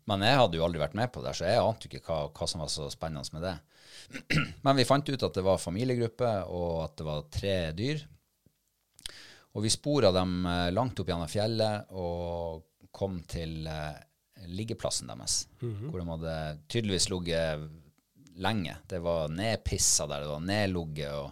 Men 0.09 0.25
jeg 0.25 0.37
hadde 0.41 0.57
jo 0.57 0.65
aldri 0.65 0.81
vært 0.81 0.97
med 0.97 1.11
på 1.13 1.21
det, 1.21 1.29
der, 1.29 1.37
så 1.37 1.45
jeg 1.49 1.61
ante 1.61 1.89
ikke 1.89 2.03
hva, 2.09 2.17
hva 2.33 2.49
som 2.49 2.61
var 2.65 2.73
så 2.73 2.89
spennende 2.93 3.37
med 3.37 3.45
det. 3.45 3.55
Men 4.65 4.77
vi 4.81 4.85
fant 4.89 5.09
ut 5.13 5.23
at 5.29 5.37
det 5.37 5.45
var 5.45 5.61
familiegruppe, 5.61 6.33
og 6.49 6.83
at 6.87 6.97
det 6.97 7.05
var 7.07 7.23
tre 7.33 7.55
dyr. 7.77 8.01
Og 9.53 9.65
vi 9.65 9.69
spora 9.73 10.09
dem 10.15 10.45
eh, 10.49 10.71
langt 10.73 10.99
opp 10.99 11.11
gjennom 11.11 11.29
fjellet 11.29 11.91
og 11.99 12.63
kom 12.93 13.19
til 13.29 13.67
eh, 13.69 13.99
liggeplassen 14.49 15.07
deres, 15.11 15.43
hvor 15.89 16.01
de 16.01 16.07
hadde 16.09 16.33
tydeligvis 16.67 17.09
ligget 17.13 17.67
lenge. 18.43 18.73
Det 18.89 18.99
var 18.99 19.29
nedpissa 19.29 20.07
der, 20.09 20.25
det 20.25 20.31
var 20.33 20.41
nedligget. 20.43 21.13
Og, 21.13 21.29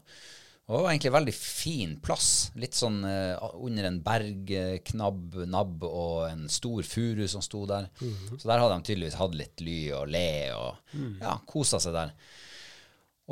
og 0.69 0.75
det 0.77 0.83
var 0.83 0.91
egentlig 0.91 1.09
en 1.11 1.17
veldig 1.17 1.33
fin 1.35 1.95
plass. 1.99 2.29
Litt 2.61 2.77
sånn 2.77 3.01
eh, 3.09 3.35
under 3.57 3.89
en 3.89 3.99
bergknabb 4.05 5.41
nabb 5.49 5.83
og 5.89 6.29
en 6.29 6.45
stor 6.49 6.85
furu 6.87 7.25
som 7.27 7.43
sto 7.43 7.65
der. 7.69 7.89
Så 8.37 8.45
der 8.45 8.61
hadde 8.61 8.77
de 8.77 8.87
tydeligvis 8.91 9.19
hatt 9.19 9.37
litt 9.37 9.65
ly 9.65 9.79
og 9.97 10.13
le 10.13 10.27
og 10.55 10.95
ja, 11.19 11.35
kosa 11.49 11.81
seg 11.81 11.97
der. 11.97 12.13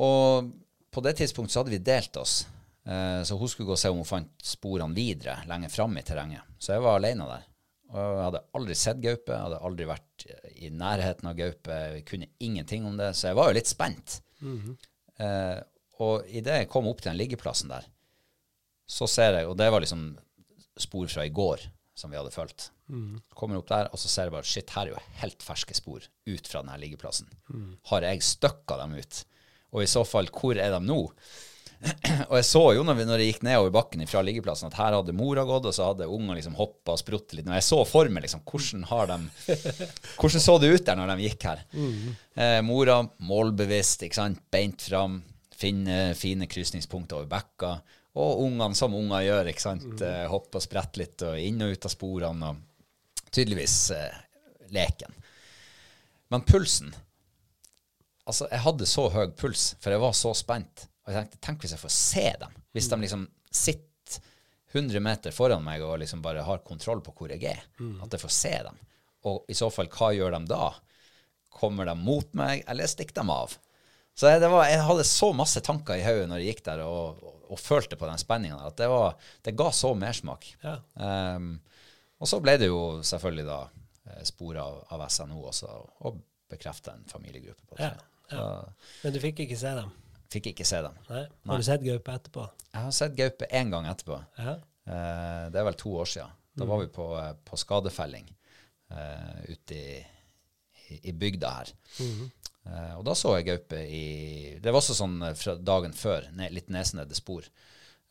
Og 0.02 0.50
på 0.90 1.06
det 1.06 1.20
tidspunktet 1.22 1.54
så 1.54 1.62
hadde 1.62 1.78
vi 1.78 1.86
delt 1.86 2.18
oss. 2.18 2.42
Eh, 2.90 3.22
så 3.28 3.38
hun 3.38 3.52
skulle 3.52 3.70
gå 3.70 3.76
og 3.76 3.82
se 3.82 3.92
om 3.94 4.00
hun 4.02 4.08
fant 4.10 4.32
sporene 4.46 4.96
videre 4.98 5.40
lenger 5.50 5.70
fram 5.74 5.98
i 6.00 6.04
terrenget. 6.08 6.42
Så 6.58 6.74
jeg 6.76 6.84
var 6.86 6.98
alene 7.00 7.28
der. 7.30 7.46
Og 7.90 7.98
jeg 8.00 8.24
hadde 8.28 8.44
aldri 8.60 8.76
sett 8.78 9.00
gaupe, 9.02 9.34
jeg 9.34 9.46
hadde 9.48 9.60
aldri 9.66 9.86
vært 9.90 10.26
i 10.62 10.70
nærheten 10.70 11.30
av 11.32 11.38
gaupe, 11.40 11.78
jeg 11.96 12.04
kunne 12.06 12.28
ingenting 12.46 12.86
om 12.86 12.98
det, 13.00 13.12
så 13.18 13.32
jeg 13.32 13.38
var 13.40 13.50
jo 13.50 13.58
litt 13.58 13.70
spent. 13.72 14.20
eh, 15.20 15.60
og 16.00 16.30
idet 16.32 16.62
jeg 16.62 16.70
kom 16.72 16.88
opp 16.88 17.02
til 17.02 17.10
den 17.12 17.18
liggeplassen 17.20 17.68
der, 17.74 17.88
så 18.88 19.08
ser 19.10 19.34
jeg, 19.40 19.48
og 19.50 19.58
det 19.60 19.68
var 19.74 19.82
liksom 19.84 20.04
spor 20.80 21.10
fra 21.12 21.26
i 21.28 21.34
går 21.36 21.66
som 22.00 22.10
vi 22.14 22.16
hadde 22.18 22.32
fulgt. 22.32 22.70
Kommer 23.36 23.58
opp 23.60 23.68
der, 23.68 23.90
og 23.92 24.00
så 24.00 24.08
ser 24.08 24.30
jeg 24.30 24.32
bare 24.38 24.48
shit, 24.48 24.70
her 24.78 24.88
er 24.88 24.94
jo 24.94 25.02
helt 25.20 25.44
ferske 25.44 25.76
spor 25.76 26.00
ut 26.30 26.48
fra 26.48 26.62
denne 26.64 26.78
liggeplassen. 26.80 27.28
Har 27.92 28.06
jeg 28.08 28.24
støkka 28.24 28.78
dem 28.80 28.96
ut? 29.02 29.20
Og 29.76 29.84
i 29.84 29.90
så 29.92 30.06
fall, 30.08 30.30
hvor 30.32 30.56
er 30.58 30.72
de 30.72 30.80
nå? 30.88 31.02
Og 32.30 32.34
jeg 32.36 32.46
så 32.48 32.62
jo 32.76 32.82
når, 32.84 32.98
vi, 32.98 33.06
når 33.08 33.22
jeg 33.22 33.34
gikk 33.34 33.44
nedover 33.48 33.72
bakken 33.72 34.04
fra 34.10 34.22
liggeplassen, 34.26 34.68
at 34.68 34.80
her 34.82 34.98
hadde 34.98 35.16
mora 35.16 35.46
gått, 35.48 35.70
og 35.70 35.76
så 35.76 35.86
hadde 35.92 36.10
unger 36.12 36.36
liksom 36.36 36.58
hoppa 36.60 36.96
og 36.96 37.00
sprutt 37.00 37.36
litt. 37.38 37.48
Og 37.48 37.56
jeg 37.56 37.66
så 37.70 37.80
for 37.88 38.12
meg 38.12 38.26
liksom, 38.26 38.44
hvordan 38.44 38.84
har 38.90 39.12
de 39.14 39.20
Hvordan 40.20 40.44
så 40.44 40.58
det 40.60 40.74
ut 40.74 40.86
der 40.90 41.00
når 41.00 41.14
de 41.14 41.28
gikk 41.30 41.48
her? 41.48 41.64
Eh, 42.36 42.60
mora 42.68 43.00
målbevisst, 43.24 44.04
ikke 44.08 44.20
sant, 44.20 44.44
beint 44.52 44.84
fram, 44.90 45.22
finne 45.56 46.12
fine 46.20 46.50
krysningspunkter 46.52 47.22
over 47.22 47.32
bekka. 47.32 47.78
Og 48.20 48.44
ungene 48.44 48.76
som 48.76 48.96
unger 49.00 49.24
gjør, 49.30 49.52
ikke 49.54 49.68
sant, 49.70 50.04
eh, 50.04 50.26
hoppe 50.32 50.60
og 50.60 50.66
sprette 50.66 51.00
litt 51.00 51.24
og 51.28 51.40
inn 51.40 51.64
og 51.64 51.76
ut 51.76 51.88
av 51.88 51.96
sporene. 51.96 52.52
og 52.52 53.30
Tydeligvis 53.32 53.78
eh, 53.96 54.24
leken. 54.76 55.16
Men 56.30 56.44
pulsen 56.46 56.92
Altså, 58.30 58.46
jeg 58.52 58.62
hadde 58.62 58.86
så 58.86 59.08
høy 59.10 59.32
puls, 59.34 59.72
for 59.82 59.90
jeg 59.90 60.02
var 60.04 60.12
så 60.14 60.36
spent. 60.38 60.84
Og 61.10 61.16
jeg 61.16 61.24
tenkte, 61.26 61.40
tenk 61.42 61.64
hvis 61.66 61.74
jeg 61.74 61.82
får 61.82 61.94
se 61.96 62.26
dem. 62.44 62.58
Hvis 62.78 62.90
de 62.92 63.00
liksom 63.02 63.24
sitter 63.50 63.86
100 64.70 65.02
meter 65.02 65.34
foran 65.34 65.64
meg 65.66 65.82
og 65.82 65.96
liksom 65.98 66.22
bare 66.22 66.44
har 66.46 66.62
kontroll 66.62 67.02
på 67.02 67.16
hvor 67.18 67.32
jeg 67.34 67.42
er. 67.50 67.64
At 68.06 68.14
jeg 68.14 68.22
får 68.22 68.36
se 68.36 68.52
dem. 68.68 68.78
Og 69.26 69.50
i 69.50 69.58
så 69.58 69.72
fall, 69.74 69.90
hva 69.90 70.12
gjør 70.14 70.38
de 70.38 70.44
da? 70.52 70.68
Kommer 71.60 71.90
de 71.90 71.96
mot 71.98 72.30
meg, 72.38 72.62
eller 72.70 72.88
stikker 72.88 73.18
de 73.18 73.34
av? 73.34 73.56
Så 74.14 74.30
jeg, 74.30 74.44
det 74.44 74.52
var, 74.52 74.68
jeg 74.70 74.84
hadde 74.86 75.08
så 75.08 75.32
masse 75.34 75.62
tanker 75.66 75.98
i 75.98 76.06
hodet 76.06 76.28
når 76.30 76.44
jeg 76.44 76.54
gikk 76.54 76.62
der 76.68 76.84
og, 76.86 77.24
og, 77.24 77.42
og 77.50 77.60
følte 77.60 77.98
på 77.98 78.06
den 78.06 78.22
spenninga, 78.22 78.60
at 78.68 78.78
det, 78.78 78.90
var, 78.92 79.18
det 79.48 79.56
ga 79.58 79.72
så 79.74 79.96
mersmak. 79.98 80.54
ja. 80.62 80.78
Um, 80.94 81.58
og 82.20 82.28
så 82.28 82.42
ble 82.44 82.58
det 82.60 82.68
jo 82.68 83.00
selvfølgelig 83.08 83.46
da 83.48 83.60
eh, 83.64 84.24
spor 84.28 84.58
av, 84.60 84.82
av 84.92 85.06
SNO 85.08 85.38
også, 85.54 85.70
og 86.04 86.18
bekrefta 86.52 86.98
en 86.98 87.06
familiegruppe 87.08 87.64
på 87.64 87.78
det. 87.80 87.88
Ja, 87.88 88.36
ja. 88.36 88.48
Men 89.06 89.16
du 89.16 89.22
fikk 89.24 89.40
ikke 89.46 89.56
se 89.60 89.72
dem? 89.78 89.94
Fikk 90.30 90.52
ikke 90.52 90.66
se 90.68 90.82
dem. 90.86 90.98
Nei. 91.10 91.24
Nei. 91.26 91.52
Har 91.52 91.62
du 91.62 91.66
sett 91.66 91.86
gaupe 91.86 92.14
etterpå? 92.14 92.44
Jeg 92.70 92.86
har 92.86 92.92
sett 92.94 93.16
gaupe 93.18 93.48
én 93.50 93.72
gang 93.74 93.88
etterpå. 93.90 94.20
Ja. 94.38 94.58
Eh, 94.90 95.46
det 95.54 95.58
er 95.62 95.66
vel 95.72 95.78
to 95.80 95.94
år 96.04 96.10
siden. 96.12 96.36
Da 96.60 96.68
var 96.70 96.82
vi 96.84 96.90
på, 96.94 97.08
eh, 97.18 97.32
på 97.46 97.58
skadefelling 97.58 98.28
eh, 98.92 99.40
ute 99.54 99.76
i, 99.80 99.96
i, 100.90 101.00
i 101.10 101.14
bygda 101.18 101.50
her. 101.56 101.72
eh, 102.04 102.94
og 103.00 103.04
da 103.08 103.16
så 103.18 103.36
jeg 103.38 103.48
gaupe 103.48 103.80
i 103.80 104.04
Det 104.62 104.70
var 104.74 104.82
også 104.84 104.98
sånn 104.98 105.18
eh, 105.30 105.34
fra 105.40 105.56
dagen 105.56 105.94
før, 105.98 106.30
ne, 106.38 106.50
litt 106.54 106.70
nesenede 106.74 107.18
spor. 107.18 107.48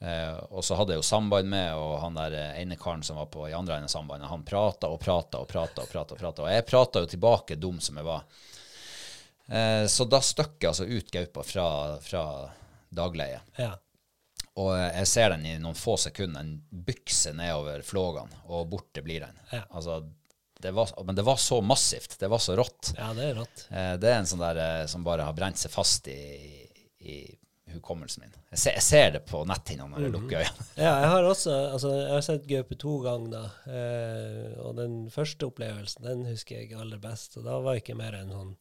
Eh, 0.00 0.34
og 0.54 0.62
så 0.66 0.78
hadde 0.78 0.94
jeg 0.94 1.02
jo 1.02 1.06
samband 1.06 1.50
med, 1.50 1.74
og 1.74 1.96
han 2.02 2.18
der 2.18 2.34
ene 2.58 2.78
karen 2.78 3.02
som 3.06 3.18
var 3.18 3.30
på 3.34 3.46
i 3.50 3.54
andre 3.54 3.78
enden 3.78 3.90
av 3.90 3.94
sambandet, 3.94 4.30
han 4.30 4.46
prata 4.46 4.90
og 4.90 5.00
prata 5.02 5.42
og 5.42 5.48
prata 5.50 5.82
og 5.82 5.90
prata. 5.92 6.14
Og 6.14 6.22
prata, 6.22 6.46
og 6.46 6.50
jeg 6.54 6.66
prata 6.66 7.02
jo 7.04 7.10
tilbake, 7.14 7.58
dum 7.58 7.78
som 7.82 7.98
jeg 7.98 8.06
var. 8.10 8.26
Eh, 9.48 9.86
så 9.88 10.04
da 10.08 10.20
støkker 10.20 10.68
altså 10.70 10.84
ut 10.88 11.10
gaupa 11.14 11.42
fra, 11.46 11.68
fra 12.04 12.24
dagleie. 12.90 13.40
ja. 13.58 13.74
Og 14.58 14.72
jeg 14.74 15.06
ser 15.06 15.30
den 15.30 15.44
i 15.46 15.52
noen 15.62 15.76
få 15.78 15.92
sekunder, 16.02 16.42
den 16.42 16.82
bykser 16.82 17.36
nedover 17.38 17.84
flågene, 17.86 18.40
og 18.50 18.64
borte 18.72 19.04
blir 19.06 19.22
den. 19.22 19.36
Ja. 19.54 19.60
Altså, 19.70 20.00
det 20.58 20.72
var, 20.74 20.90
men 21.06 21.14
det 21.14 21.22
var 21.22 21.36
så 21.38 21.60
massivt, 21.62 22.16
det 22.18 22.26
var 22.32 22.42
så 22.42 22.56
rått. 22.58 22.88
Ja, 22.98 23.12
det 23.14 23.28
er 23.28 23.36
rått. 23.38 23.62
Eh, 23.70 23.92
Det 24.02 24.10
er 24.10 24.16
en 24.18 24.26
sånn 24.26 24.42
der 24.42 24.58
eh, 24.64 24.86
som 24.90 25.04
bare 25.06 25.28
har 25.28 25.36
brent 25.38 25.60
seg 25.62 25.70
fast 25.70 26.10
i, 26.10 26.18
i 27.06 27.20
hukommelsen 27.70 28.24
min. 28.24 28.34
Jeg 28.50 28.58
ser, 28.64 28.74
jeg 28.80 28.86
ser 28.88 29.14
det 29.14 29.22
på 29.30 29.44
netthinnene 29.46 29.92
når 29.94 30.08
jeg 30.08 30.14
lukker 30.16 30.42
øynene. 30.42 30.66
Ja, 30.80 30.92
jeg 31.04 31.12
har 31.14 31.28
også 31.30 31.54
altså, 31.76 31.94
jeg 32.00 32.12
har 32.16 32.26
sett 32.32 32.50
gaupe 32.50 32.80
to 32.82 32.96
ganger. 33.06 33.52
Eh, 33.70 34.58
og 34.64 34.74
den 34.80 35.04
første 35.14 35.46
opplevelsen, 35.52 36.02
den 36.08 36.26
husker 36.32 36.64
jeg 36.64 36.74
aller 36.74 36.98
best. 36.98 37.38
Og 37.38 37.46
da 37.46 37.60
var 37.62 37.78
jeg 37.78 37.86
ikke 37.86 38.00
mer 38.02 38.18
enn 38.24 38.34
sånn 38.34 38.56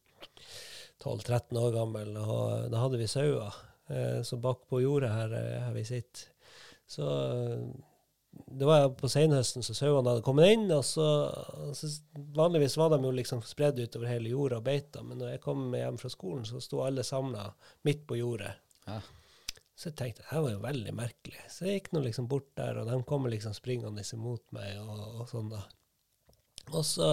12-13 1.04 1.58
år 1.60 1.74
gammel, 1.74 2.16
og 2.18 2.70
da 2.72 2.82
hadde 2.82 3.00
vi 3.00 3.10
sauer. 3.10 3.54
Eh, 3.88 4.22
så 4.22 4.36
bak 4.36 4.64
på 4.68 4.82
jordet 4.82 5.12
her, 5.12 5.32
eh, 5.32 5.60
her 5.64 5.76
vi 5.76 5.84
sitter. 5.84 6.24
Så 6.88 7.06
eh, 7.08 7.68
det 8.46 8.66
var 8.68 8.90
på 8.98 9.08
senhøsten, 9.08 9.64
så 9.64 9.74
sauene 9.76 10.12
hadde 10.12 10.24
kommet 10.26 10.52
inn. 10.52 10.66
Og 10.74 10.84
så, 10.84 11.06
så 11.76 11.90
Vanligvis 12.36 12.76
var 12.80 12.92
de 12.92 13.00
jo 13.04 13.14
liksom 13.14 13.42
spredd 13.46 13.80
utover 13.80 14.10
hele 14.12 14.32
jorda 14.32 14.60
og 14.60 14.66
beita, 14.66 15.04
men 15.06 15.20
når 15.20 15.36
jeg 15.36 15.44
kom 15.44 15.70
hjem 15.76 16.00
fra 16.00 16.12
skolen, 16.12 16.44
så 16.48 16.60
sto 16.62 16.82
alle 16.84 17.06
samla 17.06 17.48
midt 17.88 18.04
på 18.08 18.18
jordet. 18.20 18.52
Ja. 18.88 19.00
Så 19.78 19.92
jeg 19.92 19.98
tenkte 20.00 20.24
det 20.24 20.32
her 20.32 20.42
var 20.42 20.54
jo 20.56 20.62
veldig 20.64 20.92
merkelig. 20.98 21.42
Så 21.54 21.68
jeg 21.68 21.78
gikk 21.78 21.92
nå 21.94 22.02
liksom 22.02 22.26
bort 22.30 22.50
der, 22.58 22.80
og 22.80 22.90
de 22.90 22.98
kommer 23.06 23.30
liksom 23.30 23.54
springende 23.54 24.02
imot 24.14 24.42
meg 24.56 24.74
og, 24.82 25.04
og 25.22 25.28
sånn, 25.30 25.52
da. 25.54 25.62
Og 26.74 26.82
så, 26.84 27.12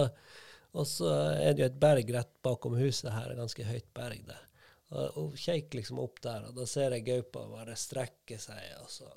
og 0.72 0.86
så 0.86 1.12
er 1.36 1.52
det 1.54 1.62
jo 1.62 1.68
et 1.70 1.78
berg 1.80 2.10
rett 2.14 2.32
bakom 2.42 2.74
huset 2.80 3.12
her, 3.12 3.30
et 3.32 3.38
ganske 3.38 3.64
høyt 3.68 3.88
berg 3.94 4.24
der. 4.26 4.42
Og, 4.90 5.16
og 5.18 5.36
kjekk 5.36 5.74
liksom 5.80 5.98
opp 5.98 6.20
der, 6.22 6.44
og 6.48 6.54
da 6.58 6.66
ser 6.70 6.92
jeg 6.94 7.06
gaupa 7.06 7.46
bare 7.50 7.74
strekke 7.76 8.38
seg, 8.38 8.62
og 8.82 8.90
så 8.90 9.08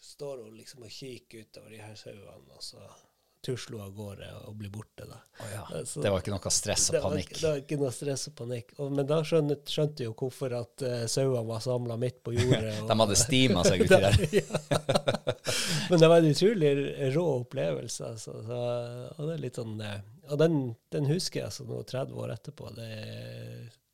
står 0.00 0.44
hun 0.46 0.54
liksom 0.56 0.82
og 0.86 0.90
kikker 0.94 1.42
utover 1.46 1.70
de 1.74 1.80
her 1.82 1.94
sauene, 1.98 2.36
og 2.54 2.62
så 2.62 2.78
tusler 3.42 3.78
hun 3.80 3.86
av 3.86 3.92
gårde 3.96 4.26
og 4.46 4.54
blir 4.60 4.68
borte, 4.70 5.06
da. 5.08 5.16
Så- 5.88 6.02
Det 6.04 6.10
var 6.12 6.20
ikke 6.20 6.30
noe 6.34 6.50
stress 6.52 6.90
og 6.90 6.94
det 6.94 7.00
var, 7.02 7.10
panikk. 7.14 7.30
det 7.40 7.42
var 7.48 7.60
ikke 7.62 7.78
noe 7.80 7.90
stress 7.96 8.26
og 8.28 8.34
panikk. 8.36 8.74
Og, 8.78 8.90
men 8.92 9.06
da 9.08 9.18
skjønte, 9.24 9.56
skjønte 9.64 10.04
jo 10.04 10.12
hvorfor 10.12 10.52
at 10.58 10.84
uh, 10.84 11.06
sauene 11.08 11.42
var 11.48 11.62
samla 11.64 11.96
midt 11.96 12.18
på 12.22 12.34
jordet. 12.36 12.74
og- 12.82 12.90
De 12.92 12.98
hadde 13.00 13.16
stima 13.16 13.64
seg 13.64 13.86
uti 13.86 14.00
der. 14.04 14.20
ja. 14.42 14.60
Men 15.90 15.98
det 16.04 16.08
var 16.12 16.18
en 16.20 16.30
utrolig 16.30 16.72
rå 17.16 17.24
opplevelse. 17.40 18.10
Altså. 18.12 18.36
Så, 18.46 18.60
og 19.16 19.24
det 19.26 19.34
er 19.38 19.42
litt 19.48 19.58
sånn 19.58 19.80
eh, 19.88 20.00
Og 20.30 20.38
den, 20.40 20.56
den 20.94 21.08
husker 21.10 21.44
jeg 21.44 21.54
sånn 21.54 21.70
nå 21.70 21.82
30 21.88 22.18
år 22.22 22.34
etterpå. 22.36 22.70
Det, 22.76 22.88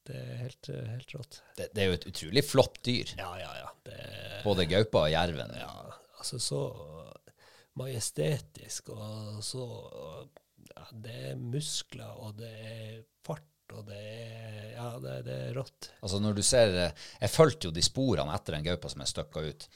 det 0.06 0.16
er 0.20 0.40
helt, 0.44 0.70
helt 0.92 1.14
rått. 1.16 1.40
Det, 1.58 1.70
det 1.72 1.84
er 1.84 1.90
jo 1.90 1.98
et 1.98 2.08
utrolig 2.12 2.44
flott 2.46 2.80
dyr. 2.86 3.14
Ja, 3.18 3.30
ja, 3.40 3.52
ja. 3.62 3.70
Det, 3.86 4.00
Både 4.44 4.68
gaupa 4.70 5.06
og 5.06 5.12
jerven. 5.14 5.54
ja 5.58 5.72
altså 6.26 6.38
så 6.42 6.60
majestetisk 7.78 8.88
og 8.94 9.42
så 9.44 9.66
ja, 10.72 10.86
Det 10.90 11.16
er 11.30 11.36
muskler, 11.38 12.08
og 12.18 12.38
det 12.40 12.50
er 12.50 12.94
fart, 13.24 13.44
og 13.72 13.84
det 13.90 13.98
er 14.00 14.72
Ja, 14.76 14.88
det, 15.00 15.14
det 15.24 15.36
er 15.48 15.54
rått. 15.56 15.90
Altså 16.04 16.18
når 16.20 16.34
du 16.36 16.42
ser 16.44 16.74
eh, 16.86 17.04
Jeg 17.20 17.32
fulgte 17.32 17.68
jo 17.68 17.76
de 17.76 17.84
sporene 17.84 18.34
etter 18.34 18.56
den 18.56 18.66
gaupa 18.66 18.90
som 18.92 19.00
jeg 19.04 19.12
støkka 19.12 19.44
ut. 19.46 19.68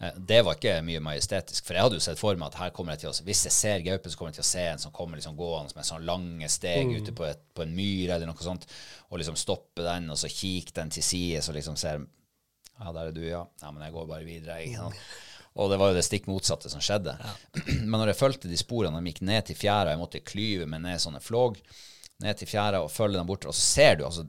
Eh, 0.00 0.12
Det 0.28 0.42
var 0.44 0.58
ikke 0.58 0.74
mye 0.84 1.00
majestetisk, 1.00 1.64
for 1.64 1.74
jeg 1.76 1.86
hadde 1.86 1.96
jo 2.00 2.04
sett 2.04 2.20
for 2.20 2.36
meg 2.36 2.50
at 2.52 2.58
her 2.60 2.72
kommer 2.76 2.92
jeg 2.96 3.04
til 3.04 3.10
å, 3.12 3.14
hvis 3.28 3.44
jeg 3.48 3.54
ser 3.56 3.84
gaupe, 3.86 4.10
så 4.12 4.18
kommer 4.20 4.34
jeg 4.34 4.40
til 4.42 4.46
å 4.46 4.50
se 4.50 4.64
en 4.72 4.82
som 4.82 4.92
kommer 4.92 5.16
liksom 5.20 5.36
gående 5.38 5.76
med 5.78 5.88
sånne 5.88 6.04
lange 6.08 6.48
steg 6.52 6.92
ute 6.98 7.14
på, 7.16 7.24
et, 7.30 7.40
på 7.56 7.64
en 7.64 7.72
myr 7.76 8.12
eller 8.16 8.28
noe 8.28 8.44
sånt, 8.44 8.66
og 9.10 9.18
liksom 9.22 9.38
stoppe 9.40 9.86
den, 9.86 10.10
og 10.12 10.18
så 10.20 10.28
kikke 10.32 10.74
den 10.80 10.92
til 10.92 11.02
side, 11.06 11.40
så 11.46 11.54
liksom 11.56 11.78
ser 11.80 12.04
Ja, 12.76 12.90
der 12.92 13.06
er 13.08 13.12
du, 13.16 13.22
ja. 13.24 13.46
Ja, 13.62 13.70
men 13.72 13.80
jeg 13.86 13.94
går 13.94 14.06
bare 14.10 14.24
videre. 14.26 14.58
Ikke 14.66 14.82
sant? 14.82 15.04
Og 15.56 15.70
det 15.72 15.78
var 15.80 15.88
jo 15.88 15.94
det 15.96 16.02
stikk 16.04 16.26
motsatte 16.28 16.68
som 16.68 16.82
skjedde. 16.84 17.14
Men 17.88 17.94
når 17.96 18.10
jeg 18.10 18.18
fulgte 18.18 18.50
de 18.50 18.58
sporene, 18.60 18.98
de 19.00 19.08
gikk 19.14 19.22
ned 19.24 19.46
til 19.48 19.56
fjæra, 19.56 19.94
jeg 19.94 20.00
måtte 20.02 20.20
klyve 20.20 20.66
meg 20.68 20.82
ned 20.84 21.00
sånne 21.00 21.22
flåg, 21.24 21.56
ned 22.20 22.36
til 22.36 22.50
fjæra 22.50 22.82
og 22.84 22.90
følge 22.92 23.16
dem 23.16 23.24
bort, 23.30 23.46
og 23.48 23.56
så 23.56 23.64
ser 23.64 23.96
du 23.96 24.04
altså 24.04 24.26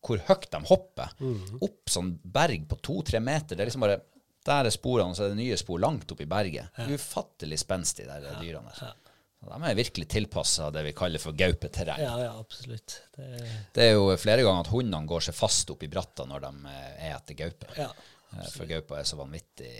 hvor 0.00 0.22
høyt 0.30 0.46
de 0.54 0.62
hopper. 0.70 1.12
Opp 1.60 1.92
sånn 1.92 2.14
berg 2.24 2.64
på 2.70 2.78
to-tre 2.80 3.20
meter. 3.20 3.52
Det 3.52 3.60
er 3.66 3.68
liksom 3.68 3.84
bare 3.84 4.00
Der 4.46 4.64
er 4.66 4.72
sporene, 4.72 5.14
så 5.14 5.26
er 5.26 5.34
det 5.34 5.40
nye 5.42 5.56
spor 5.60 5.80
langt 5.82 6.10
opp 6.14 6.20
i 6.24 6.28
berget. 6.28 6.70
Ufattelig 6.88 7.58
spenstig, 7.60 8.06
de 8.08 8.20
der 8.24 8.38
dyrene 8.40 8.72
der. 8.72 8.90
Ja. 8.90 8.94
De 9.40 9.56
er 9.70 9.76
virkelig 9.78 10.04
tilpassa 10.12 10.66
det 10.72 10.82
vi 10.84 10.92
kaller 10.96 11.20
for 11.22 11.32
gaupeterreng. 11.36 12.00
Ja, 12.02 12.14
ja, 12.20 12.32
absolutt. 12.40 12.98
Det, 13.16 13.28
Det 13.72 13.86
er 13.86 13.94
jo 13.96 14.10
flere 14.20 14.44
ganger 14.44 14.66
at 14.66 14.72
hundene 14.72 15.08
går 15.08 15.24
seg 15.28 15.36
fast 15.36 15.70
opp 15.72 15.84
i 15.84 15.88
bratta 15.92 16.26
når 16.28 16.44
de 16.44 16.50
eh, 16.72 17.06
er 17.08 17.14
etter 17.16 17.38
gaupe. 17.38 17.68
ja, 17.76 17.88
absolutt. 18.34 18.56
For 18.58 18.68
gaupa 18.68 18.98
er 19.00 19.08
så 19.08 19.16
vanvittig 19.20 19.72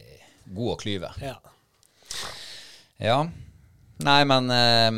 god 0.49 0.75
å 0.75 0.79
klyve. 0.81 1.13
ja. 1.25 1.37
Ja. 3.01 3.21
Nei, 4.05 4.25
men 4.29 4.51
eh, 4.53 4.97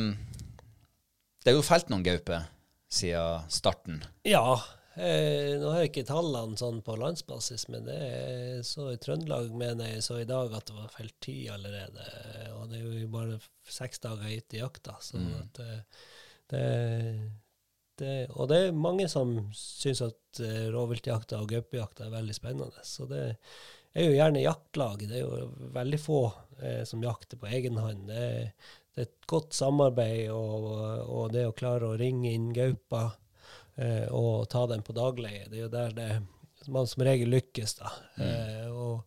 Det 1.43 1.51
er 1.53 1.57
jo 1.59 1.63
felt 1.67 1.91
noen 1.91 2.03
gauper 2.07 2.47
siden 2.93 3.51
starten. 3.51 4.01
Ja. 4.27 4.59
Eh, 4.95 5.55
nå 5.57 5.71
har 5.73 5.83
jeg 5.83 5.91
ikke 5.93 6.05
tallene 6.11 6.59
sånn 6.61 6.83
på 6.85 6.99
landsbasis, 7.01 7.65
men 7.73 7.87
det 7.89 7.97
er 7.97 8.65
så 8.67 8.91
i 8.93 8.99
Trøndelag 9.01 9.55
mener 9.57 9.89
jeg 9.95 10.05
så 10.05 10.19
i 10.21 10.29
dag 10.29 10.53
at 10.53 10.67
det 10.69 10.77
var 10.77 10.91
felt 10.93 11.17
ti 11.25 11.37
allerede. 11.49 12.09
Og 12.59 12.67
det 12.69 12.81
er 12.83 12.99
jo 13.01 13.13
bare 13.13 13.39
seks 13.65 14.03
dager 14.05 14.29
ute 14.29 14.59
i 14.59 14.61
jakta. 14.61 14.99
Så 15.01 15.23
at 15.39 15.63
eh, 15.65 15.79
det, 16.53 16.67
det 18.03 18.17
Og 18.37 18.51
det 18.53 18.59
er 18.67 18.77
mange 18.77 19.09
som 19.09 19.39
syns 19.57 20.05
at 20.05 20.43
eh, 20.45 20.69
rovviltjakta 20.75 21.41
og 21.41 21.55
gaupejakta 21.55 22.07
er 22.07 22.19
veldig 22.19 22.37
spennende. 22.37 22.85
Så 22.85 23.09
det 23.09 23.25
er 23.97 24.09
jo 24.09 24.19
gjerne 24.19 24.45
jaktlag. 24.45 25.09
Det 25.09 25.23
er 25.23 25.25
jo 25.25 25.51
veldig 25.73 26.05
få 26.05 26.23
eh, 26.61 26.85
som 26.89 27.05
jakter 27.05 27.41
på 27.41 27.49
egen 27.49 27.81
hånd. 27.81 28.09
Det 28.13 28.29
det 28.93 29.01
er 29.01 29.09
et 29.09 29.27
godt 29.31 29.55
samarbeid, 29.57 30.27
og, 30.37 30.67
og 31.09 31.31
det 31.33 31.47
å 31.49 31.55
klare 31.57 31.89
å 31.89 31.97
ringe 31.97 32.29
inn 32.29 32.51
gaupa 32.53 33.07
og 34.13 34.49
ta 34.53 34.67
den 34.69 34.83
på 34.85 34.93
dagleie, 34.93 35.47
det 35.49 35.57
er 35.57 35.63
jo 35.63 35.69
der 35.73 35.95
det, 35.97 36.09
man 36.69 36.87
som 36.87 37.03
regel 37.03 37.29
lykkes. 37.33 37.75
da. 37.75 37.93
Eh, 38.17 38.69
og 38.71 39.03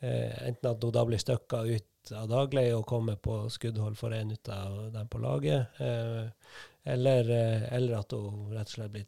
eh, 0.00 0.48
Enten 0.48 0.70
at 0.70 0.84
hun 0.84 0.94
da 0.94 1.04
blir 1.08 1.22
støkka 1.22 1.62
ut 1.64 2.12
av 2.18 2.28
dagleie 2.30 2.74
og 2.76 2.86
kommer 2.88 3.18
på 3.22 3.44
skuddhold 3.52 3.96
for 3.98 4.14
en 4.14 4.34
ut 4.34 4.52
av 4.52 4.78
dem 4.94 5.08
på 5.08 5.22
laget, 5.22 5.80
eh, 5.80 6.28
eller, 6.94 7.30
eh, 7.30 7.68
eller 7.74 8.00
at 8.00 8.14
hun 8.16 8.50
rett 8.52 8.66
og 8.66 8.76
slett 8.76 8.94
blir 8.94 9.06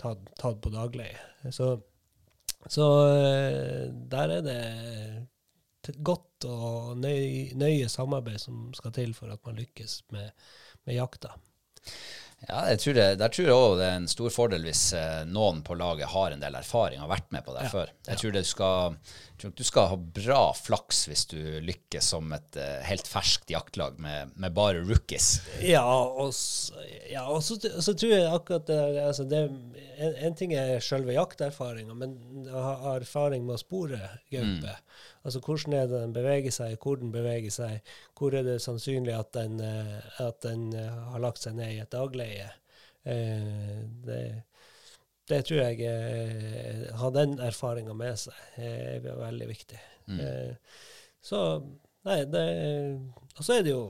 tatt, 0.00 0.26
tatt 0.38 0.60
på 0.62 0.72
dagleie. 0.72 1.18
Så, 1.50 1.74
så 2.66 2.88
eh, 3.08 3.86
der 4.12 4.36
er 4.38 4.44
det 4.46 4.58
et 5.88 5.98
godt 5.98 6.44
og 6.46 6.98
nøy, 7.00 7.54
nøye 7.58 7.88
samarbeid 7.90 8.38
som 8.38 8.68
skal 8.76 8.92
til 8.94 9.16
for 9.18 9.32
at 9.32 9.42
man 9.46 9.58
lykkes 9.58 10.02
med, 10.14 10.30
med 10.86 11.00
jakta. 11.00 11.32
Ja, 12.48 12.64
jeg 12.72 12.80
tror 12.82 12.96
det, 12.96 13.04
Der 13.20 13.28
tror 13.30 13.46
jeg 13.46 13.54
òg 13.54 13.74
det 13.78 13.86
er 13.86 13.98
en 14.00 14.08
stor 14.10 14.32
fordel 14.34 14.64
hvis 14.66 14.82
eh, 14.98 15.20
noen 15.30 15.60
på 15.62 15.76
laget 15.78 16.10
har 16.10 16.34
en 16.34 16.42
del 16.42 16.56
erfaring 16.58 16.98
og 16.98 17.06
har 17.06 17.12
vært 17.16 17.30
med 17.34 17.44
på 17.46 17.54
det 17.54 17.68
Ja, 17.68 17.70
før. 17.70 17.92
Jeg 18.08 18.18
tror, 18.22 18.32
det 18.34 18.42
skal, 18.48 18.96
du 19.50 19.64
skal 19.66 19.88
ha 19.90 19.96
bra 19.96 20.40
flaks 20.54 21.06
hvis 21.10 21.26
du 21.32 21.38
lykkes 21.66 22.12
som 22.14 22.32
et 22.36 22.58
eh, 22.60 22.80
helt 22.86 23.08
ferskt 23.10 23.50
jaktlag 23.52 23.98
med, 24.02 24.34
med 24.36 24.54
bare 24.54 24.84
rookies. 24.86 25.40
Ja, 25.64 25.84
og, 25.84 26.32
ja, 27.10 27.26
og 27.26 27.42
så, 27.44 27.58
så 27.58 27.94
tror 27.94 28.14
jeg 28.14 28.28
akkurat 28.30 28.70
altså 29.08 29.26
det 29.28 29.46
en, 30.02 30.14
en 30.26 30.36
ting 30.38 30.54
er 30.56 30.80
selve 30.84 31.14
jakterfaringa, 31.14 31.94
men 31.96 32.14
å 32.50 32.62
ha 32.62 32.94
erfaring 32.96 33.44
med 33.46 33.56
å 33.56 33.62
spore 33.62 34.00
gaupe. 34.32 34.76
Altså 35.22 35.42
hvordan 35.44 35.76
er 35.78 35.90
det 35.90 36.00
den 36.00 36.14
beveger 36.16 36.54
seg, 36.54 36.78
hvor 36.82 36.98
den 36.98 37.12
beveger 37.14 37.54
seg, 37.54 37.92
hvor 38.18 38.34
er 38.34 38.46
det 38.46 38.58
sannsynlig 38.64 39.14
at 39.16 39.32
den, 39.36 39.60
eh, 39.62 40.22
at 40.22 40.40
den 40.46 40.70
eh, 40.74 41.02
har 41.12 41.22
lagt 41.22 41.44
seg 41.44 41.56
ned 41.58 41.76
i 41.76 41.82
et 41.84 41.92
dagleie. 41.92 42.48
Eh, 43.04 43.82
det, 44.06 44.22
det 45.32 45.42
tror 45.48 45.62
jeg 45.62 45.80
eh, 45.88 46.84
Har 47.00 47.14
den 47.14 47.38
erfaringa 47.42 47.94
med 47.96 48.20
seg, 48.20 48.36
eh, 48.56 48.98
er 49.00 49.22
veldig 49.24 49.48
viktig. 49.50 49.80
Eh, 50.12 50.82
så 51.22 51.40
Nei, 52.02 52.24
det 52.26 52.46
Og 53.38 53.44
så 53.46 53.54
er 53.54 53.60
det 53.62 53.70
jo 53.70 53.82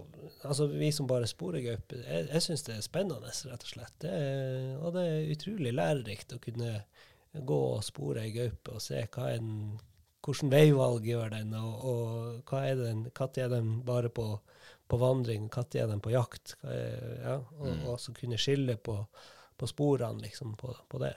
Altså, 0.45 0.67
vi 0.69 0.91
som 0.93 1.07
bare 1.09 1.29
sporer 1.31 1.63
gaupe, 1.65 1.97
jeg, 2.03 2.27
jeg 2.29 2.45
syns 2.45 2.67
det 2.67 2.75
er 2.77 2.85
spennende, 2.85 3.31
rett 3.31 3.65
og 3.65 3.71
slett. 3.71 3.95
Det 4.03 4.11
er, 4.11 4.73
og 4.83 4.93
det 4.97 5.05
er 5.07 5.31
utrolig 5.33 5.73
lærerikt 5.73 6.35
å 6.35 6.41
kunne 6.43 6.73
gå 7.33 7.59
og 7.77 7.85
spore 7.87 8.27
ei 8.27 8.33
gaupe 8.35 8.75
og 8.75 8.83
se 8.83 9.01
hva 9.15 9.31
den 9.33 9.79
hvordan 10.23 10.53
veivalg 10.53 11.07
gjør 11.07 11.33
den, 11.35 11.55
og, 11.59 11.87
og 11.89 12.51
hva 12.51 12.63
er 12.69 12.79
den, 12.79 13.07
når 13.11 13.39
er 13.43 13.49
den 13.51 13.71
bare 13.87 14.11
på, 14.15 14.27
på 14.91 14.99
vandring, 15.01 15.49
når 15.51 15.79
er 15.81 15.89
den 15.91 16.03
på 16.05 16.13
jakt? 16.15 16.57
Er, 16.63 17.17
ja, 17.25 17.37
og, 17.59 17.69
mm. 17.69 17.89
så 17.99 18.15
kunne 18.15 18.39
skille 18.39 18.77
på, 18.79 19.01
på 19.59 19.71
sporene, 19.71 20.23
liksom, 20.23 20.55
på, 20.61 20.75
på 20.89 21.03
det. 21.03 21.15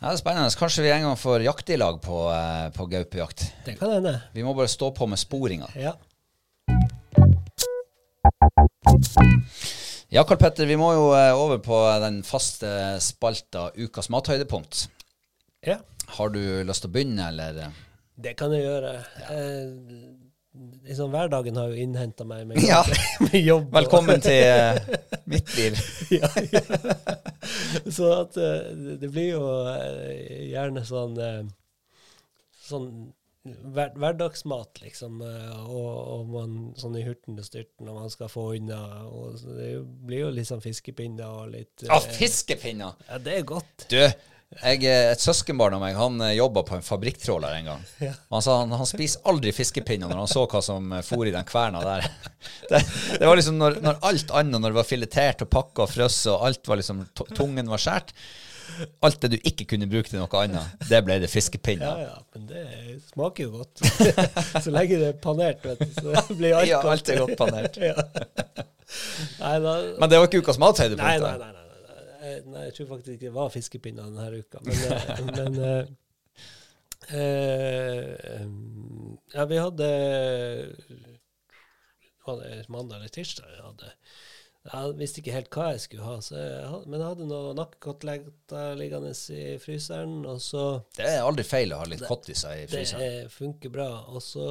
Ja, 0.00 0.10
det 0.10 0.16
er 0.18 0.20
spennende. 0.20 0.56
Kanskje 0.60 0.82
vi 0.84 0.90
en 0.92 1.06
gang 1.06 1.16
får 1.18 1.44
jakte 1.46 1.72
i 1.72 1.78
lag 1.80 1.96
på, 2.04 2.18
eh, 2.32 2.66
på 2.76 2.86
gaupejakt. 2.92 3.46
Det 3.64 3.78
kan 3.78 3.94
hende. 3.96 4.12
Vi 4.34 4.42
må 4.44 4.52
bare 4.54 4.68
stå 4.68 4.90
på 4.94 5.06
med 5.08 5.18
sporinga. 5.18 5.70
Ja. 5.74 5.94
Ja, 10.08 10.22
Karl 10.24 10.38
Petter, 10.38 10.66
vi 10.68 10.76
må 10.78 10.92
jo 10.94 11.08
eh, 11.16 11.32
over 11.34 11.58
på 11.64 11.78
den 12.04 12.20
faste 12.26 12.68
spalta 13.02 13.70
Ukas 13.76 14.08
mathøydepunkt. 14.12 14.88
ja. 15.66 15.78
Har 16.06 16.28
du 16.30 16.38
lyst 16.62 16.84
til 16.84 16.88
å 16.88 16.94
begynne, 16.94 17.24
eller? 17.32 17.72
Det 18.14 18.36
kan 18.38 18.52
jeg 18.54 18.62
gjøre. 18.62 18.92
Eh, 19.26 19.72
liksom, 20.86 21.10
hverdagen 21.12 21.56
har 21.60 21.72
jo 21.72 21.82
innhenta 21.84 22.24
meg 22.28 22.46
med, 22.50 22.62
Ja. 22.68 22.82
med 23.20 23.36
jobb. 23.40 23.68
Velkommen 23.74 24.20
til 24.24 24.42
uh, 24.46 24.78
mitt 25.30 25.52
liv. 25.58 25.78
ja, 26.20 26.30
ja. 26.52 26.62
Så 27.92 28.10
at 28.22 28.36
uh, 28.40 28.96
det- 29.00 29.10
blir 29.12 29.32
jo 29.36 29.44
uh, 29.44 29.76
gjerne 30.50 30.82
sånn 30.88 31.18
Sånn 32.66 32.88
hver, 33.46 33.92
hverdagsmat, 33.94 34.80
liksom. 34.82 35.20
og, 35.22 35.90
og 36.16 36.30
man 36.32 36.54
sånn 36.74 36.96
i 36.98 37.04
hurten 37.06 37.36
og 37.38 37.46
styrten, 37.46 37.86
og 37.86 38.00
man 38.00 38.10
skal 38.10 38.26
få 38.32 38.48
unna. 38.56 38.80
Og 39.06 39.36
det 39.54 39.68
blir 40.02 40.24
jo 40.24 40.30
litt 40.34 40.48
sånn 40.48 40.64
fiskepinner 40.64 41.28
og 41.44 41.52
litt 41.52 41.84
eh, 41.86 42.08
fiskepinner! 42.16 42.96
Ja, 43.06 43.20
det 43.22 43.36
er 43.38 43.46
godt. 43.46 43.86
Du, 43.92 44.00
jeg, 44.54 44.84
eh, 44.86 45.10
et 45.12 45.20
søskenbarn 45.22 45.74
av 45.76 45.82
meg 45.82 45.96
han 45.98 46.20
jobba 46.36 46.62
på 46.68 46.76
en 46.78 46.84
fabrikktråler 46.86 47.58
en 47.58 47.70
gang. 47.72 47.84
Han 48.30 48.44
sa 48.44 48.60
han, 48.62 48.72
han 48.78 48.88
spiser 48.88 49.26
aldri 49.28 49.52
fiskepinner 49.56 50.08
når 50.10 50.22
han 50.22 50.30
så 50.30 50.46
hva 50.46 50.62
som 50.64 50.92
eh, 50.94 51.02
for 51.06 51.26
i 51.26 51.34
den 51.34 51.46
kverna 51.48 51.82
der. 51.84 52.06
Det, 52.70 52.78
det 53.20 53.26
var 53.26 53.38
liksom 53.38 53.58
når, 53.58 53.80
når 53.82 53.98
alt 54.06 54.30
annet, 54.34 54.60
når 54.62 54.72
det 54.72 54.78
var 54.78 54.86
filetert 54.88 55.42
og 55.44 55.50
pakka 55.50 55.84
og 55.84 55.90
frosset, 55.90 56.30
og 56.32 56.44
alt 56.46 56.68
var 56.70 56.78
liksom, 56.80 57.02
tungen 57.34 57.68
var 57.70 57.82
skåret 57.82 58.14
Alt 59.06 59.20
det 59.22 59.30
du 59.32 59.36
ikke 59.46 59.64
kunne 59.70 59.86
bruke 59.88 60.10
til 60.10 60.18
noe 60.20 60.40
annet, 60.42 60.86
det 60.90 60.98
ble 61.06 61.18
det 61.22 61.28
Ja, 61.28 61.32
fiskepinner. 61.32 62.00
ja, 62.02 62.16
men 62.34 62.48
det 62.50 62.64
smaker 63.12 63.46
jo 63.46 63.60
godt. 63.62 63.82
så 64.64 64.72
lenge 64.74 64.98
det 65.00 65.12
er 65.12 65.20
panert, 65.22 65.62
vet 65.64 65.80
du, 65.80 65.92
så 65.94 66.34
blir 66.34 66.56
alt 66.58 66.68
Ja, 66.68 66.80
godt. 66.82 66.92
alt 66.92 67.12
er 67.14 67.22
godt 67.22 67.38
panert. 67.38 67.78
ja. 67.88 67.94
Nei, 69.40 69.54
da, 69.62 69.76
Men 70.00 70.10
det 70.10 70.18
var 70.20 70.28
ikke 70.28 70.42
ukas 70.44 70.58
mathøydepunkt. 70.62 71.06
Nei, 71.06 71.16
nei, 71.22 71.38
nei. 71.40 71.52
nei, 71.54 71.65
nei. 72.46 72.60
Eh, 72.60 72.68
jeg 72.68 72.76
tror 72.78 72.90
faktisk 72.94 73.16
ikke 73.16 73.28
det 73.28 73.34
var 73.36 73.52
fiskepinner 73.54 74.10
denne 74.10 74.40
uka. 74.42 74.62
Men, 74.66 74.78
eh, 74.86 75.20
men 75.38 75.52
eh, 75.64 75.84
eh, 77.20 78.46
Ja, 79.34 79.44
vi 79.50 79.60
hadde 79.60 79.90
Var 82.26 82.40
det 82.42 82.68
mandag 82.72 82.96
eller 82.98 83.12
tirsdag? 83.12 83.52
Jeg 83.54 83.64
hadde 83.64 83.92
jeg 84.66 84.94
visste 84.98 85.20
ikke 85.22 85.34
helt 85.34 85.50
hva 85.54 85.66
jeg 85.70 85.82
skulle 85.84 86.06
ha, 86.06 86.14
så 86.24 86.40
jeg 86.40 86.78
men 86.90 86.98
jeg 86.98 87.10
hadde 87.12 87.26
noen 87.30 87.54
nakkekoteletter 87.54 88.72
liggende 88.80 89.12
i 89.14 89.44
fryseren. 89.62 90.16
Og 90.26 90.40
så 90.42 90.64
Det 90.96 91.06
er 91.06 91.22
aldri 91.22 91.44
feil 91.46 91.70
å 91.70 91.78
ha 91.84 91.86
litt 91.86 92.02
kottiser 92.02 92.64
i 92.64 92.66
fryseren. 92.70 93.04
Det 93.04 93.30
funker 93.30 93.70
bra. 93.70 93.86
Og 94.10 94.18
så 94.24 94.48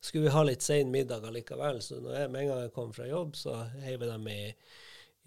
skulle 0.00 0.28
vi 0.28 0.34
ha 0.34 0.44
litt 0.46 0.64
sen 0.64 0.92
middag 0.94 1.26
allikevel, 1.26 1.82
så 1.82 1.98
når 2.02 2.20
jeg 2.20 2.30
med 2.32 2.44
en 2.44 2.52
gang 2.52 2.62
jeg 2.64 2.74
kom 2.76 2.92
fra 2.94 3.08
jobb, 3.08 3.34
så 3.38 3.56
heiv 3.82 3.98
jeg 4.04 4.10
dem 4.10 4.28
i, 4.32 4.40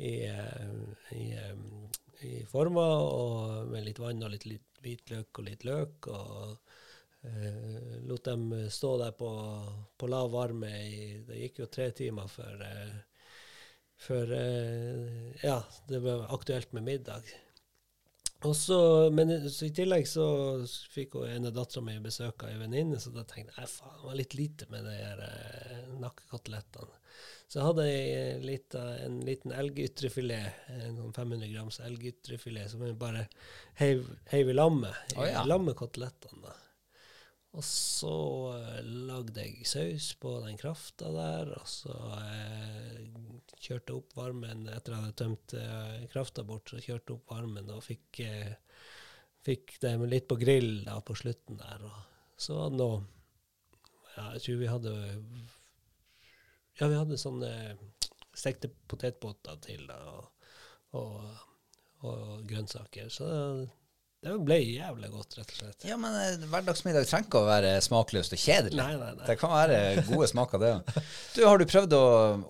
i, 0.02 0.14
eh, 0.26 1.18
i, 1.18 1.26
eh, 1.38 2.26
i 2.28 2.34
former 2.50 3.06
og 3.06 3.72
med 3.72 3.86
litt 3.86 4.02
vann 4.02 4.24
og 4.26 4.34
litt, 4.34 4.48
litt 4.50 4.82
hvitløk 4.82 5.42
og 5.42 5.48
litt 5.48 5.66
løk. 5.68 6.08
og 6.08 6.58
eh, 7.28 8.02
lot 8.10 8.26
dem 8.26 8.50
stå 8.70 8.96
der 9.04 9.14
på, 9.18 9.30
på 9.98 10.10
lav 10.10 10.32
varme 10.34 10.72
i 10.88 11.22
Det 11.28 11.38
gikk 11.44 11.64
jo 11.64 11.70
tre 11.70 11.92
timer 11.98 12.32
før, 12.32 12.66
eh, 12.66 12.98
før 14.02 14.36
eh, 14.40 15.32
ja, 15.44 15.62
det 15.90 16.02
ble 16.02 16.18
aktuelt 16.34 16.74
med 16.74 16.88
middag. 16.90 17.32
Og 18.50 18.56
så, 18.58 18.78
men 19.14 19.30
i 19.30 19.70
tillegg 19.70 20.08
så 20.10 20.26
fikk 20.90 21.20
hun 21.20 21.30
ene 21.30 21.52
dattera 21.54 21.84
mi 21.86 22.00
besøk 22.02 22.42
av 22.42 22.50
ei 22.50 22.58
venninne, 22.58 22.98
så 22.98 23.14
da 23.14 23.22
tenkte 23.30 23.60
jeg 23.60 23.70
faen, 23.70 24.00
det 24.00 24.08
var 24.08 24.18
litt 24.18 24.34
lite 24.34 24.68
med 24.74 24.88
de 24.90 24.96
her 24.98 25.22
eh, 25.28 25.92
nakkekotelettene. 26.02 27.01
Så 27.52 27.60
jeg 27.60 27.68
hadde 27.68 27.86
ei 27.92 28.36
lita, 28.46 28.82
en 29.04 29.18
liten 29.28 29.52
elgytrefilet, 29.52 30.62
en 30.72 30.96
sånn 31.02 31.16
500 31.18 31.50
grams 31.52 31.82
elgytrefilet, 31.84 32.72
som 32.72 32.86
jeg 32.86 32.96
bare 32.96 33.26
heiv, 33.82 34.06
heiv 34.32 34.54
i 34.54 34.56
lammet. 34.56 35.18
Oh, 35.18 35.26
ja. 35.28 35.44
Lammekotelettene. 35.44 36.54
Og 37.52 37.68
så 37.68 38.14
eh, 38.56 38.80
lagde 39.10 39.44
jeg 39.44 39.68
saus 39.68 40.14
på 40.24 40.38
den 40.46 40.56
krafta 40.62 41.12
der, 41.12 41.52
og 41.58 41.68
så 41.68 41.98
eh, 42.22 43.04
kjørte 43.60 43.92
jeg 43.92 44.00
opp 44.00 44.16
varmen 44.16 44.64
etter 44.72 44.96
jeg 44.96 45.04
hadde 45.04 45.20
tømt 45.20 45.60
eh, 45.60 46.02
krafta 46.14 46.48
bort. 46.48 46.72
Så 46.72 46.80
kjørte 46.80 47.12
jeg 47.12 47.20
opp 47.20 47.36
varmen 47.36 47.68
og 47.76 47.84
fikk, 47.84 48.22
eh, 48.24 48.54
fikk 49.44 49.76
det 49.84 49.98
litt 50.08 50.32
på 50.32 50.40
grill 50.40 50.86
da 50.88 51.02
på 51.04 51.20
slutten 51.20 51.60
der. 51.60 51.84
Og 51.84 52.40
så 52.40 52.62
var 52.62 52.72
det 52.72 52.80
noe 52.80 53.02
ja, 54.16 54.32
Jeg 54.38 54.46
tror 54.46 54.64
vi 54.64 54.72
hadde 54.72 54.96
Ja, 56.82 56.88
vi 56.90 56.98
hadde 56.98 57.18
sånne 57.22 57.52
stekte 58.34 58.72
potetbåter 58.90 59.60
til 59.62 59.84
og, 59.94 60.32
og, 60.98 61.22
og 62.08 62.42
grønnsaker. 62.50 63.10
Så 63.14 63.28
det 64.22 64.34
ble 64.46 64.58
jævlig 64.62 65.10
godt, 65.14 65.36
rett 65.40 65.52
og 65.54 65.60
slett. 65.60 65.86
Ja, 65.90 65.96
men 66.02 66.16
eh, 66.18 66.44
hverdagsmiddag 66.50 67.06
trenger 67.10 67.28
ikke 67.30 67.42
å 67.44 67.48
være 67.50 67.72
smakløst 67.86 68.34
og 68.38 68.42
kjedelig. 68.42 68.78
Nei, 68.82 68.96
nei, 69.02 69.12
nei. 69.18 69.28
Det 69.30 69.38
kan 69.42 69.54
være 69.54 69.80
gode 70.10 70.28
smaker, 70.32 70.62
det. 70.62 70.74
Du, 71.36 71.44
har 71.46 71.62
du 71.62 71.66
prøvd 71.70 71.96
å, 71.98 72.04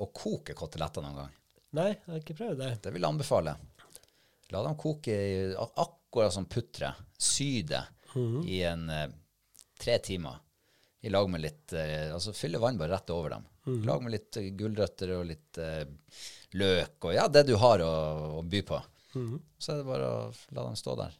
å 0.03 0.07
koke 0.15 0.55
koteletter 0.57 1.03
noen 1.05 1.19
gang? 1.21 1.35
Nei, 1.79 1.89
jeg 1.93 2.07
har 2.11 2.19
ikke 2.23 2.35
prøvd 2.41 2.59
det. 2.63 2.71
Det 2.83 2.91
vil 2.95 3.03
jeg 3.05 3.13
anbefale. 3.13 3.53
La 4.51 4.63
dem 4.65 4.75
koke 4.79 5.15
i, 5.15 5.35
ak- 5.55 5.77
akkurat 5.85 6.35
som 6.35 6.47
putre. 6.51 6.93
Sy 7.19 7.51
det 7.71 7.83
Mhm. 8.11 8.41
i 8.51 8.57
en 8.67 8.81
eh, 8.91 9.05
tre 9.79 9.93
timer. 10.03 10.41
I 11.07 11.09
lag 11.15 11.29
med 11.31 11.39
litt 11.45 11.71
eh, 11.79 12.09
Altså 12.11 12.33
fylle 12.35 12.59
vann 12.59 12.75
bare 12.77 12.91
rett 12.97 13.09
over 13.15 13.31
dem. 13.37 13.45
I 13.67 13.69
lag 13.85 14.03
med 14.03 14.11
litt 14.15 14.37
eh, 14.41 14.49
gulrøtter 14.57 15.11
og 15.19 15.25
litt 15.29 15.57
eh, 15.61 15.83
løk 16.57 17.05
og 17.05 17.13
ja, 17.13 17.27
det 17.29 17.43
du 17.47 17.55
har 17.61 17.79
å, 17.85 17.91
å 18.39 18.41
by 18.41 18.61
på. 18.67 18.81
Mm. 19.15 19.39
Så 19.61 19.71
er 19.73 19.77
det 19.81 19.89
bare 19.89 20.05
å 20.09 20.33
la 20.55 20.61
dem 20.65 20.75
stå 20.79 20.91
der. 20.99 21.13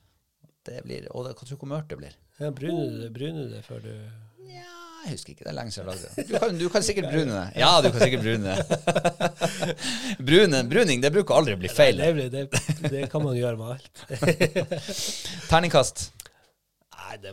Det 0.65 0.79
blir, 0.85 1.01
og 1.11 1.25
det, 1.25 1.31
hva 1.37 1.43
tror 1.45 1.57
du 1.57 1.59
hvor 1.63 1.71
mørkt 1.71 1.89
det 1.93 1.99
blir? 2.01 2.13
Ja, 2.41 2.47
Bryner 2.53 2.89
du 2.97 3.09
bruner 3.13 3.45
det 3.49 3.61
før 3.65 3.79
du 3.85 3.93
Ja, 4.49 4.63
Jeg 5.05 5.11
husker 5.15 5.31
ikke, 5.33 5.43
det 5.45 5.51
er 5.51 5.57
lenge 5.57 5.71
siden 5.73 5.87
jeg 5.89 5.91
lagde 5.91 6.07
det. 6.09 6.13
Du 6.25 6.31
kan, 6.37 6.57
du 6.57 6.69
kan 6.73 6.83
sikkert 6.85 7.07
brune 7.13 7.33
det. 7.33 7.47
Ja, 7.61 7.71
du 7.81 7.87
kan 7.93 8.01
sikkert 8.01 8.23
brune 8.25 8.45
det. 8.49 8.57
bruning, 10.73 10.97
det 11.03 11.13
bruker 11.13 11.33
aldri 11.37 11.53
å 11.57 11.61
bli 11.61 11.71
feil. 11.73 11.95
Nei, 12.01 12.11
det, 12.17 12.27
det, 12.33 12.43
det 12.89 13.03
kan 13.13 13.21
man 13.25 13.35
gjøre 13.37 13.57
med 13.61 13.67
alt. 13.75 13.87
Terningkast. 15.51 15.97
Nei, 16.97 17.15
det 17.21 17.31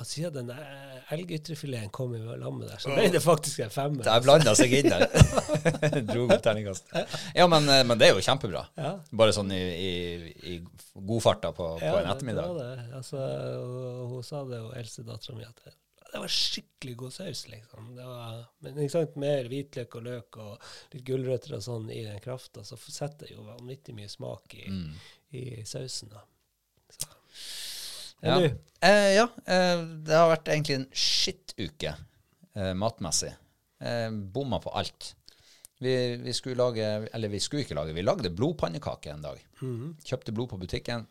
ja, 0.00 0.04
Siden 0.08 0.32
den 0.38 0.48
der 0.48 1.02
elgytrefileten 1.12 1.90
kom 1.92 2.14
i 2.16 2.20
lammet 2.40 2.70
der, 2.70 2.80
så 2.80 2.94
ble 2.94 3.08
det 3.12 3.20
faktisk 3.22 3.60
en 3.66 3.72
femmer. 3.74 4.02
Det 4.06 4.12
har 4.14 4.22
blanda 4.24 4.54
seg 4.56 4.72
inn 4.80 4.88
der. 4.88 5.04
Dro 6.08 6.24
opp 6.30 6.40
terningkast. 6.44 6.88
Ja, 7.36 7.46
men, 7.50 7.68
eh, 7.68 7.82
men 7.84 8.00
det 8.00 8.08
er 8.08 8.14
jo 8.16 8.22
kjempebra. 8.24 8.64
Ja. 8.80 8.94
Bare 9.12 9.34
sånn 9.36 9.52
i, 9.52 9.60
i, 9.60 9.92
i 10.54 10.56
godfarta 10.94 11.52
på, 11.52 11.66
på 11.80 11.84
Ja, 11.84 11.98
en 12.00 12.10
ettermiddag. 12.14 12.48
ettermiddag. 12.48 12.48
Det 12.48 12.64
var 12.64 12.80
det. 12.80 12.96
Altså, 13.02 13.26
og, 13.60 14.08
hun 14.16 14.26
sa 14.26 14.42
det, 14.48 14.62
og 14.64 14.74
eldstedattera 14.80 15.36
mi, 15.38 15.44
at 15.48 15.62
det, 15.66 15.74
det 16.10 16.18
var 16.24 16.32
skikkelig 16.34 16.96
god 17.04 17.12
saus, 17.14 17.44
liksom. 17.52 17.92
Det 17.98 18.06
var, 18.08 18.40
men 18.66 18.80
ikke 18.82 18.94
sant, 18.96 19.18
mer 19.22 19.46
hvitløk 19.52 19.98
og 20.00 20.06
løk 20.08 20.40
og 20.42 20.72
litt 20.94 21.04
gulrøtter 21.06 21.58
og 21.58 21.62
sånn 21.68 21.90
i 21.94 22.00
den 22.08 22.18
krafta, 22.24 22.64
så 22.66 22.78
setter 22.82 23.28
det 23.28 23.36
jo 23.36 23.44
vanvittig 23.46 23.94
mye 23.98 24.10
smak 24.10 24.56
i, 24.58 24.64
Mm. 24.70 24.94
i 25.38 25.44
sausen. 25.66 26.10
da. 26.10 26.24
Ja. 28.22 28.38
Du, 28.40 28.58
Eh, 28.80 29.10
ja, 29.12 29.26
eh, 29.44 29.82
det 30.08 30.14
har 30.16 30.30
vært 30.30 30.46
egentlig 30.48 30.76
en 30.78 30.86
skittuke 30.96 31.90
eh, 32.56 32.70
matmessig. 32.72 33.34
Eh, 33.84 34.06
Bomma 34.32 34.56
på 34.64 34.72
alt. 34.72 35.10
Vi, 35.84 35.92
vi 36.16 36.32
skulle 36.32 36.56
lage, 36.56 36.86
eller 37.12 37.28
vi 37.28 37.40
skulle 37.44 37.66
ikke 37.66 37.76
lage, 37.76 37.92
vi 37.92 38.04
lagde 38.04 38.30
blodpannekaker 38.32 39.12
en 39.12 39.26
dag. 39.26 39.42
Kjøpte 40.04 40.32
blod 40.32 40.48
på 40.54 40.58
butikken. 40.62 41.04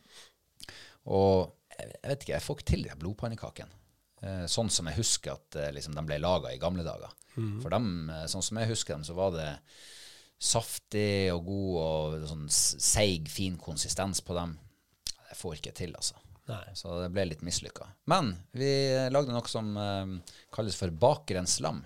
Og 1.13 1.51
jeg 1.77 1.91
jeg 1.93 2.09
vet 2.09 2.23
ikke, 2.25 2.33
jeg 2.33 2.43
får 2.47 2.57
ikke 2.57 2.69
til 2.71 2.81
de 2.87 2.95
blodpannekakene. 3.03 3.77
Eh, 4.25 4.45
sånn 4.51 4.67
som 4.73 4.89
jeg 4.89 4.97
husker 4.97 5.37
at 5.37 5.55
eh, 5.61 5.69
liksom, 5.77 5.93
de 5.95 6.01
ble 6.09 6.17
laga 6.19 6.49
i 6.51 6.57
gamle 6.59 6.83
dager. 6.83 7.13
For 7.61 7.69
dem, 7.71 8.09
eh, 8.09 8.25
sånn 8.33 8.43
som 8.43 8.57
jeg 8.59 8.67
husker 8.73 8.97
dem, 8.97 9.05
så 9.07 9.13
var 9.15 9.31
det 9.37 9.51
saftig 10.39 11.29
og 11.33 11.45
god 11.45 11.77
og 11.83 12.25
sånn 12.31 12.49
seig, 12.51 13.29
fin 13.31 13.57
konsistens 13.61 14.21
på 14.25 14.35
dem. 14.37 14.57
Jeg 15.29 15.37
får 15.39 15.59
ikke 15.59 15.75
til, 15.83 15.93
altså. 15.95 16.17
Nei. 16.49 16.65
Så 16.73 16.95
det 17.01 17.11
ble 17.13 17.27
litt 17.29 17.43
mislykka. 17.45 17.87
Men 18.09 18.33
vi 18.57 18.71
lagde 19.13 19.33
noe 19.35 19.49
som 19.51 19.71
eh, 19.77 20.35
kalles 20.55 20.77
for 20.79 20.93
bakerens 20.93 21.59
lam 21.61 21.83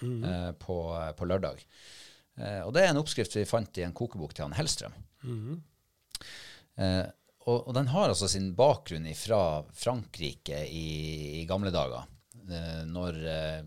eh, 0.00 0.50
på, 0.56 0.78
på 1.18 1.28
lørdag. 1.28 1.60
Eh, 2.38 2.60
og 2.64 2.72
det 2.74 2.84
er 2.84 2.92
en 2.92 3.00
oppskrift 3.02 3.36
vi 3.36 3.46
fant 3.48 3.80
i 3.80 3.84
en 3.86 3.96
kokebok 3.96 4.32
til 4.34 4.46
han 4.46 4.56
Hellstrøm. 4.56 4.96
Eh, 6.78 7.04
og, 7.48 7.58
og 7.68 7.74
den 7.76 7.90
har 7.92 8.10
altså 8.12 8.28
sin 8.30 8.52
bakgrunn 8.56 9.08
fra 9.16 9.40
Frankrike 9.74 10.62
i, 10.68 10.86
i 11.40 11.44
gamle 11.48 11.72
dager. 11.74 12.08
Eh, 12.48 12.82
når 12.88 13.20
eh, 13.28 13.62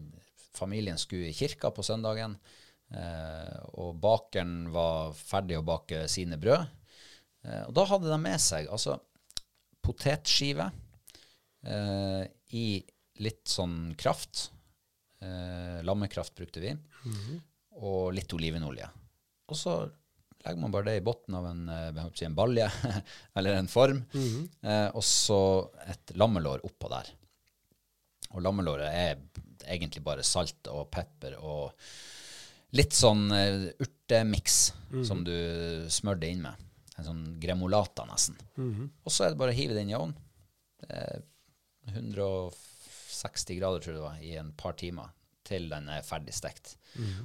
familien 0.57 0.99
skulle 1.01 1.29
i 1.31 1.37
kirka 1.37 1.71
på 1.73 1.85
søndagen, 1.85 2.37
eh, 2.93 3.55
og 3.77 3.97
bakeren 4.01 4.71
var 4.73 5.13
ferdig 5.17 5.59
å 5.59 5.65
bake 5.65 6.05
sine 6.11 6.39
brød. 6.41 6.65
Eh, 7.45 7.63
og 7.67 7.73
da 7.77 7.87
hadde 7.89 8.11
de 8.11 8.19
med 8.21 8.41
seg 8.41 8.69
altså 8.71 8.99
potetskive 9.91 10.71
eh, 11.67 12.23
i 12.57 12.65
litt 13.21 13.47
sånn 13.47 13.93
kraft. 13.99 14.49
Eh, 15.21 15.81
lammekraft 15.85 16.35
brukte 16.35 16.63
vi. 16.63 16.73
Og 17.81 18.11
litt 18.15 18.33
olivenolje. 18.33 18.87
Og 19.51 19.57
så 19.57 19.75
legger 20.41 20.61
man 20.61 20.73
bare 20.73 20.89
det 20.89 20.95
i 20.99 21.03
bunnen 21.05 21.37
av 21.37 21.47
en, 21.51 21.63
eh, 21.69 22.25
en 22.25 22.37
balje 22.37 22.69
eller 23.37 23.59
en 23.59 23.69
form. 23.69 24.03
eh, 24.63 24.87
og 24.89 25.03
så 25.05 25.41
et 25.85 26.15
lammelår 26.17 26.65
oppå 26.65 26.89
der. 26.91 27.13
Og 28.31 28.41
lammelåret 28.41 28.89
er 28.89 29.21
egentlig 29.67 30.01
bare 30.03 30.25
salt 30.25 30.67
og 30.71 30.89
pepper 30.93 31.35
og 31.37 31.75
litt 32.73 32.95
sånn 32.95 33.27
urtemiks 33.29 34.73
mm 34.73 34.99
-hmm. 35.01 35.05
som 35.05 35.23
du 35.23 35.35
smør 35.91 36.19
det 36.19 36.29
inn 36.31 36.41
med. 36.41 36.55
En 37.01 37.07
sånn 37.07 37.23
gremolata 37.41 38.05
nesten. 38.09 38.37
Og 39.01 39.13
så 39.13 39.25
er 39.25 39.33
det 39.33 39.41
bare 39.41 39.55
å 39.55 39.57
hive 39.57 39.73
det 39.75 39.85
inn 39.85 39.93
i 39.93 39.97
ovnen. 39.97 40.17
Eh, 40.87 41.21
160 41.91 43.57
grader, 43.57 43.81
tror 43.81 43.93
jeg 43.93 43.97
det 43.97 44.05
var, 44.05 44.21
i 44.21 44.35
en 44.37 44.53
par 44.57 44.77
timer 44.77 45.09
til 45.47 45.65
den 45.71 45.89
er 45.91 46.05
ferdig 46.05 46.35
stekt. 46.37 46.75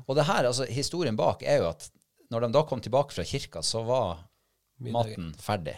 Og 0.07 0.16
det 0.16 0.24
her, 0.27 0.49
altså 0.49 0.66
historien 0.70 1.18
bak 1.18 1.45
er 1.47 1.61
jo 1.61 1.68
at 1.74 1.91
når 2.33 2.47
de 2.47 2.55
da 2.57 2.64
kom 2.66 2.81
tilbake 2.83 3.14
fra 3.14 3.27
kirka, 3.27 3.62
så 3.62 3.85
var 3.87 4.24
maten 4.83 5.31
ferdig. 5.39 5.77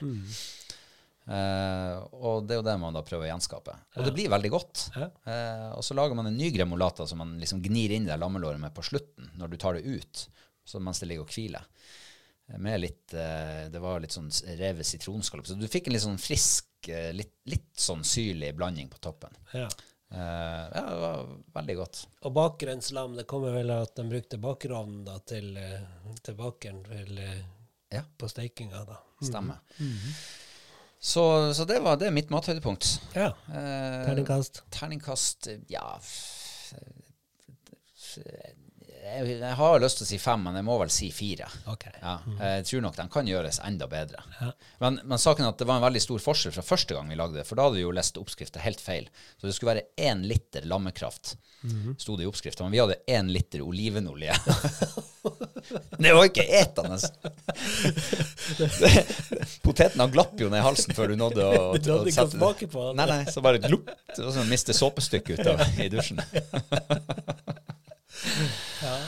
Eh, 1.28 1.96
og 2.16 2.46
det 2.48 2.56
er 2.56 2.60
jo 2.62 2.64
det 2.64 2.76
man 2.80 2.96
da 2.96 3.02
prøver 3.04 3.26
å 3.26 3.30
gjenskape. 3.32 3.74
Og 3.98 4.06
det 4.06 4.14
blir 4.16 4.30
veldig 4.32 4.50
godt. 4.52 4.86
Ja. 4.96 5.10
Uh, 5.28 5.68
og 5.76 5.84
så 5.84 5.96
lager 5.98 6.16
man 6.16 6.30
en 6.30 6.38
ny 6.38 6.48
gremolata 6.54 7.04
som 7.08 7.20
man 7.20 7.34
liksom 7.40 7.60
gnir 7.64 7.92
inn 7.94 8.08
det 8.08 8.16
lammelåret 8.20 8.60
med 8.62 8.72
på 8.76 8.86
slutten, 8.86 9.28
når 9.36 9.52
du 9.52 9.58
tar 9.60 9.76
det 9.76 9.84
ut, 9.84 10.24
så 10.64 10.80
mens 10.80 11.02
det 11.02 11.10
ligger 11.10 11.28
og 11.28 11.34
hviler. 11.34 11.68
Med 12.56 12.80
litt 12.80 13.12
eh, 13.12 13.66
Det 13.68 13.78
var 13.82 14.00
litt 14.00 14.14
sånn 14.14 14.30
revet 14.56 14.86
sitronskall. 14.88 15.42
Så 15.44 15.54
du 15.60 15.66
fikk 15.68 15.86
en 15.90 15.92
litt 15.92 16.02
sånn 16.06 16.18
frisk, 16.22 16.88
eh, 16.88 17.10
litt, 17.12 17.34
litt 17.44 17.74
sånn 17.76 18.00
syrlig 18.04 18.54
blanding 18.56 18.88
på 18.88 18.98
toppen. 19.04 19.36
ja. 19.52 19.68
Uh, 20.08 20.64
ja, 20.72 20.82
det 20.88 21.00
var 21.02 21.26
veldig 21.52 21.74
godt. 21.76 21.98
Og 22.24 22.32
bakgrønnslam, 22.32 23.12
det 23.18 23.26
kommer 23.28 23.52
vel 23.52 23.68
av 23.74 23.82
at 23.84 23.90
de 23.98 24.06
brukte 24.08 24.38
bakerovnen 24.40 25.02
da, 25.04 25.18
til, 25.28 25.50
til 26.24 26.34
bakeren 26.38 26.78
til, 26.88 27.20
Ja. 27.92 28.00
på 28.16 28.28
steikinga. 28.32 28.86
da. 28.88 28.96
Stemmer. 29.20 29.60
Så, 30.98 31.52
så 31.54 31.66
det 31.68 31.82
var 31.84 32.00
det 32.00 32.08
er 32.08 32.16
mitt 32.16 32.32
mathøydepunkt. 32.32 32.88
Ja. 33.12 33.34
Eh, 33.52 34.06
Terningkast. 34.08 34.62
Terningkast 34.72 35.50
ja 35.68 35.84
f- 36.00 36.72
jeg 39.08 39.54
har 39.58 39.80
lyst 39.82 40.00
til 40.00 40.06
å 40.06 40.08
si 40.08 40.18
fem, 40.22 40.42
men 40.44 40.56
jeg 40.58 40.66
må 40.66 40.76
vel 40.80 40.90
si 40.92 41.08
fire. 41.14 41.48
Ok. 41.70 41.86
Ja, 42.02 42.14
jeg 42.40 42.66
tror 42.68 42.84
nok 42.84 42.98
den 42.98 43.10
kan 43.12 43.28
gjøres 43.30 43.60
enda 43.64 43.88
bedre. 43.90 44.22
Ja. 44.40 44.50
Men, 44.82 45.00
men 45.04 45.22
saken 45.22 45.46
er 45.46 45.52
at 45.52 45.60
det 45.60 45.68
var 45.68 45.80
en 45.80 45.86
veldig 45.86 46.02
stor 46.02 46.22
forskjell 46.22 46.54
fra 46.56 46.64
første 46.66 46.96
gang 46.96 47.10
vi 47.10 47.18
lagde 47.18 47.40
det, 47.40 47.46
for 47.48 47.58
da 47.58 47.68
hadde 47.68 47.80
vi 47.80 47.86
jo 47.86 47.94
lest 47.94 48.20
oppskriften 48.20 48.64
helt 48.64 48.82
feil. 48.82 49.08
Så 49.38 49.48
det 49.48 49.54
skulle 49.56 49.74
være 49.74 50.10
én 50.10 50.24
liter 50.28 50.66
lammekraft, 50.68 51.36
sto 51.98 52.16
det 52.18 52.26
i 52.26 52.30
oppskriften, 52.30 52.66
men 52.66 52.76
vi 52.76 52.82
hadde 52.82 53.00
én 53.18 53.32
liter 53.34 53.64
olivenolje. 53.66 54.34
det 55.98 56.14
var 56.14 56.28
ikke 56.28 56.46
etende! 56.60 56.98
Potetene 59.66 60.06
glapp 60.12 60.38
jo 60.40 60.50
ned 60.52 60.62
i 60.62 60.66
halsen 60.66 60.96
før 60.96 61.12
du 61.12 61.18
nådde 61.20 61.48
å, 61.48 61.50
Du 61.82 61.90
hadde 61.94 62.12
ikke 62.12 62.28
smake 62.34 62.70
på 62.70 62.90
den? 62.90 63.00
Nei, 63.00 63.08
nei, 63.10 63.32
så 63.32 63.42
bare 63.44 63.62
glupp. 63.62 63.90
Det 64.14 64.22
var 64.22 64.32
som 64.36 64.44
å 64.44 64.50
miste 64.50 64.76
såpestykket 64.76 65.42
ut 65.42 65.52
av 65.54 65.82
i 65.82 65.90
dusjen. 65.92 66.22
Ja, 68.82 68.98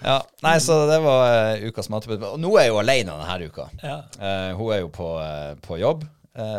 Ja, 0.00 0.14
nei, 0.40 0.54
så 0.64 0.86
det 0.88 0.96
var 1.04 1.26
uh, 1.28 1.60
ukas 1.68 1.90
mattilbud. 1.92 2.22
Og 2.24 2.38
nå 2.40 2.54
er 2.56 2.62
jeg 2.64 2.72
jo 2.72 2.78
alene 2.80 3.12
denne 3.20 3.48
uka. 3.52 3.66
Ja. 3.82 3.98
Uh, 4.16 4.56
hun 4.56 4.72
er 4.72 4.78
jo 4.80 4.88
på, 4.96 5.08
uh, 5.20 5.52
på 5.60 5.76
jobb, 5.80 6.06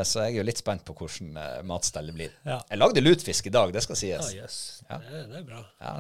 så 0.06 0.26
jeg 0.28 0.34
er 0.36 0.42
jo 0.42 0.44
litt 0.46 0.60
spent 0.60 0.84
på 0.86 0.94
hvordan 0.94 1.38
matstellet 1.66 2.14
blir. 2.14 2.32
Ja. 2.46 2.58
Jeg 2.70 2.78
lagde 2.78 3.02
lutfisk 3.02 3.48
i 3.48 3.54
dag, 3.56 3.72
det 3.74 3.82
skal 3.82 3.96
Ja, 3.96 4.20
sies. 4.22 4.36
jøss. 4.36 4.58
Ja. 4.84 4.98
Det, 5.00 5.22
det 5.32 5.38
er 5.40 5.46
bra. 5.48 5.62
Ja, 5.80 5.94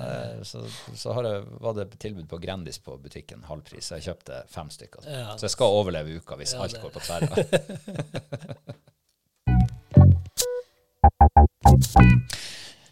så 0.45 0.59
så 0.99 1.13
har 1.15 1.23
jeg, 1.25 1.45
var 1.63 1.73
det 1.79 1.85
tilbud 2.03 2.27
på 2.29 2.37
Grandis 2.43 2.77
på 2.83 2.97
butikken, 3.01 3.41
halvpris. 3.47 3.89
Jeg 3.95 4.05
kjøpte 4.05 4.43
fem 4.51 4.69
stykker. 4.75 5.01
Så 5.07 5.43
jeg 5.47 5.53
skal 5.55 5.73
overleve 5.79 6.19
uka 6.19 6.35
hvis 6.37 6.53
alt 6.59 6.77
går 6.83 6.91
på 6.93 7.01
tverra. 7.07 7.33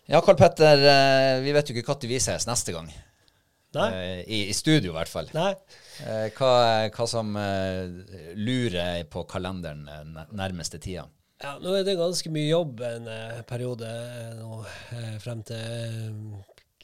ja, 0.15 0.23
Karl 0.25 0.39
Petter, 0.39 0.77
vi 1.43 1.53
vet 1.59 1.69
jo 1.69 1.75
ikke 1.75 1.93
når 1.99 2.09
vi 2.15 2.23
ses 2.23 2.49
neste 2.49 2.73
gang. 2.79 2.89
Nei? 3.77 3.87
Eh, 3.93 4.19
I, 4.25 4.39
I 4.49 4.55
studio, 4.57 4.91
i 4.91 4.97
hvert 4.97 5.11
fall. 5.11 5.29
Nei. 5.35 5.53
Eh, 6.01 6.27
hva, 6.37 6.51
hva 6.95 7.07
som 7.09 7.35
eh, 7.37 8.33
lurer 8.39 9.03
på 9.11 9.25
kalenderen 9.29 9.85
nærmeste 10.33 10.81
tida? 10.81 11.05
Ja, 11.39 11.55
nå 11.61 11.71
er 11.77 11.85
det 11.87 11.99
ganske 11.99 12.31
mye 12.35 12.49
jobb 12.49 12.81
en 12.83 13.05
periode 13.47 13.89
nå, 14.41 14.57
frem 15.23 15.43
til 15.47 16.17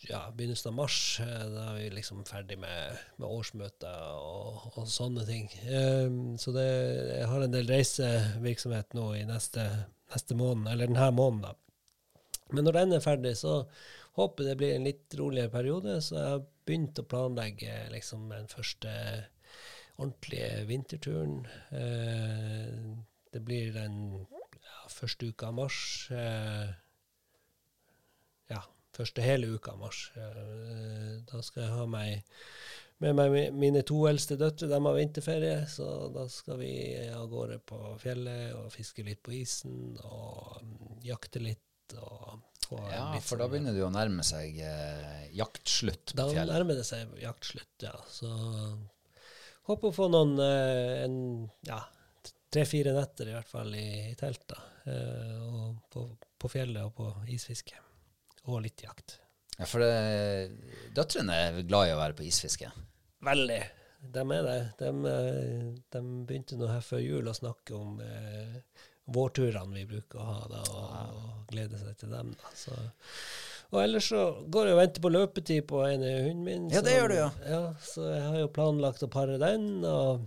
ja, 0.09 0.21
begynnelsen 0.31 0.71
av 0.71 0.77
mars. 0.77 0.99
Da 1.19 1.65
er 1.71 1.75
vi 1.79 1.89
liksom 1.97 2.23
ferdig 2.27 2.57
med, 2.61 3.01
med 3.19 3.27
årsmøter 3.27 4.07
og, 4.15 4.71
og 4.75 4.87
sånne 4.91 5.25
ting. 5.27 5.49
Eh, 5.65 6.07
så 6.41 6.53
det, 6.55 6.69
jeg 7.17 7.29
har 7.31 7.45
en 7.45 7.55
del 7.55 7.69
reisevirksomhet 7.71 8.95
nå 8.97 9.11
i 9.19 9.25
neste, 9.27 9.65
neste 10.13 10.37
måned, 10.39 10.71
eller 10.71 10.91
denne 10.91 11.11
måneden. 11.15 11.49
da. 11.49 12.45
Men 12.53 12.67
når 12.67 12.79
den 12.79 12.97
er 12.97 13.05
ferdig, 13.05 13.35
så 13.39 13.63
håper 14.15 14.45
jeg 14.45 14.53
det 14.53 14.59
blir 14.61 14.75
en 14.75 14.87
litt 14.87 15.17
roligere 15.19 15.51
periode. 15.53 15.97
Så 16.05 16.15
jeg 16.19 16.43
begynt 16.65 16.99
å 16.99 17.07
planlegge 17.07 17.73
liksom 17.93 18.29
den 18.33 18.47
første 18.51 18.91
ordentlige 19.95 20.65
vinterturen. 20.69 21.45
Eh, 21.71 22.95
det 23.33 23.43
blir 23.45 23.73
den 23.75 23.99
ja, 24.31 24.79
første 24.91 25.29
uka 25.31 25.51
av 25.51 25.59
mars. 25.61 25.81
Eh, 26.11 26.71
ja, 28.51 28.63
første 28.95 29.25
hele 29.25 29.53
uka 29.55 29.75
av 29.75 29.83
mars. 29.85 30.07
Eh, 30.15 31.21
da 31.29 31.43
skal 31.45 31.67
jeg 31.67 31.77
ha 31.77 31.85
meg 31.89 32.25
med 33.03 33.15
meg 33.17 33.33
mine 33.51 33.81
to 33.83 34.05
eldste 34.07 34.37
døtre. 34.39 34.69
De 34.71 34.79
har 34.79 34.95
vinterferie, 34.95 35.65
så 35.67 36.07
da 36.15 36.27
skal 36.31 36.59
vi 36.61 36.73
av 37.11 37.27
gårde 37.31 37.59
på 37.67 37.79
fjellet 38.01 38.55
og 38.55 38.71
fiske 38.73 39.03
litt 39.03 39.21
på 39.25 39.35
isen 39.35 39.97
og 40.03 40.61
mm, 40.61 41.01
jakte 41.09 41.43
litt. 41.43 41.61
Og 42.01 42.39
Ja, 42.91 43.05
for 43.21 43.37
da 43.37 43.45
sånn- 43.45 43.51
begynner 43.53 43.75
det 43.75 43.81
jo 43.83 43.87
å 43.89 43.93
nærme 43.93 44.23
seg 44.25 44.57
eh, 44.59 45.25
jaktslutt 45.37 46.13
da 46.17 46.25
på 46.25 46.33
fjellet. 46.35 46.53
nærmer 46.55 46.79
det 46.79 46.85
seg 46.87 47.13
jaktslutt, 47.21 47.73
ja. 47.85 47.93
Så 48.09 48.29
håper 49.69 49.89
å 49.91 49.95
få 49.95 50.07
noen 50.13 50.35
eh, 50.41 51.03
en, 51.05 51.17
ja, 51.67 51.79
tre-fire 52.53 52.93
netter 52.95 53.29
i 53.31 53.35
hvert 53.35 53.49
fall 53.51 53.73
i, 53.77 53.85
i 54.11 54.15
telt. 54.19 54.43
da. 54.51 54.59
Eh, 54.85 55.37
og 55.45 55.79
på, 55.93 56.07
på 56.41 56.51
fjellet 56.51 56.83
og 56.85 56.93
på 56.97 57.11
isfiske. 57.33 57.77
Og 58.49 58.61
litt 58.65 58.83
jakt. 58.85 59.19
Ja, 59.57 59.65
for 59.69 59.81
det, 59.81 60.51
døtrene 60.93 61.35
er 61.47 61.61
glad 61.65 61.89
i 61.89 61.95
å 61.95 62.01
være 62.01 62.17
på 62.17 62.25
isfiske. 62.27 62.69
Veldig. 63.25 63.61
De 64.15 64.21
er 64.35 64.43
det. 64.45 64.57
De, 64.77 64.89
eh, 65.09 65.69
de 65.95 66.01
begynte 66.29 66.57
nå 66.59 66.67
her 66.69 66.83
før 66.85 67.01
jul 67.01 67.29
å 67.31 67.33
snakke 67.33 67.73
om 67.77 67.95
eh, 68.05 68.59
vårturene 69.05 69.75
vi 69.75 69.85
bruker 69.89 70.21
å 70.21 70.29
ha, 70.29 70.37
da, 70.49 70.61
og, 70.73 70.93
og 71.19 71.51
glede 71.51 71.81
seg 71.81 71.97
til 71.99 72.13
dem. 72.15 72.31
da. 72.39 72.53
Så, 72.57 72.77
og 73.73 73.81
ellers 73.81 74.07
så 74.11 74.23
går 74.51 74.69
jeg 74.69 74.77
og 74.77 74.81
venter 74.81 75.03
på 75.03 75.11
løpetid 75.13 75.67
på 75.69 75.81
en 75.87 76.05
av 76.05 76.23
hunden 76.27 76.45
min. 76.45 76.69
Ja, 76.73 76.81
det 76.85 76.95
gjør 76.95 77.11
du, 77.11 77.17
ja. 77.19 77.29
ja. 77.49 77.61
Så 77.85 78.07
jeg 78.09 78.23
har 78.23 78.39
jo 78.39 78.53
planlagt 78.55 79.05
å 79.05 79.11
pare 79.11 79.37
den, 79.41 79.67
og, 79.89 80.25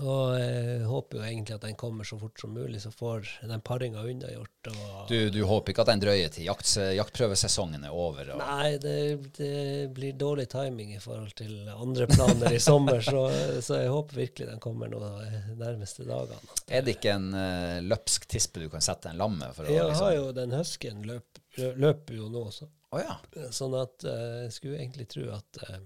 og 0.00 0.38
jeg 0.40 0.86
håper 0.88 1.18
jo 1.18 1.24
egentlig 1.26 1.54
at 1.58 1.64
den 1.66 1.74
kommer 1.76 2.06
så 2.08 2.16
fort 2.16 2.40
som 2.40 2.54
mulig, 2.56 2.78
så 2.80 2.88
får 2.90 3.26
den 3.44 3.60
paringa 3.60 4.00
unnagjort. 4.00 4.70
Du, 5.08 5.28
du 5.30 5.42
håper 5.44 5.74
ikke 5.74 5.84
at 5.84 5.90
den 5.90 6.00
drøyer 6.00 6.32
til 6.32 6.46
jakt, 6.46 6.70
jaktprøvesesongen 6.96 7.84
er 7.84 7.92
over? 7.92 8.30
Og, 8.32 8.40
Nei, 8.40 8.78
det, 8.80 8.94
det 9.36 9.90
blir 9.92 10.16
dårlig 10.16 10.48
timing 10.54 10.94
i 10.96 11.02
forhold 11.02 11.36
til 11.36 11.68
andre 11.74 12.08
planer 12.08 12.56
i 12.56 12.62
sommer, 12.62 13.04
så, 13.04 13.26
så 13.66 13.82
jeg 13.82 13.92
håper 13.92 14.22
virkelig 14.22 14.48
den 14.54 14.64
kommer 14.64 14.88
nå 14.88 15.02
de 15.04 15.44
nærmeste 15.60 16.08
dagene. 16.08 16.56
Er 16.72 16.88
det 16.88 16.96
ikke 16.96 17.12
en 17.18 17.28
uh, 17.36 17.78
løpsk 17.84 18.26
tispe 18.32 18.64
du 18.64 18.70
kan 18.72 18.84
sette 18.84 19.12
en 19.12 19.20
lam 19.20 19.36
med? 19.36 19.52
For 19.52 19.68
å, 19.68 19.76
Jeg 19.76 19.90
liksom- 19.92 20.08
har 20.08 20.16
jo 20.16 20.26
den 20.40 20.56
huskyen 20.56 21.04
løp, 21.04 21.42
løper 21.76 22.16
jo 22.16 22.32
nå, 22.32 22.48
også, 22.48 22.72
oh, 22.96 23.02
ja. 23.04 23.20
sånn 23.52 23.76
at 23.76 24.08
uh, 24.08 24.44
jeg 24.46 24.56
skulle 24.56 24.80
egentlig 24.80 25.10
tro 25.12 25.28
at, 25.36 25.66
uh, 25.68 25.82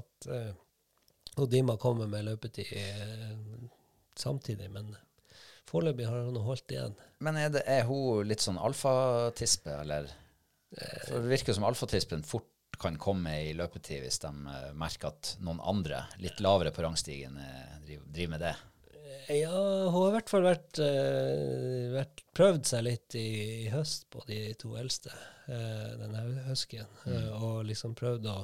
at 0.00 0.32
uh, 1.38 1.46
Dima 1.50 1.76
kommer 1.80 2.10
med 2.10 2.26
løpetid 2.28 2.72
eh, 2.78 3.36
samtidig, 4.16 4.70
men 4.70 4.92
foreløpig 5.70 6.08
har 6.08 6.26
han 6.26 6.42
holdt 6.46 6.74
igjen. 6.74 6.98
Men 7.24 7.38
er, 7.40 7.50
det, 7.54 7.64
er 7.66 7.86
hun 7.88 8.26
litt 8.28 8.44
sånn 8.44 8.60
alfatispe, 8.60 9.80
eller? 9.82 10.10
For 10.74 11.22
det 11.22 11.30
virker 11.30 11.54
som 11.54 11.66
alfatispen 11.66 12.24
fort 12.26 12.50
kan 12.80 12.98
komme 12.98 13.32
i 13.46 13.52
løpetid 13.56 14.02
hvis 14.02 14.20
de 14.24 14.30
eh, 14.50 14.70
merker 14.78 15.12
at 15.12 15.34
noen 15.44 15.62
andre, 15.62 16.04
litt 16.22 16.42
lavere 16.44 16.74
på 16.74 16.82
rangstigen, 16.84 17.38
eh, 17.38 17.74
driver, 17.86 18.30
med 18.34 18.42
det. 18.42 18.54
Ja, 19.30 19.54
hun 19.54 19.94
har 19.94 20.08
i 20.10 20.14
hvert 20.18 20.30
fall 20.32 20.44
vært, 20.44 20.80
vært 21.94 22.24
prøvd 22.36 22.66
seg 22.68 22.84
litt 22.84 23.14
i, 23.16 23.28
i 23.64 23.70
høst 23.72 24.08
på 24.12 24.20
de 24.28 24.40
to 24.60 24.74
eldste, 24.76 25.14
uh, 25.48 25.94
denne 26.00 26.24
huskyen, 26.50 26.90
eh, 27.08 27.30
og 27.32 27.62
liksom 27.68 27.94
prøvd 27.96 28.28
å 28.28 28.36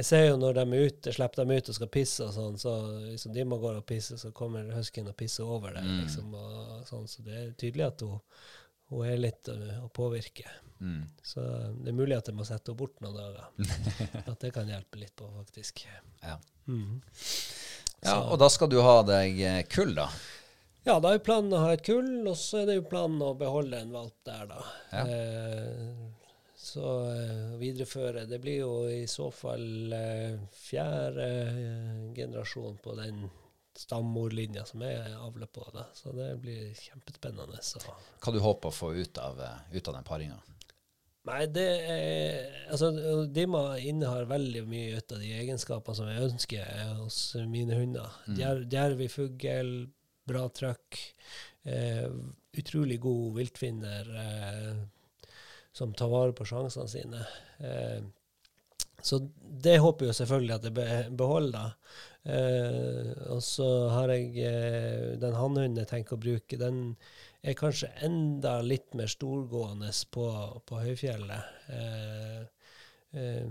Jeg 0.00 0.06
ser 0.08 0.22
jo 0.30 0.36
når 0.40 0.54
de 0.56 0.62
er 0.64 0.86
ute, 0.88 1.12
slipper 1.12 1.42
dem 1.42 1.50
ut 1.58 1.66
og 1.68 1.76
skal 1.76 1.88
pisse 1.92 2.24
og 2.24 2.32
sånn, 2.32 2.54
så 2.60 2.70
hvis 3.04 3.26
må 3.44 3.58
gå 3.60 3.74
og 3.76 3.84
pisse, 3.84 4.16
så 4.16 4.30
kommer 4.32 4.70
huskyen 4.72 5.10
og 5.10 5.16
pisser 5.18 5.44
over 5.44 5.74
det, 5.76 5.82
liksom, 5.84 6.30
og 6.32 6.86
sånn, 6.88 7.04
så 7.10 7.24
det 7.26 7.34
er 7.36 7.50
tydelig 7.60 7.84
at 7.84 8.04
hun, 8.06 8.16
hun 8.94 9.04
er 9.04 9.20
litt 9.20 9.50
å, 9.52 9.58
å 9.84 9.90
påvirke. 9.92 10.48
Mm. 10.80 11.02
Så 11.20 11.44
det 11.82 11.92
er 11.92 11.98
mulig 11.98 12.16
at 12.16 12.30
jeg 12.30 12.38
må 12.38 12.46
sette 12.48 12.72
henne 12.72 12.80
bort 12.80 12.96
noen 13.04 13.18
dager. 13.18 13.50
at 14.32 14.38
det 14.40 14.54
kan 14.56 14.72
hjelpe 14.72 15.02
litt 15.02 15.12
på, 15.20 15.28
faktisk. 15.36 15.84
Ja. 16.24 16.38
Mm. 16.64 17.02
ja, 18.00 18.16
og 18.22 18.38
da 18.40 18.48
skal 18.48 18.72
du 18.72 18.78
ha 18.80 19.02
deg 19.04 19.42
eh, 19.44 19.60
kull, 19.68 19.92
da? 20.00 20.08
Ja, 20.88 20.96
da 20.96 21.12
er 21.12 21.20
planen 21.20 21.52
å 21.52 21.60
ha 21.66 21.74
et 21.76 21.84
kull, 21.84 22.22
og 22.24 22.40
så 22.40 22.62
er 22.62 22.70
det 22.70 22.78
jo 22.78 22.88
planen 22.88 23.20
å 23.20 23.34
beholde 23.36 23.84
en 23.84 23.92
valp 23.92 24.16
der, 24.24 24.48
da. 24.48 24.64
Ja. 24.96 25.04
Eh, 25.04 26.19
så 26.70 26.90
eh, 27.10 27.56
videreføre. 27.60 28.26
Det 28.30 28.38
blir 28.42 28.62
jo 28.62 28.72
i 28.90 29.06
så 29.10 29.30
fall 29.34 29.92
eh, 29.96 30.38
fjerde 30.54 31.26
eh, 31.26 32.04
generasjon 32.16 32.78
på 32.82 32.94
den 32.98 33.24
stammorlinja 33.80 34.64
som 34.68 34.82
jeg 34.84 35.14
avler 35.16 35.48
på, 35.50 35.64
da. 35.74 35.86
Så 35.96 36.12
det 36.14 36.32
blir 36.42 36.70
kjempespennende. 36.76 37.60
Så. 37.64 37.82
Hva 38.20 38.34
du 38.34 38.40
håper 38.42 38.70
å 38.70 38.76
få 38.76 38.92
ut 38.98 39.20
av, 39.22 39.40
ut 39.72 39.88
av 39.88 39.96
den 39.96 40.06
paringa? 40.06 40.40
Nei, 41.28 41.44
det 41.52 41.68
er 41.92 42.52
Altså, 42.72 42.90
Dima 43.28 43.74
innehar 43.78 44.28
veldig 44.30 44.62
mye 44.68 45.00
ut 45.00 45.12
av 45.12 45.20
de 45.20 45.32
egenskapene 45.36 45.98
som 45.98 46.08
jeg 46.08 46.28
ønsker 46.30 46.84
hos 47.00 47.18
mine 47.50 47.76
hunder. 47.76 48.14
Djer, 48.36 48.62
Djerv 48.70 49.02
i 49.04 49.08
fugl, 49.12 49.72
bra 50.30 50.46
trøkk, 50.54 51.00
eh, 51.68 52.06
utrolig 52.60 53.00
god 53.02 53.36
viltfinner 53.38 54.10
eh, 54.24 54.80
som 55.72 55.94
tar 55.94 56.10
vare 56.12 56.34
på 56.36 56.46
sjansene 56.48 56.88
sine. 56.90 57.26
Eh, 57.58 58.00
så 59.02 59.18
det 59.40 59.78
håper 59.80 60.10
jeg 60.10 60.18
selvfølgelig 60.20 60.54
at 60.56 60.68
jeg 60.68 61.12
beholder. 61.16 61.74
Eh, 62.22 63.10
og 63.32 63.42
så 63.44 63.68
har 63.94 64.12
jeg 64.12 64.34
eh, 64.44 65.16
den 65.20 65.36
hannhunden 65.36 65.80
jeg 65.80 65.88
tenker 65.88 66.18
å 66.18 66.22
bruke, 66.22 66.58
den 66.60 66.82
er 67.40 67.56
kanskje 67.56 67.88
enda 68.04 68.58
litt 68.60 68.92
mer 68.98 69.08
storgående 69.08 69.92
på, 70.12 70.26
på 70.68 70.82
høyfjellet. 70.84 71.62
Eh, 71.72 72.42
eh, 73.20 73.48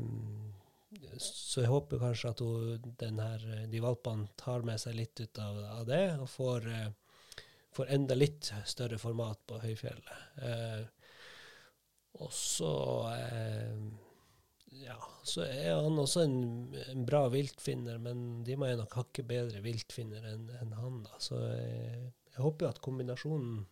så 1.19 1.63
jeg 1.63 1.71
håper 1.71 2.01
kanskje 2.01 2.33
at 2.33 2.43
hun, 2.45 3.19
her, 3.21 3.47
de 3.69 3.81
valpene 3.83 4.29
tar 4.39 4.63
med 4.65 4.81
seg 4.81 4.97
litt 4.97 5.19
ut 5.19 5.41
av, 5.41 5.57
av 5.79 5.83
det, 5.89 6.05
og 6.21 6.29
får, 6.29 6.69
eh, 6.69 7.43
får 7.75 7.93
enda 7.97 8.17
litt 8.17 8.51
større 8.69 9.01
format 9.01 9.41
på 9.49 9.59
høyfjellet. 9.65 10.93
Eh, 12.19 12.25
og 12.25 12.33
så 12.35 12.73
eh, 13.13 13.79
ja, 14.83 14.95
så 15.23 15.43
er 15.45 15.81
han 15.81 15.99
også 15.99 16.23
en, 16.25 16.37
en 16.91 17.05
bra 17.07 17.25
viltfinner, 17.31 17.97
men 18.01 18.43
de 18.45 18.55
må 18.59 18.69
jo 18.69 18.79
nok 18.81 18.99
hakke 19.01 19.25
bedre 19.27 19.63
viltfinner 19.65 20.25
enn 20.33 20.47
en 20.61 20.75
han. 20.77 21.01
da. 21.07 21.19
Så 21.23 21.39
jeg, 21.39 22.11
jeg 22.33 22.43
håper 22.43 22.65
jo 22.65 22.71
at 22.73 22.81
kombinasjonen 22.85 23.65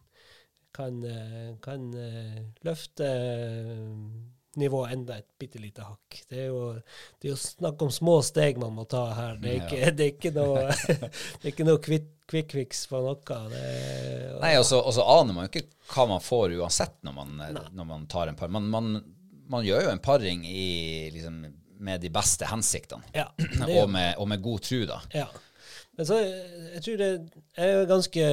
kan, 0.78 1.04
eh, 1.04 1.54
kan 1.64 1.88
eh, 1.98 2.41
løfte 2.68 3.08
eh, 3.08 3.93
nivået 4.58 4.93
enda 4.95 5.18
et 5.20 5.28
bitte 5.39 5.60
lite 5.62 5.86
hakk. 5.86 6.22
Det 6.30 6.39
er, 6.39 6.48
jo, 6.50 6.62
det 7.20 7.30
er 7.30 7.34
jo 7.34 7.39
snakk 7.41 7.82
om 7.86 7.91
små 7.93 8.20
steg 8.26 8.60
man 8.62 8.74
må 8.78 8.88
ta 8.89 9.04
her. 9.18 9.41
Det 9.41 9.52
er 9.52 9.60
ikke, 9.66 9.91
det 9.98 10.06
er 10.06 10.14
ikke 10.16 10.34
noe, 10.38 10.64
det 11.41 11.43
er 11.43 11.52
ikke 11.52 11.68
noe 11.68 11.84
quick, 11.84 12.08
quick 12.30 12.56
fix 12.58 12.86
på 12.89 13.02
noe. 13.04 13.20
Det 13.52 13.62
er, 13.62 14.39
Nei, 14.41 14.56
og 14.60 14.66
så 14.66 14.82
aner 15.04 15.36
man 15.36 15.48
jo 15.48 15.52
ikke 15.52 15.68
hva 15.93 16.08
man 16.10 16.24
får 16.24 16.58
uansett 16.58 16.98
når 17.08 17.20
man, 17.20 17.38
når 17.76 17.91
man 17.93 18.10
tar 18.12 18.32
en 18.32 18.39
par. 18.39 18.52
Man, 18.54 18.70
man, 18.74 18.98
man 19.52 19.66
gjør 19.68 19.88
jo 19.88 19.93
en 19.93 20.04
paring 20.04 20.45
i 20.48 20.68
liksom 21.14 21.43
med 21.78 22.02
de 22.02 22.10
beste 22.10 22.48
hensiktene. 22.50 23.06
Ja, 23.14 23.28
og, 23.78 23.89
med, 23.89 24.16
og 24.18 24.28
med 24.30 24.41
god 24.41 24.64
tro, 24.66 24.82
da. 24.89 25.02
Ja. 25.14 25.28
Men 25.98 26.06
så, 26.06 26.18
jeg 26.22 26.84
tror 26.86 27.00
det 27.02 27.10
er 27.58 27.88
ganske 27.89 28.26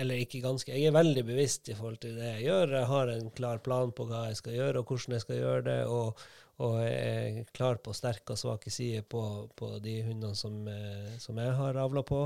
Eller 0.00 0.22
ikke 0.22 0.40
ganske, 0.44 0.72
jeg 0.72 0.88
er 0.88 0.96
veldig 0.96 1.24
bevisst 1.28 1.68
i 1.68 1.76
forhold 1.76 1.98
til 2.00 2.16
det 2.16 2.30
jeg 2.30 2.46
gjør. 2.48 2.72
Jeg 2.78 2.90
har 2.92 3.12
en 3.12 3.30
klar 3.36 3.60
plan 3.64 3.92
på 3.96 4.06
hva 4.08 4.26
jeg 4.30 4.40
skal 4.40 4.56
gjøre, 4.56 4.80
og 4.80 4.90
hvordan 4.92 5.16
jeg 5.16 5.24
skal 5.24 5.40
gjøre 5.40 5.66
det. 5.68 5.78
Og, 5.92 6.24
og 6.64 6.78
jeg 6.84 6.94
er 7.40 7.50
klar 7.56 7.80
på 7.84 7.94
sterke 7.96 8.32
og 8.32 8.40
svake 8.40 8.72
sider 8.72 9.04
på, 9.04 9.22
på 9.56 9.74
de 9.84 9.98
hundene 10.08 10.36
som, 10.36 10.62
eh, 10.68 11.16
som 11.20 11.40
jeg 11.40 11.52
har 11.60 11.80
avla 11.80 12.04
på. 12.04 12.22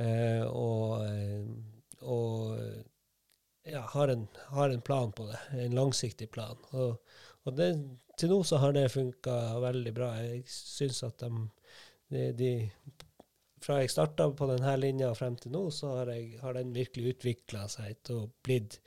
Eh, 0.00 0.44
og 0.48 1.04
eh, 1.04 1.44
og 2.00 2.56
ja, 3.64 3.80
har, 3.80 4.08
en, 4.08 4.26
har 4.46 4.70
en 4.70 4.80
plan 4.80 5.12
på 5.12 5.26
det. 5.26 5.38
En 5.52 5.74
langsiktig 5.74 6.30
plan. 6.30 6.56
Og, 6.70 6.96
og 7.44 7.56
det, 7.56 7.72
til 8.18 8.32
nå 8.32 8.42
så 8.44 8.60
har 8.62 8.74
det 8.76 8.90
funka 8.92 9.36
veldig 9.60 9.94
bra. 9.96 10.14
Jeg 10.24 10.44
syns 10.48 11.02
at 11.06 11.20
de, 11.20 11.46
de, 12.08 12.24
de 12.38 12.52
fra 13.64 13.80
jeg 13.80 13.92
starta 13.92 14.28
på 14.36 14.48
denne 14.50 14.76
linja 14.80 15.10
og 15.10 15.18
frem 15.18 15.36
til 15.40 15.52
nå, 15.54 15.66
så 15.74 15.94
har, 15.98 16.12
jeg, 16.14 16.38
har 16.40 16.56
den 16.56 16.72
virkelig 16.76 17.16
utvikla 17.16 17.66
seg 17.70 18.00
til 18.06 18.22
å 18.22 18.30
blitt 18.44 18.80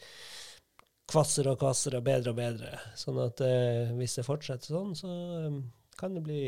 kvassere 1.10 1.54
og 1.54 1.62
kvassere 1.62 2.00
og 2.00 2.08
bedre 2.08 2.34
og 2.34 2.40
bedre. 2.40 2.76
Sånn 2.98 3.20
at 3.22 3.44
eh, 3.46 3.94
hvis 3.98 4.18
det 4.20 4.28
fortsetter 4.28 4.74
sånn, 4.74 4.94
så 4.98 5.12
um, 5.48 5.60
kan 6.00 6.16
det 6.18 6.24
bli 6.26 6.44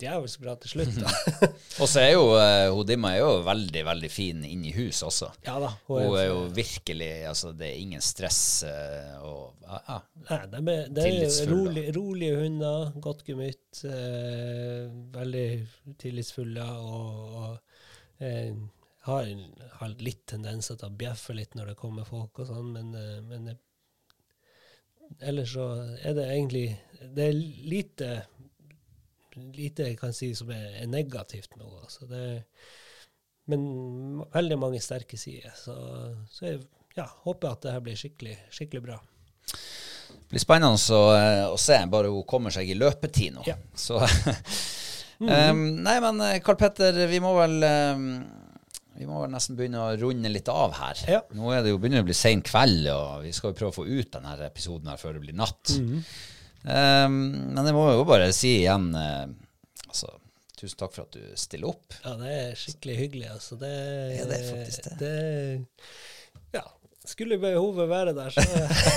djevelsk 0.00 0.42
bra 0.42 0.54
til 0.60 0.72
slutt. 0.72 0.96
Da. 1.00 1.10
Og 1.82 1.88
så 1.90 2.02
er 2.02 2.10
jo 2.14 2.24
uh, 2.34 2.80
Dimma 2.86 3.12
er 3.14 3.22
jo 3.22 3.30
veldig, 3.46 3.84
veldig 3.86 4.10
fin 4.12 4.42
inn 4.46 4.64
i 4.66 4.72
hus 4.74 5.02
også. 5.06 5.30
ja 5.46 5.56
da. 5.62 5.70
Hun 5.88 6.02
Hun 6.06 6.18
er 6.18 6.26
jo 6.30 6.40
virkelig 6.56 7.10
Altså, 7.30 7.52
det 7.56 7.68
er 7.68 7.78
ingen 7.84 8.04
stress 8.04 8.40
uh, 8.66 9.22
og 9.26 9.66
ja, 9.70 9.80
ja. 9.86 9.98
Nei, 10.26 10.40
de 10.50 10.60
er, 10.60 10.90
det 10.90 11.04
er 11.04 11.10
Tillitsfulle. 11.12 11.54
rolig, 11.54 11.84
rolige 11.96 12.38
hunder, 12.40 12.92
godt 13.04 13.22
gemytt, 13.28 13.84
eh, 13.86 14.88
veldig 15.14 15.46
tillitsfulle 16.00 16.64
og, 16.82 17.36
og 17.38 18.24
har, 19.06 19.30
har 19.78 19.94
litt 20.02 20.24
tendenser 20.28 20.80
til 20.80 20.90
å 20.90 20.98
bjeffe 21.04 21.36
litt 21.38 21.54
når 21.54 21.70
det 21.70 21.78
kommer 21.78 22.08
folk 22.08 22.42
og 22.42 22.50
sånn, 22.50 22.72
men, 22.74 22.90
men 23.30 23.52
ellers 25.18 25.54
så 25.54 25.66
er 26.02 26.14
det 26.18 26.26
egentlig 26.30 26.66
Det 27.16 27.28
er 27.30 27.38
lite 27.72 28.10
lite 29.36 29.90
jeg 29.90 29.98
kan 30.00 30.14
si 30.16 30.32
som 30.34 30.50
er, 30.54 30.80
er 30.82 30.90
negativt 30.90 31.56
med 31.56 31.66
henne. 31.66 31.86
Altså 31.86 32.06
men 33.50 33.62
veldig 34.30 34.58
mange 34.60 34.80
sterke 34.82 35.18
sider. 35.18 35.52
Så, 35.58 35.74
så 36.30 36.46
jeg 36.46 36.60
ja, 36.98 37.06
håper 37.24 37.54
at 37.54 37.64
det 37.64 37.74
her 37.74 37.84
blir 37.84 37.98
skikkelig, 37.98 38.36
skikkelig 38.54 38.82
bra. 38.84 38.98
Det 39.50 40.36
blir 40.36 40.42
spennende 40.42 40.78
å, 40.94 41.00
eh, 41.16 41.46
å 41.50 41.56
se, 41.58 41.78
bare 41.90 42.10
hun 42.12 42.26
kommer 42.28 42.54
seg 42.54 42.70
i 42.70 42.78
løpetid 42.78 43.34
nå. 43.34 43.46
Ja. 43.48 43.56
Så 43.74 43.98
um, 43.98 45.64
Nei, 45.86 45.96
men 46.04 46.22
eh, 46.26 46.38
Karl 46.44 46.58
Petter, 46.60 47.02
vi 47.10 47.22
må 47.22 47.32
vel 47.38 47.58
um, 47.66 48.12
vi 49.00 49.06
må 49.08 49.22
vel 49.22 49.32
nesten 49.32 49.56
begynne 49.56 49.80
å 49.80 49.94
runde 49.96 50.30
litt 50.30 50.50
av 50.52 50.74
her. 50.76 51.02
Ja. 51.08 51.20
Nå 51.34 51.54
er 51.54 51.64
det 51.64 51.72
jo 51.72 51.78
begynner 51.80 52.04
å 52.04 52.08
bli 52.08 52.16
sen 52.16 52.42
kveld, 52.44 52.84
og 52.92 53.24
vi 53.24 53.32
skal 53.34 53.54
jo 53.54 53.58
prøve 53.58 53.72
å 53.72 53.78
få 53.80 53.86
ut 53.88 54.10
denne 54.12 54.34
episoden 54.44 54.90
her 54.92 55.00
før 55.00 55.16
det 55.16 55.24
blir 55.24 55.38
natt. 55.40 55.72
Mhm. 55.78 56.04
Um, 56.60 57.20
men 57.54 57.64
jeg 57.64 57.76
må 57.76 57.86
jo 57.94 58.04
bare 58.08 58.32
si 58.36 58.58
igjen 58.58 58.90
eh, 58.92 59.22
altså, 59.88 60.10
Tusen 60.60 60.76
takk 60.76 60.92
for 60.92 61.06
at 61.06 61.16
du 61.16 61.22
stiller 61.40 61.70
opp. 61.70 61.94
Ja, 62.04 62.18
det 62.20 62.32
er 62.36 62.58
skikkelig 62.58 62.96
hyggelig, 62.98 63.28
altså. 63.32 63.56
Det, 63.56 63.70
Ja, 64.18 64.26
det 64.28 64.36
er 64.36 64.50
faktisk 64.50 64.90
det. 64.90 64.98
det 65.00 66.58
ja. 66.58 66.66
Skulle 67.08 67.38
behovet 67.40 67.88
være 67.88 68.12
der, 68.12 68.28
så, 68.28 68.42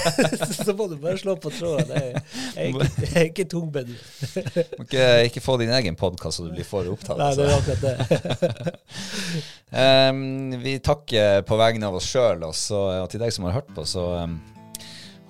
så 0.65 0.73
må 0.75 0.89
du 0.91 0.97
bare 0.99 1.15
slå 1.17 1.37
på 1.39 1.49
tråden. 1.55 1.93
Jeg, 1.95 2.19
er 2.57 2.67
ikke, 2.67 2.89
jeg 2.99 3.13
er 3.15 3.29
ikke. 3.31 3.45
Må 4.77 4.83
ikke, 4.83 5.07
ikke 5.29 5.41
få 5.45 5.55
din 5.63 5.71
egen 5.71 5.95
podkast 5.95 6.41
så 6.41 6.49
du 6.49 6.51
blir 6.51 6.67
for 6.67 6.89
opptatt. 6.91 7.17
Nei, 7.21 7.31
det 7.39 7.47
er 7.47 7.55
altså. 7.55 7.71
akkurat 7.71 8.67
det. 8.67 8.75
Um, 9.71 10.51
vi 10.65 10.75
takker 10.83 11.47
på 11.47 11.61
vegne 11.63 11.87
av 11.87 11.95
oss 12.01 12.11
sjøl, 12.11 12.43
og, 12.43 12.59
og 12.75 13.07
til 13.13 13.23
deg 13.23 13.31
som 13.31 13.47
har 13.47 13.61
hørt 13.61 13.71
på, 13.71 13.87
så 13.87 14.03
um, 14.27 14.35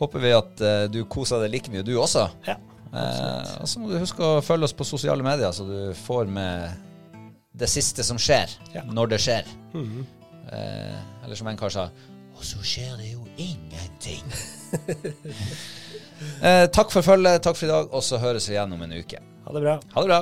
håper 0.04 0.24
vi 0.24 0.36
at 0.38 0.62
eh, 0.62 0.84
du 0.93 1.01
koser 1.10 1.41
deg 1.43 1.56
like 1.58 1.72
mye, 1.74 1.84
du 1.88 1.95
også. 1.97 2.28
Ja, 2.47 2.60
Eh, 2.93 3.54
og 3.58 3.66
så 3.66 3.80
må 3.82 3.88
du 3.89 3.95
huske 3.97 4.22
å 4.22 4.41
følge 4.45 4.68
oss 4.68 4.76
på 4.78 4.86
sosiale 4.86 5.24
medier, 5.26 5.49
så 5.49 5.64
du 5.66 5.78
får 5.97 6.28
med 6.30 6.76
det 7.58 7.66
siste 7.72 8.04
som 8.06 8.20
skjer, 8.22 8.51
Ja. 8.76 8.84
når 8.86 9.10
det 9.16 9.20
skjer. 9.24 9.47
Mhm. 9.74 10.04
Eh, 10.54 10.99
eller 11.26 11.36
som 11.39 11.47
en 11.49 11.58
kar 11.58 11.70
sa 11.74 11.88
Og 12.38 12.43
så 12.45 12.60
skjer 12.62 12.97
det 12.99 13.08
jo 13.14 13.24
ingenting. 13.38 14.22
eh, 16.43 16.66
takk 16.74 16.91
for 16.93 17.01
følget, 17.06 17.41
takk 17.45 17.58
for 17.58 17.66
i 17.66 17.72
dag, 17.72 17.89
og 17.93 18.04
så 18.06 18.20
høres 18.22 18.45
vi 18.49 18.54
igjen 18.58 18.74
om 18.76 18.82
en 18.86 18.93
uke. 18.93 19.22
Ha 19.45 19.54
det 19.58 19.62
bra. 19.66 19.76
Ha 19.95 20.01
det 20.06 20.10
bra. 20.12 20.22